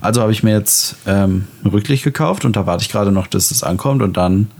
Also 0.00 0.22
habe 0.22 0.32
ich 0.32 0.42
mir 0.42 0.52
jetzt 0.52 0.96
ähm, 1.06 1.46
ein 1.62 1.70
Rücklicht 1.70 2.04
gekauft 2.04 2.44
und 2.44 2.56
da 2.56 2.66
warte 2.66 2.82
ich 2.82 2.90
gerade 2.90 3.12
noch, 3.12 3.26
dass 3.26 3.50
es 3.50 3.62
ankommt 3.62 4.02
und 4.02 4.16
dann 4.16 4.50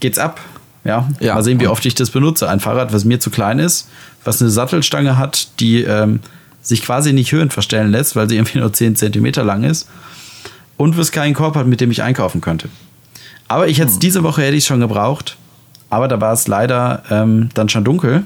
geht's 0.00 0.18
ab. 0.18 0.40
Ja, 0.84 1.08
Ja, 1.20 1.34
mal 1.34 1.42
sehen, 1.42 1.60
wie 1.60 1.66
oft 1.66 1.84
ich 1.84 1.94
das 1.94 2.10
benutze. 2.10 2.48
Ein 2.48 2.60
Fahrrad, 2.60 2.92
was 2.92 3.04
mir 3.04 3.18
zu 3.18 3.30
klein 3.30 3.58
ist, 3.58 3.88
was 4.24 4.40
eine 4.40 4.50
Sattelstange 4.50 5.18
hat, 5.18 5.48
die 5.60 5.82
ähm, 5.82 6.20
sich 6.62 6.82
quasi 6.82 7.12
nicht 7.12 7.32
höhen 7.32 7.50
verstellen 7.50 7.90
lässt, 7.90 8.14
weil 8.14 8.28
sie 8.28 8.36
irgendwie 8.36 8.58
nur 8.58 8.72
10 8.72 8.96
Zentimeter 8.96 9.42
lang 9.42 9.64
ist 9.64 9.88
und 10.76 10.96
was 10.96 11.12
keinen 11.12 11.34
Korb 11.34 11.56
hat, 11.56 11.66
mit 11.66 11.80
dem 11.80 11.90
ich 11.90 12.02
einkaufen 12.02 12.40
könnte. 12.40 12.68
Aber 13.48 13.68
ich 13.68 13.80
hätte 13.80 13.90
es 13.90 13.98
diese 13.98 14.22
Woche 14.22 14.42
hätte 14.42 14.56
ich 14.56 14.64
schon 14.64 14.80
gebraucht, 14.80 15.36
aber 15.90 16.08
da 16.08 16.20
war 16.20 16.32
es 16.32 16.48
leider 16.48 17.02
ähm, 17.10 17.48
dann 17.54 17.68
schon 17.68 17.84
dunkel, 17.84 18.24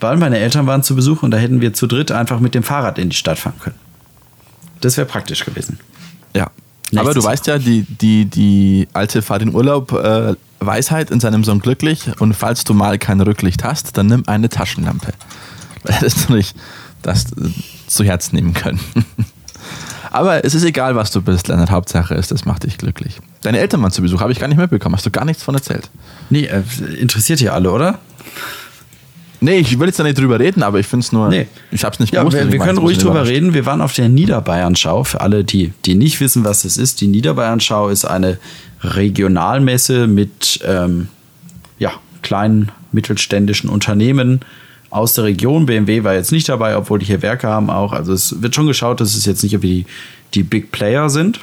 weil 0.00 0.16
meine 0.16 0.38
Eltern 0.38 0.66
waren 0.66 0.82
zu 0.82 0.94
Besuch 0.94 1.22
und 1.22 1.30
da 1.30 1.38
hätten 1.38 1.60
wir 1.60 1.72
zu 1.74 1.86
dritt 1.86 2.12
einfach 2.12 2.40
mit 2.40 2.54
dem 2.54 2.62
Fahrrad 2.62 2.98
in 2.98 3.10
die 3.10 3.16
Stadt 3.16 3.38
fahren 3.38 3.58
können. 3.60 3.76
Das 4.80 4.96
wäre 4.96 5.06
praktisch 5.06 5.44
gewesen. 5.44 5.80
Ja. 6.34 6.50
Nächstes 6.90 6.98
Aber 6.98 7.14
du 7.14 7.20
Jahr. 7.20 7.32
weißt 7.32 7.46
ja, 7.46 7.58
die, 7.58 7.82
die, 7.82 8.26
die 8.26 8.88
alte 8.92 9.22
Fahrt 9.22 9.42
in 9.42 9.54
Urlaub 9.54 9.92
äh, 9.92 10.34
Weisheit 10.60 11.10
in 11.10 11.20
seinem 11.20 11.44
Sohn 11.44 11.60
glücklich 11.60 12.10
und 12.20 12.34
falls 12.34 12.64
du 12.64 12.74
mal 12.74 12.98
kein 12.98 13.20
Rücklicht 13.20 13.64
hast, 13.64 13.96
dann 13.96 14.06
nimm 14.06 14.24
eine 14.26 14.48
Taschenlampe. 14.48 15.12
Weil 15.82 15.98
das 16.00 16.28
nicht 16.28 16.56
das 17.02 17.32
äh, 17.32 17.50
zu 17.86 18.04
Herzen 18.04 18.36
nehmen 18.36 18.54
können. 18.54 18.80
Aber 20.10 20.44
es 20.44 20.54
ist 20.54 20.64
egal, 20.64 20.94
was 20.94 21.10
du 21.10 21.22
bist, 21.22 21.48
Leonard. 21.48 21.70
Hauptsache 21.70 22.14
ist, 22.14 22.30
das 22.30 22.44
macht 22.44 22.62
dich 22.64 22.78
glücklich. 22.78 23.20
Deine 23.44 23.58
Eltern 23.60 23.82
waren 23.82 23.92
zu 23.92 24.02
Besuch, 24.02 24.20
habe 24.20 24.32
ich 24.32 24.40
gar 24.40 24.48
nicht 24.48 24.56
mitbekommen. 24.56 24.96
Hast 24.96 25.06
du 25.06 25.10
gar 25.10 25.24
nichts 25.24 25.42
von 25.42 25.54
erzählt? 25.54 25.88
Nee, 26.30 26.46
äh, 26.46 26.62
interessiert 26.98 27.38
hier 27.38 27.52
alle, 27.54 27.70
oder? 27.70 27.98
Nee, 29.40 29.58
ich 29.58 29.78
will 29.78 29.86
jetzt 29.88 29.98
da 29.98 30.02
nicht 30.04 30.18
drüber 30.18 30.40
reden, 30.40 30.62
aber 30.62 30.80
ich 30.80 30.86
finde 30.86 31.04
es 31.04 31.12
nur. 31.12 31.28
Nee. 31.28 31.46
Ich 31.70 31.84
habe 31.84 31.92
es 31.92 32.00
nicht 32.00 32.14
Ja, 32.14 32.20
gewusst. 32.22 32.38
wir, 32.38 32.50
wir 32.50 32.58
können 32.58 32.78
ruhig 32.78 32.96
drüber 32.96 33.26
reden. 33.26 33.52
Wir 33.52 33.66
waren 33.66 33.82
auf 33.82 33.92
der 33.92 34.08
Niederbayern-Schau. 34.08 35.04
Für 35.04 35.20
alle, 35.20 35.44
die, 35.44 35.72
die 35.84 35.94
nicht 35.94 36.18
wissen, 36.20 36.44
was 36.44 36.64
es 36.64 36.78
ist. 36.78 37.02
Die 37.02 37.06
Niederbayern-Schau 37.08 37.90
ist 37.90 38.06
eine 38.06 38.38
Regionalmesse 38.82 40.06
mit 40.06 40.60
ähm, 40.66 41.08
ja, 41.78 41.92
kleinen 42.22 42.72
mittelständischen 42.92 43.68
Unternehmen 43.68 44.40
aus 44.88 45.12
der 45.12 45.24
Region. 45.24 45.66
BMW 45.66 46.04
war 46.04 46.14
jetzt 46.14 46.32
nicht 46.32 46.48
dabei, 46.48 46.76
obwohl 46.78 46.98
die 46.98 47.06
hier 47.06 47.20
Werke 47.20 47.48
haben 47.48 47.68
auch. 47.68 47.92
Also 47.92 48.14
es 48.14 48.40
wird 48.40 48.54
schon 48.54 48.66
geschaut, 48.66 49.00
dass 49.00 49.14
es 49.14 49.26
jetzt 49.26 49.42
nicht 49.42 49.52
irgendwie 49.52 49.84
die, 49.84 49.86
die 50.34 50.42
Big 50.42 50.72
Player 50.72 51.10
sind. 51.10 51.40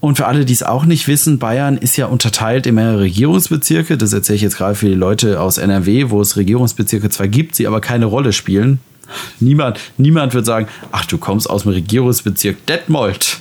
Und 0.00 0.16
für 0.16 0.26
alle, 0.26 0.46
die 0.46 0.52
es 0.54 0.62
auch 0.62 0.86
nicht 0.86 1.08
wissen, 1.08 1.38
Bayern 1.38 1.76
ist 1.76 1.96
ja 1.96 2.06
unterteilt 2.06 2.66
in 2.66 2.74
mehrere 2.74 3.00
Regierungsbezirke. 3.00 3.98
Das 3.98 4.14
erzähle 4.14 4.36
ich 4.36 4.42
jetzt 4.42 4.56
gerade 4.56 4.74
für 4.74 4.88
die 4.88 4.94
Leute 4.94 5.40
aus 5.40 5.58
NRW, 5.58 6.08
wo 6.08 6.22
es 6.22 6.36
Regierungsbezirke 6.36 7.10
zwar 7.10 7.28
gibt, 7.28 7.54
sie 7.54 7.66
aber 7.66 7.82
keine 7.82 8.06
Rolle 8.06 8.32
spielen. 8.32 8.80
Niemand, 9.40 9.78
niemand 9.98 10.32
wird 10.32 10.46
sagen, 10.46 10.68
ach, 10.90 11.04
du 11.04 11.18
kommst 11.18 11.50
aus 11.50 11.62
dem 11.62 11.72
Regierungsbezirk 11.72 12.64
Detmold. 12.66 13.40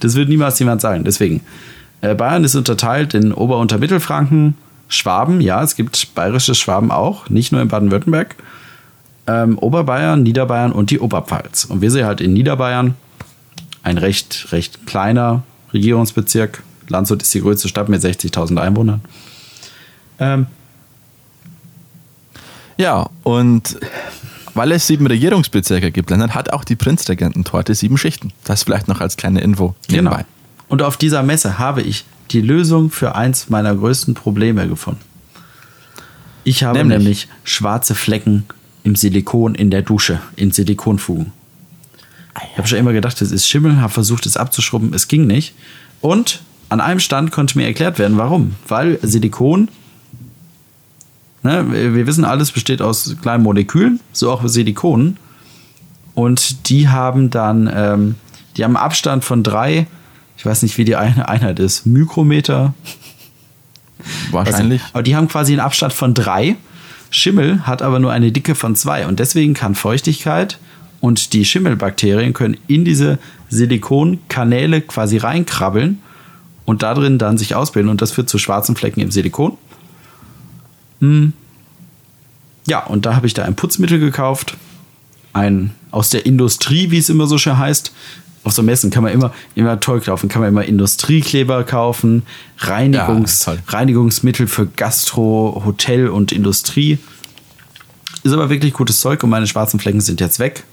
Das 0.00 0.14
wird 0.14 0.28
niemals 0.28 0.58
jemand 0.58 0.82
sagen. 0.82 1.04
Deswegen, 1.04 1.40
äh, 2.02 2.14
Bayern 2.14 2.44
ist 2.44 2.54
unterteilt 2.54 3.14
in 3.14 3.32
Ober- 3.32 3.58
und 3.58 3.78
Mittelfranken, 3.78 4.54
Schwaben, 4.88 5.40
ja, 5.40 5.62
es 5.62 5.76
gibt 5.76 6.14
bayerische 6.14 6.54
Schwaben 6.54 6.90
auch, 6.90 7.30
nicht 7.30 7.50
nur 7.52 7.62
in 7.62 7.68
Baden-Württemberg. 7.68 8.36
Ähm, 9.26 9.58
Oberbayern, 9.58 10.22
Niederbayern 10.22 10.72
und 10.72 10.90
die 10.90 11.00
Oberpfalz. 11.00 11.64
Und 11.64 11.80
wir 11.80 11.90
sind 11.90 12.04
halt 12.04 12.20
in 12.20 12.34
Niederbayern, 12.34 12.94
ein 13.84 13.98
recht, 13.98 14.48
recht 14.50 14.86
kleiner 14.86 15.42
Regierungsbezirk. 15.72 16.62
Landshut 16.88 17.22
ist 17.22 17.32
die 17.32 17.40
größte 17.40 17.68
Stadt 17.68 17.88
mit 17.88 18.02
60.000 18.02 18.60
Einwohnern. 18.60 19.00
Ähm, 20.18 20.46
Ja, 22.76 23.08
und 23.22 23.78
weil 24.54 24.72
es 24.72 24.86
sieben 24.86 25.06
Regierungsbezirke 25.06 25.90
gibt, 25.90 26.10
Leonard, 26.10 26.34
hat 26.34 26.52
auch 26.52 26.64
die 26.64 26.76
Prinzregententorte 26.76 27.74
sieben 27.74 27.98
Schichten. 27.98 28.32
Das 28.44 28.64
vielleicht 28.64 28.88
noch 28.88 29.00
als 29.00 29.16
kleine 29.16 29.40
Info 29.40 29.74
nebenbei. 29.88 30.16
Genau. 30.16 30.26
Und 30.68 30.82
auf 30.82 30.96
dieser 30.96 31.22
Messe 31.22 31.58
habe 31.58 31.82
ich 31.82 32.04
die 32.30 32.40
Lösung 32.40 32.90
für 32.90 33.14
eins 33.14 33.50
meiner 33.50 33.74
größten 33.74 34.14
Probleme 34.14 34.66
gefunden. 34.66 35.00
Ich 36.42 36.64
habe 36.64 36.78
Nämlich? 36.78 36.98
nämlich, 36.98 37.28
schwarze 37.44 37.94
Flecken 37.94 38.44
im 38.82 38.96
Silikon 38.96 39.54
in 39.54 39.70
der 39.70 39.82
Dusche, 39.82 40.20
in 40.36 40.50
Silikonfugen. 40.50 41.32
Ich 42.42 42.58
habe 42.58 42.66
schon 42.66 42.78
immer 42.78 42.92
gedacht, 42.92 43.20
das 43.20 43.30
ist 43.30 43.48
Schimmel, 43.48 43.80
habe 43.80 43.92
versucht, 43.92 44.26
es 44.26 44.36
abzuschrubben, 44.36 44.92
es 44.92 45.08
ging 45.08 45.26
nicht. 45.26 45.54
Und 46.00 46.42
an 46.68 46.80
einem 46.80 47.00
Stand 47.00 47.30
konnte 47.30 47.56
mir 47.56 47.66
erklärt 47.66 47.98
werden, 47.98 48.18
warum. 48.18 48.56
Weil 48.66 48.98
Silikon, 49.02 49.68
ne, 51.42 51.94
wir 51.94 52.06
wissen, 52.06 52.24
alles 52.24 52.50
besteht 52.50 52.82
aus 52.82 53.16
kleinen 53.22 53.42
Molekülen, 53.42 54.00
so 54.12 54.32
auch 54.32 54.46
Silikonen. 54.46 55.18
Und 56.14 56.68
die 56.68 56.88
haben 56.88 57.30
dann, 57.30 57.70
ähm, 57.72 58.14
die 58.56 58.64
haben 58.64 58.76
einen 58.76 58.84
Abstand 58.84 59.24
von 59.24 59.42
drei, 59.42 59.86
ich 60.36 60.44
weiß 60.44 60.62
nicht, 60.62 60.78
wie 60.78 60.84
die 60.84 60.96
eine 60.96 61.28
Einheit 61.28 61.58
ist, 61.58 61.86
Mikrometer. 61.86 62.74
Wahrscheinlich. 64.30 64.82
Also, 64.82 64.94
aber 64.94 65.02
die 65.02 65.16
haben 65.16 65.28
quasi 65.28 65.52
einen 65.52 65.60
Abstand 65.60 65.92
von 65.92 66.14
drei. 66.14 66.56
Schimmel 67.10 67.66
hat 67.66 67.82
aber 67.82 68.00
nur 68.00 68.12
eine 68.12 68.32
Dicke 68.32 68.54
von 68.54 68.74
zwei. 68.74 69.06
Und 69.06 69.20
deswegen 69.20 69.54
kann 69.54 69.74
Feuchtigkeit 69.74 70.58
und 71.04 71.34
die 71.34 71.44
Schimmelbakterien 71.44 72.32
können 72.32 72.56
in 72.66 72.86
diese 72.86 73.18
Silikonkanäle 73.50 74.80
quasi 74.80 75.18
reinkrabbeln 75.18 75.98
und 76.64 76.82
da 76.82 76.94
drin 76.94 77.18
dann 77.18 77.36
sich 77.36 77.54
ausbilden. 77.54 77.90
Und 77.90 78.00
das 78.00 78.12
führt 78.12 78.30
zu 78.30 78.38
schwarzen 78.38 78.74
Flecken 78.74 79.00
im 79.00 79.10
Silikon. 79.10 79.58
Hm. 81.02 81.34
Ja, 82.66 82.86
und 82.86 83.04
da 83.04 83.16
habe 83.16 83.26
ich 83.26 83.34
da 83.34 83.44
ein 83.44 83.54
Putzmittel 83.54 84.00
gekauft. 84.00 84.56
Ein 85.34 85.72
aus 85.90 86.08
der 86.08 86.24
Industrie, 86.24 86.90
wie 86.90 86.96
es 86.96 87.10
immer 87.10 87.26
so 87.26 87.36
schön 87.36 87.58
heißt. 87.58 87.92
Auf 88.42 88.54
so 88.54 88.62
Messen 88.62 88.90
kann 88.90 89.02
man 89.02 89.12
immer, 89.12 89.30
immer 89.54 89.78
toll 89.80 90.00
kaufen, 90.00 90.30
kann 90.30 90.40
man 90.40 90.48
immer 90.48 90.64
Industriekleber 90.64 91.64
kaufen, 91.64 92.22
Reinigungs, 92.56 93.44
Ja. 93.44 93.56
Reinigungsmittel 93.66 94.46
für 94.46 94.64
Gastro, 94.64 95.64
Hotel 95.66 96.08
und 96.08 96.32
Industrie. 96.32 96.96
Ist 98.22 98.32
aber 98.32 98.48
wirklich 98.48 98.72
gutes 98.72 99.00
Zeug 99.00 99.22
und 99.22 99.28
meine 99.28 99.46
schwarzen 99.46 99.78
Flecken 99.78 100.00
sind 100.00 100.22
jetzt 100.22 100.38
weg. 100.38 100.64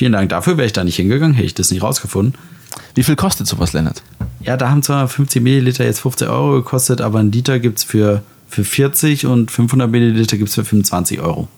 Vielen 0.00 0.12
Dank 0.12 0.30
dafür. 0.30 0.56
Wäre 0.56 0.64
ich 0.64 0.72
da 0.72 0.82
nicht 0.82 0.96
hingegangen, 0.96 1.34
hätte 1.34 1.44
ich 1.44 1.52
das 1.52 1.70
nicht 1.70 1.82
rausgefunden. 1.82 2.32
Wie 2.94 3.02
viel 3.02 3.16
kostet 3.16 3.46
sowas, 3.46 3.74
Lennart? 3.74 4.02
Ja, 4.42 4.56
da 4.56 4.70
haben 4.70 4.82
250 4.82 5.42
Milliliter 5.42 5.84
jetzt 5.84 6.00
15 6.00 6.26
Euro 6.28 6.52
gekostet, 6.52 7.02
aber 7.02 7.18
ein 7.18 7.30
Liter 7.30 7.58
gibt 7.58 7.80
es 7.80 7.84
für, 7.84 8.22
für 8.48 8.64
40 8.64 9.26
und 9.26 9.50
500 9.50 9.90
Milliliter 9.90 10.38
gibt 10.38 10.48
es 10.48 10.54
für 10.54 10.64
25 10.64 11.20
Euro. 11.20 11.48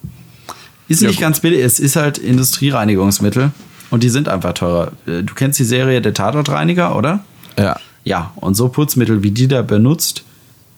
Ist 0.89 1.03
Ja, 1.03 1.07
nicht 1.07 1.19
gut. 1.19 1.23
ganz 1.23 1.39
billig, 1.39 1.61
es 1.65 1.79
ist 1.79 1.95
halt 1.95 2.19
Industriereinigungsmittel 2.19 3.53
und 3.91 4.03
die 4.03 4.09
sind 4.09 4.29
einfach 4.29 4.55
teurer. 4.55 4.91
Äh, 5.07 5.23
Du 5.23 5.35
kennst 5.35 5.61
die 5.61 5.65
Serie 5.65 6.01
der 6.03 6.13
Tatortreiniger, 6.13 6.97
oder? 6.97 7.21
Ja. 7.57 7.77
Ja, 8.03 8.33
und 8.35 8.55
so 8.57 8.71
Putzmittel, 8.71 9.23
wie 9.23 9.31
die 9.31 9.47
da 9.47 9.63
benutzt, 9.63 10.25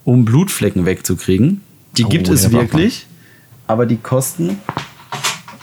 um 0.04 0.26
Blutflecken 0.26 0.84
wegzukriegen, 0.84 1.62
die 1.96 2.04
Oh, 2.04 2.08
gibt 2.10 2.28
es 2.28 2.52
wirklich, 2.52 3.06
aber 3.66 3.86
die 3.86 3.96
kosten 3.96 4.58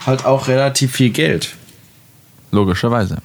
halt 0.07 0.25
auch 0.25 0.47
relativ 0.47 0.93
viel 0.93 1.11
Geld. 1.11 1.53
Logischerweise. 2.51 3.17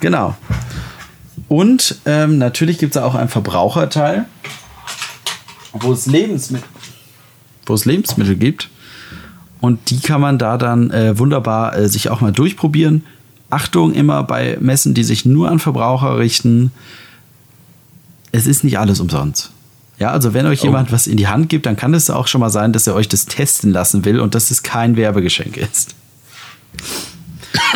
Genau. 0.00 0.36
Und 1.48 2.00
ähm, 2.04 2.38
natürlich 2.38 2.78
gibt 2.78 2.96
es 2.96 3.02
auch 3.02 3.14
einen 3.14 3.28
Verbraucherteil, 3.28 4.26
wo 5.72 5.92
es 5.92 6.06
Lebensmittel, 6.06 6.68
wo 7.64 7.74
es 7.74 7.84
Lebensmittel 7.84 8.36
gibt. 8.36 8.68
Und 9.60 9.90
die 9.90 10.00
kann 10.00 10.20
man 10.20 10.38
da 10.38 10.58
dann 10.58 10.90
äh, 10.90 11.18
wunderbar 11.18 11.76
äh, 11.76 11.88
sich 11.88 12.10
auch 12.10 12.20
mal 12.20 12.32
durchprobieren. 12.32 13.04
Achtung 13.48 13.94
immer 13.94 14.22
bei 14.24 14.58
Messen, 14.60 14.94
die 14.94 15.04
sich 15.04 15.24
nur 15.24 15.50
an 15.50 15.58
Verbraucher 15.58 16.18
richten. 16.18 16.72
Es 18.32 18.46
ist 18.46 18.64
nicht 18.64 18.78
alles 18.78 19.00
umsonst. 19.00 19.52
Ja, 19.98 20.10
also 20.10 20.34
wenn 20.34 20.46
euch 20.46 20.60
Oh. 20.62 20.66
jemand 20.66 20.92
was 20.92 21.06
in 21.06 21.16
die 21.16 21.26
Hand 21.28 21.48
gibt, 21.48 21.64
dann 21.66 21.76
kann 21.76 21.94
es 21.94 22.10
auch 22.10 22.26
schon 22.26 22.40
mal 22.40 22.50
sein, 22.50 22.72
dass 22.72 22.86
er 22.86 22.94
euch 22.94 23.08
das 23.08 23.24
testen 23.26 23.72
lassen 23.72 24.04
will 24.04 24.20
und 24.20 24.34
dass 24.34 24.50
es 24.50 24.62
kein 24.62 24.96
Werbegeschenk 24.96 25.56
ist. 25.56 25.94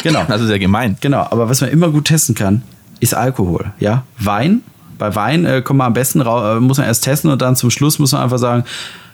Genau. 0.02 0.24
Das 0.28 0.40
ist 0.40 0.50
ja 0.50 0.58
gemein. 0.58 0.96
Genau, 1.00 1.20
aber 1.20 1.48
was 1.48 1.60
man 1.60 1.70
immer 1.70 1.88
gut 1.90 2.06
testen 2.06 2.34
kann, 2.34 2.62
ist 3.00 3.14
Alkohol. 3.14 3.72
Ja, 3.80 4.04
Wein. 4.18 4.62
Bei 4.98 5.14
Wein 5.14 5.46
äh, 5.46 5.62
kommt 5.62 5.78
man 5.78 5.86
am 5.88 5.92
besten 5.94 6.20
rau- 6.20 6.56
äh, 6.56 6.60
muss 6.60 6.76
man 6.76 6.86
erst 6.86 7.04
testen 7.04 7.30
und 7.30 7.40
dann 7.40 7.56
zum 7.56 7.70
Schluss 7.70 7.98
muss 7.98 8.12
man 8.12 8.22
einfach 8.22 8.38
sagen, 8.38 8.64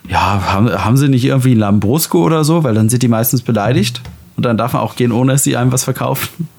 ja, 0.09 0.41
haben, 0.53 0.69
haben 0.69 0.97
sie 0.97 1.07
nicht 1.07 1.23
irgendwie 1.23 1.53
ein 1.53 1.59
Lambrusco 1.59 2.21
oder 2.21 2.43
so, 2.43 2.63
weil 2.65 2.73
dann 2.75 2.89
sind 2.89 3.03
die 3.03 3.07
meistens 3.07 3.41
beleidigt 3.41 4.01
und 4.35 4.45
dann 4.45 4.57
darf 4.57 4.73
man 4.73 4.81
auch 4.81 4.97
gehen, 4.97 5.13
ohne 5.13 5.31
dass 5.33 5.43
sie 5.45 5.55
einem 5.55 5.71
was 5.71 5.85
verkaufen. 5.85 6.49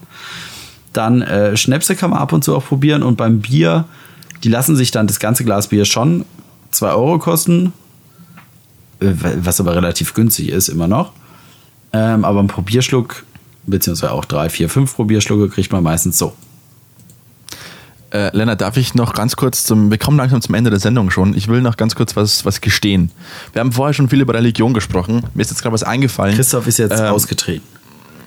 Dann 0.95 1.21
äh, 1.21 1.57
Schnäpse 1.59 1.95
kann 1.95 2.09
man 2.11 2.19
ab 2.21 2.33
und 2.33 2.43
zu 2.43 2.57
auch 2.57 2.65
probieren 2.65 3.03
und 3.03 3.17
beim 3.17 3.41
Bier, 3.41 3.85
die 4.45 4.49
lassen 4.49 4.77
sich 4.77 4.91
dann 4.91 5.07
das 5.07 5.21
ganze 5.21 5.45
Glas 5.45 5.69
Bier 5.69 5.85
schon 5.85 6.25
2 6.71 6.89
Euro 6.91 7.19
kosten 7.19 7.73
äh, 9.01 9.13
was 9.43 9.61
aber 9.61 9.75
relativ 9.75 10.15
günstig 10.15 10.49
ist, 10.49 10.69
immer 10.69 10.89
noch. 10.89 11.13
Ähm, 11.93 12.25
aber 12.25 12.41
ein 12.41 12.49
Probierschluck, 12.49 13.25
beziehungsweise 13.67 14.13
auch 14.13 14.25
drei, 14.25 14.49
vier, 14.49 14.69
fünf 14.69 14.95
Probierschlucke 14.97 15.49
kriegt 15.49 15.73
man 15.73 15.83
meistens 15.83 16.19
so. 16.19 16.35
Äh, 18.11 18.35
Lennart, 18.35 18.61
darf 18.61 18.77
ich 18.79 18.95
noch 18.95 19.13
ganz 19.13 19.37
kurz 19.37 19.65
zum, 19.65 19.91
wir 19.91 19.99
kommen 19.99 20.17
langsam 20.17 20.41
zum 20.41 20.55
Ende 20.55 20.71
der 20.71 20.81
Sendung 20.81 21.11
schon. 21.11 21.37
Ich 21.37 21.49
will 21.49 21.61
noch 21.61 21.77
ganz 21.77 21.95
kurz 21.95 22.17
was, 22.17 22.45
was 22.47 22.61
gestehen. 22.63 23.11
Wir 23.53 23.61
haben 23.61 23.73
vorher 23.73 23.93
schon 23.93 24.09
viel 24.09 24.21
über 24.21 24.35
Religion 24.35 24.73
gesprochen. 24.73 25.25
Mir 25.35 25.43
ist 25.43 25.51
jetzt 25.51 25.63
gerade 25.63 25.75
was 25.75 25.83
eingefallen. 25.83 26.35
Christoph 26.35 26.67
ist 26.67 26.79
jetzt 26.79 26.99
Ähm, 26.99 27.07
ausgetreten. 27.07 27.67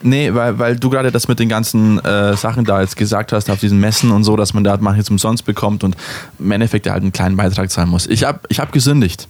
Nee, 0.04 0.34
weil, 0.34 0.58
weil 0.58 0.76
du 0.78 0.89
gerade 0.89 1.12
das 1.12 1.28
mit 1.28 1.39
den 1.39 1.49
ganzen 1.49 1.99
äh, 2.04 2.36
Sachen 2.36 2.66
da 2.66 2.82
jetzt 2.82 2.97
gesagt 2.97 3.32
hast, 3.34 3.49
auf 3.49 3.60
diesen 3.60 3.80
Messen 3.80 4.12
und 4.12 4.24
so, 4.24 4.36
dass 4.36 4.54
man 4.54 4.64
da 4.64 4.76
manches 4.78 5.10
umsonst 5.10 5.45
bekommt 5.45 5.84
und 5.84 5.95
im 6.39 6.52
Endeffekt 6.52 6.89
halt 6.89 7.04
einen 7.04 7.12
kleinen 7.12 7.38
Beitrag 7.38 7.70
zahlen 7.70 7.89
muss. 7.89 8.08
Ich 8.08 8.24
habe 8.24 8.39
ich 8.49 8.60
hab 8.60 8.72
gesündigt. 8.72 9.28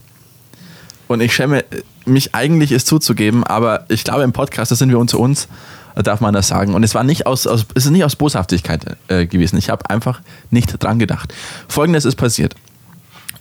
Und 1.08 1.20
ich 1.20 1.36
schäme 1.36 1.66
mich 2.06 2.34
eigentlich, 2.34 2.72
es 2.72 2.86
zuzugeben, 2.86 3.44
aber 3.44 3.86
ich 3.90 4.06
glaube, 4.06 4.24
im 4.24 4.32
Podcast, 4.32 4.72
da 4.72 4.76
sind 4.76 4.90
wir 4.90 4.98
unter 4.98 5.20
uns, 5.20 5.50
da 5.94 6.04
darf 6.04 6.22
man 6.22 6.34
das 6.34 6.48
sagen. 6.48 6.74
Und 6.74 6.84
es 6.84 6.96
war 6.96 7.04
nicht 7.04 7.26
aus, 7.26 7.48
aus 7.48 7.66
es 7.76 7.86
ist 7.86 7.92
nicht 7.92 8.06
aus 8.06 8.16
Boshaftigkeit 8.16 8.98
äh, 9.10 9.26
gewesen. 9.26 9.58
Ich 9.58 9.70
habe 9.70 9.90
einfach 9.90 10.22
nicht 10.52 10.82
dran 10.82 11.00
gedacht. 11.00 11.34
Folgendes 11.68 12.06
ist 12.06 12.16
passiert. 12.16 12.56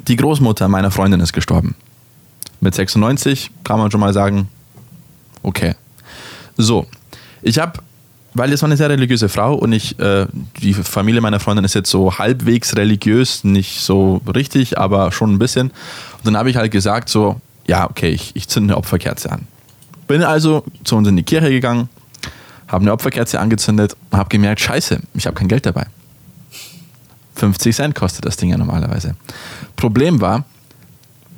Die 0.08 0.16
Großmutter 0.16 0.66
meiner 0.66 0.90
Freundin 0.90 1.20
ist 1.20 1.32
gestorben. 1.32 1.76
Mit 2.60 2.74
96 2.74 3.52
kann 3.62 3.78
man 3.78 3.90
schon 3.90 4.00
mal 4.00 4.12
sagen, 4.12 4.48
okay. 5.42 5.74
So, 6.56 6.86
ich 7.42 7.58
habe, 7.58 7.80
weil 8.34 8.52
es 8.52 8.62
war 8.62 8.68
eine 8.68 8.76
sehr 8.76 8.90
religiöse 8.90 9.28
Frau 9.28 9.54
und 9.54 9.72
ich, 9.72 9.98
äh, 9.98 10.26
die 10.60 10.74
Familie 10.74 11.20
meiner 11.20 11.40
Freundin 11.40 11.64
ist 11.64 11.74
jetzt 11.74 11.90
so 11.90 12.18
halbwegs 12.18 12.76
religiös, 12.76 13.44
nicht 13.44 13.80
so 13.80 14.20
richtig, 14.32 14.78
aber 14.78 15.12
schon 15.12 15.32
ein 15.32 15.38
bisschen. 15.38 15.68
Und 15.70 16.26
dann 16.26 16.36
habe 16.36 16.50
ich 16.50 16.56
halt 16.56 16.70
gesagt 16.70 17.08
so, 17.08 17.40
ja, 17.66 17.88
okay, 17.88 18.10
ich, 18.10 18.34
ich 18.36 18.48
zünde 18.48 18.72
eine 18.72 18.78
Opferkerze 18.78 19.30
an. 19.32 19.46
Bin 20.06 20.22
also 20.22 20.64
zu 20.84 20.96
uns 20.96 21.08
in 21.08 21.16
die 21.16 21.22
Kirche 21.22 21.50
gegangen, 21.50 21.88
habe 22.68 22.82
eine 22.82 22.92
Opferkerze 22.92 23.40
angezündet 23.40 23.96
und 24.10 24.18
habe 24.18 24.28
gemerkt, 24.28 24.60
scheiße, 24.60 25.00
ich 25.14 25.26
habe 25.26 25.36
kein 25.36 25.48
Geld 25.48 25.66
dabei. 25.66 25.86
50 27.36 27.74
Cent 27.74 27.94
kostet 27.94 28.26
das 28.26 28.36
Ding 28.36 28.50
ja 28.50 28.58
normalerweise. 28.58 29.16
Problem 29.76 30.20
war, 30.20 30.44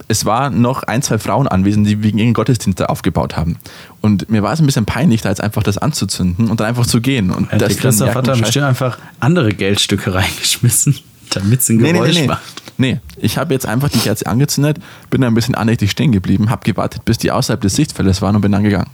es 0.09 0.25
waren 0.25 0.61
noch 0.61 0.83
ein, 0.83 1.03
zwei 1.03 1.19
Frauen 1.19 1.49
anwesend, 1.49 1.87
die 1.87 2.03
wegen 2.03 2.19
ihren 2.19 2.35
Gottesdienste 2.35 2.89
aufgebaut 2.89 3.37
haben. 3.37 3.57
Und 4.01 4.29
mir 4.31 4.43
war 4.43 4.53
es 4.53 4.61
ein 4.61 4.67
bisschen 4.67 4.85
peinlich, 4.85 5.23
da 5.23 5.29
jetzt 5.29 5.41
einfach 5.41 5.63
das 5.63 5.79
anzuzünden 5.79 6.51
und 6.51 6.61
dann 6.61 6.69
einfach 6.69 6.87
zu 6.87 7.01
gehen. 7.01 7.31
Und 7.31 7.51
Der 7.53 7.59
das 7.59 7.77
Christoph 7.77 8.09
ja, 8.09 8.15
hat 8.15 8.27
da 8.29 8.35
bestimmt 8.35 8.67
einfach 8.67 8.99
andere 9.21 9.53
Geldstücke 9.55 10.15
reingeschmissen, 10.15 10.99
damit 11.31 11.61
es 11.61 11.69
ein 11.69 11.77
Nee, 11.77 11.93
nee, 11.93 11.99
Geräusch 11.99 12.15
nee, 12.15 12.21
nee. 12.23 12.27
macht. 12.27 12.63
Nee, 12.79 13.01
ich 13.19 13.39
habe 13.39 13.53
jetzt 13.55 13.67
einfach 13.67 13.89
die 13.91 13.99
Kerze 13.99 14.27
angezündet, 14.27 14.79
bin 15.11 15.21
da 15.21 15.27
ein 15.29 15.35
bisschen 15.35 15.55
andächtig 15.55 15.91
stehen 15.91 16.11
geblieben, 16.11 16.51
habe 16.51 16.65
gewartet, 16.65 17.05
bis 17.05 17.19
die 17.19 17.31
außerhalb 17.31 17.61
des 17.61 17.77
Sichtfeldes 17.77 18.23
waren 18.23 18.35
und 18.35 18.43
bin 18.43 18.53
dann 18.53 18.63
gegangen. 18.65 18.89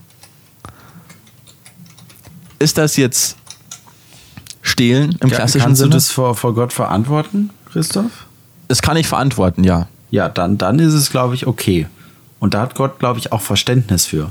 Ist 2.59 2.77
das 2.77 2.97
jetzt 2.97 3.37
Stehlen 4.63 5.17
im 5.21 5.31
klassischen 5.31 5.65
Kannst 5.65 5.79
Sinne? 5.79 5.91
du 5.91 5.97
das 5.97 6.11
vor, 6.11 6.35
vor 6.35 6.55
Gott 6.55 6.73
verantworten, 6.73 7.51
Christoph? 7.73 8.27
das 8.67 8.83
kann 8.83 8.97
ich 8.97 9.07
verantworten, 9.07 9.65
ja. 9.65 9.89
Ja, 10.11 10.29
dann, 10.29 10.59
dann 10.59 10.79
ist 10.79 10.95
es, 10.95 11.11
glaube 11.11 11.35
ich, 11.35 11.47
okay. 11.47 11.87
Und 12.41 12.55
da 12.55 12.63
hat 12.63 12.75
Gott, 12.75 12.99
glaube 12.99 13.19
ich, 13.19 13.33
auch 13.33 13.41
Verständnis 13.43 14.07
für. 14.07 14.31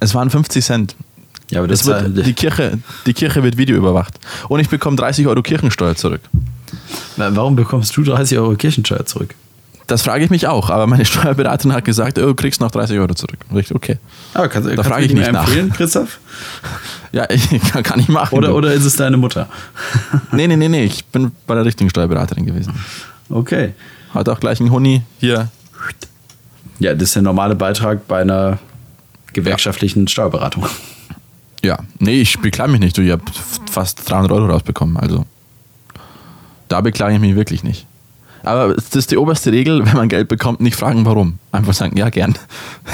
Es 0.00 0.14
waren 0.14 0.30
50 0.30 0.64
Cent. 0.64 0.96
Ja, 1.50 1.60
aber 1.60 1.68
Das 1.68 1.82
das, 1.82 2.14
wird, 2.14 2.26
die, 2.26 2.32
Kirche, 2.32 2.78
die 3.06 3.14
Kirche 3.14 3.42
wird 3.42 3.56
videoüberwacht. 3.56 4.18
Und 4.48 4.60
ich 4.60 4.68
bekomme 4.68 4.96
30 4.96 5.26
Euro 5.26 5.42
Kirchensteuer 5.42 5.94
zurück. 5.96 6.20
warum 7.16 7.56
bekommst 7.56 7.96
du 7.96 8.02
30 8.02 8.38
Euro 8.38 8.54
Kirchensteuer 8.54 9.06
zurück? 9.06 9.34
Das 9.86 10.02
frage 10.02 10.24
ich 10.24 10.30
mich 10.30 10.48
auch, 10.48 10.68
aber 10.70 10.86
meine 10.88 11.04
Steuerberaterin 11.04 11.72
hat 11.72 11.84
gesagt, 11.84 12.18
oh, 12.18 12.22
du 12.26 12.34
kriegst 12.34 12.60
noch 12.60 12.70
30 12.72 12.98
Euro 12.98 13.14
zurück. 13.14 13.38
Ich, 13.54 13.72
okay. 13.72 13.98
Aber 14.34 14.48
kannst, 14.48 14.68
kannst 14.68 14.88
frage 14.88 15.06
du 15.06 15.12
ich 15.12 15.18
nicht 15.18 15.32
nach. 15.32 15.46
empfehlen, 15.46 15.72
Christoph? 15.72 16.18
Ja, 17.12 17.24
ich, 17.30 17.48
kann, 17.70 17.82
kann 17.82 18.00
ich 18.00 18.08
machen. 18.08 18.36
Oder, 18.36 18.48
du. 18.48 18.54
oder 18.54 18.72
ist 18.74 18.84
es 18.84 18.96
deine 18.96 19.16
Mutter? 19.16 19.48
Nee, 20.32 20.48
nee, 20.48 20.56
nee, 20.56 20.68
nee, 20.68 20.84
ich 20.84 21.02
bin 21.06 21.32
bei 21.46 21.54
der 21.54 21.64
richtigen 21.64 21.88
Steuerberaterin 21.88 22.44
gewesen. 22.44 22.74
Okay. 23.30 23.72
Hat 24.16 24.28
auch 24.28 24.40
gleich 24.40 24.60
einen 24.60 24.70
Huni 24.70 25.02
hier. 25.18 25.50
Ja, 26.78 26.94
das 26.94 27.04
ist 27.04 27.14
der 27.14 27.22
normale 27.22 27.54
Beitrag 27.54 28.06
bei 28.06 28.20
einer 28.20 28.58
gewerkschaftlichen 29.32 30.08
Steuerberatung. 30.08 30.66
Ja, 31.62 31.78
nee, 31.98 32.20
ich 32.20 32.38
beklage 32.38 32.72
mich 32.72 32.80
nicht. 32.80 32.96
Du, 32.96 33.02
ich 33.02 33.10
habe 33.10 33.22
fast 33.70 34.08
300 34.08 34.32
Euro 34.32 34.46
rausbekommen. 34.46 34.96
Also, 34.96 35.24
da 36.68 36.80
beklage 36.80 37.14
ich 37.14 37.20
mich 37.20 37.34
wirklich 37.34 37.62
nicht. 37.62 37.86
Aber 38.42 38.74
das 38.74 38.94
ist 38.94 39.10
die 39.10 39.16
oberste 39.16 39.50
Regel, 39.50 39.84
wenn 39.84 39.96
man 39.96 40.08
Geld 40.08 40.28
bekommt, 40.28 40.60
nicht 40.60 40.76
fragen, 40.76 41.04
warum. 41.04 41.38
Einfach 41.50 41.74
sagen, 41.74 41.96
ja, 41.96 42.10
gern. 42.10 42.34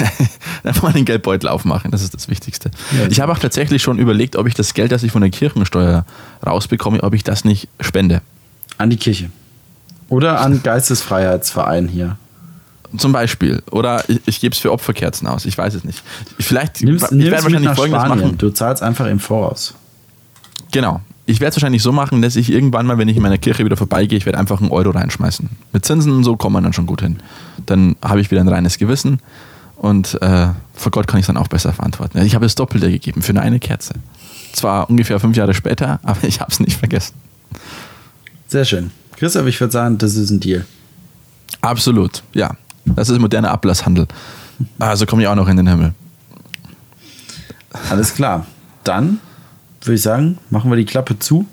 Einfach 0.63 0.83
mal 0.83 0.93
den 0.93 1.05
Geldbeutel 1.05 1.47
aufmachen, 1.47 1.91
das 1.91 2.01
ist 2.01 2.15
das 2.15 2.27
Wichtigste. 2.27 2.71
Ja, 2.97 3.07
ich 3.07 3.19
habe 3.19 3.31
auch 3.31 3.37
tatsächlich 3.37 3.83
schon 3.83 3.99
überlegt, 3.99 4.35
ob 4.35 4.47
ich 4.47 4.55
das 4.55 4.73
Geld, 4.73 4.91
das 4.91 5.03
ich 5.03 5.11
von 5.11 5.21
der 5.21 5.29
Kirchensteuer 5.29 6.05
rausbekomme, 6.43 7.03
ob 7.03 7.13
ich 7.13 7.23
das 7.23 7.45
nicht 7.45 7.67
spende. 7.79 8.21
An 8.79 8.89
die 8.89 8.97
Kirche. 8.97 9.29
Oder 10.09 10.41
an 10.41 10.61
Geistesfreiheitsverein 10.63 11.87
hier. 11.87 12.17
Zum 12.97 13.11
Beispiel. 13.11 13.63
Oder 13.71 14.07
ich, 14.07 14.21
ich 14.25 14.39
gebe 14.39 14.53
es 14.53 14.59
für 14.59 14.71
Opferkerzen 14.71 15.27
aus. 15.27 15.45
Ich 15.45 15.57
weiß 15.57 15.73
es 15.73 15.83
nicht. 15.83 16.03
Vielleicht, 16.39 16.83
Nimm's, 16.83 17.03
ich 17.03 17.11
nimm's 17.11 17.25
werde 17.25 17.43
wahrscheinlich 17.43 17.69
nach 17.69 17.75
folgendes 17.75 18.03
Spanien. 18.03 18.25
machen. 18.25 18.37
Du 18.37 18.49
zahlst 18.51 18.83
einfach 18.83 19.07
im 19.07 19.19
Voraus. 19.19 19.73
Genau. 20.71 21.01
Ich 21.25 21.39
werde 21.39 21.49
es 21.49 21.55
wahrscheinlich 21.55 21.81
so 21.81 21.91
machen, 21.91 22.21
dass 22.21 22.35
ich 22.35 22.51
irgendwann 22.51 22.85
mal, 22.85 22.97
wenn 22.97 23.07
ich 23.07 23.15
in 23.15 23.23
meiner 23.23 23.37
Kirche 23.37 23.63
wieder 23.63 23.77
vorbeigehe, 23.77 24.17
ich 24.17 24.25
werde 24.25 24.37
einfach 24.37 24.59
einen 24.59 24.71
Euro 24.71 24.89
reinschmeißen. 24.89 25.49
Mit 25.71 25.85
Zinsen 25.85 26.11
und 26.11 26.23
so 26.23 26.35
kommt 26.35 26.53
man 26.53 26.63
dann 26.63 26.73
schon 26.73 26.85
gut 26.85 27.01
hin. 27.01 27.17
Dann 27.65 27.95
habe 28.03 28.19
ich 28.19 28.29
wieder 28.29 28.41
ein 28.41 28.47
reines 28.49 28.77
Gewissen 28.77 29.19
und 29.77 30.21
äh, 30.21 30.49
vor 30.73 30.91
Gott 30.91 31.07
kann 31.07 31.19
ich 31.19 31.23
es 31.23 31.27
dann 31.27 31.37
auch 31.37 31.47
besser 31.47 31.71
verantworten. 31.71 32.21
Ich 32.25 32.35
habe 32.35 32.45
das 32.45 32.55
Doppelte 32.55 32.91
gegeben 32.91 33.21
für 33.21 33.31
eine, 33.31 33.41
eine 33.41 33.59
Kerze. 33.59 33.93
Zwar 34.51 34.89
ungefähr 34.89 35.19
fünf 35.19 35.37
Jahre 35.37 35.53
später, 35.53 35.99
aber 36.03 36.25
ich 36.25 36.41
habe 36.41 36.51
es 36.51 36.59
nicht 36.59 36.77
vergessen. 36.77 37.15
Sehr 38.47 38.65
schön. 38.65 38.91
Christoph, 39.23 39.47
ich 39.47 39.57
würde 39.61 39.71
sagen, 39.71 39.97
das 39.97 40.17
ist 40.17 40.31
ein 40.31 40.41
Deal. 40.41 40.65
Absolut, 41.61 42.23
ja. 42.33 42.57
Das 42.83 43.07
ist 43.07 43.19
moderner 43.19 43.51
Ablasshandel. 43.51 44.05
Also 44.79 45.05
komme 45.05 45.21
ich 45.21 45.29
auch 45.29 45.35
noch 45.35 45.47
in 45.47 45.55
den 45.55 45.65
Himmel. 45.65 45.93
Alles 47.89 48.13
klar. 48.13 48.45
Dann 48.83 49.21
würde 49.79 49.95
ich 49.95 50.01
sagen, 50.01 50.39
machen 50.49 50.69
wir 50.69 50.75
die 50.75 50.83
Klappe 50.83 51.17
zu. 51.19 51.45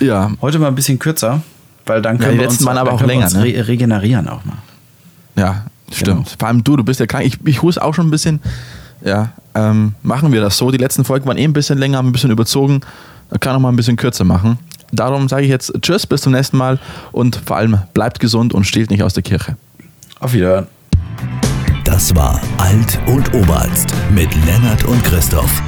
Ja, 0.00 0.32
Heute 0.40 0.58
mal 0.58 0.68
ein 0.68 0.74
bisschen 0.74 0.98
kürzer, 0.98 1.42
weil 1.84 2.00
dann 2.00 2.16
können 2.16 2.32
die 2.32 2.40
wir 2.40 2.48
uns, 2.48 2.64
waren 2.64 2.78
aber 2.78 2.92
auch 2.92 3.02
länger, 3.02 3.28
ne? 3.28 3.44
re 3.44 3.68
regenerieren 3.68 4.26
auch 4.26 4.46
mal. 4.46 4.56
Ja, 5.36 5.66
stimmt. 5.92 6.24
Genau. 6.24 6.36
Vor 6.38 6.48
allem 6.48 6.64
du, 6.64 6.76
du 6.76 6.84
bist 6.84 7.00
ja 7.00 7.06
krank. 7.06 7.26
Ich, 7.26 7.38
ich 7.44 7.60
huse 7.60 7.82
auch 7.82 7.92
schon 7.92 8.06
ein 8.06 8.10
bisschen. 8.10 8.40
Ja, 9.04 9.32
ähm, 9.54 9.92
machen 10.02 10.32
wir 10.32 10.40
das 10.40 10.56
so. 10.56 10.70
Die 10.70 10.78
letzten 10.78 11.04
Folgen 11.04 11.26
waren 11.26 11.36
eh 11.36 11.44
ein 11.44 11.52
bisschen 11.52 11.76
länger, 11.76 11.98
haben 11.98 12.08
ein 12.08 12.12
bisschen 12.12 12.30
überzogen. 12.30 12.80
Da 13.28 13.36
kann 13.36 13.54
auch 13.54 13.60
mal 13.60 13.68
ein 13.68 13.76
bisschen 13.76 13.96
kürzer 13.96 14.24
machen. 14.24 14.58
Darum 14.92 15.28
sage 15.28 15.44
ich 15.44 15.50
jetzt 15.50 15.72
Tschüss, 15.82 16.06
bis 16.06 16.22
zum 16.22 16.32
nächsten 16.32 16.56
Mal 16.56 16.78
und 17.12 17.40
vor 17.44 17.56
allem 17.56 17.78
bleibt 17.94 18.20
gesund 18.20 18.54
und 18.54 18.64
stehlt 18.64 18.90
nicht 18.90 19.02
aus 19.02 19.14
der 19.14 19.22
Kirche. 19.22 19.56
Auf 20.20 20.32
Wiederhören. 20.32 20.66
Das 21.84 22.14
war 22.14 22.40
Alt 22.58 22.98
und 23.06 23.32
Oberarzt 23.34 23.94
mit 24.10 24.28
Lennart 24.44 24.84
und 24.84 25.02
Christoph. 25.04 25.62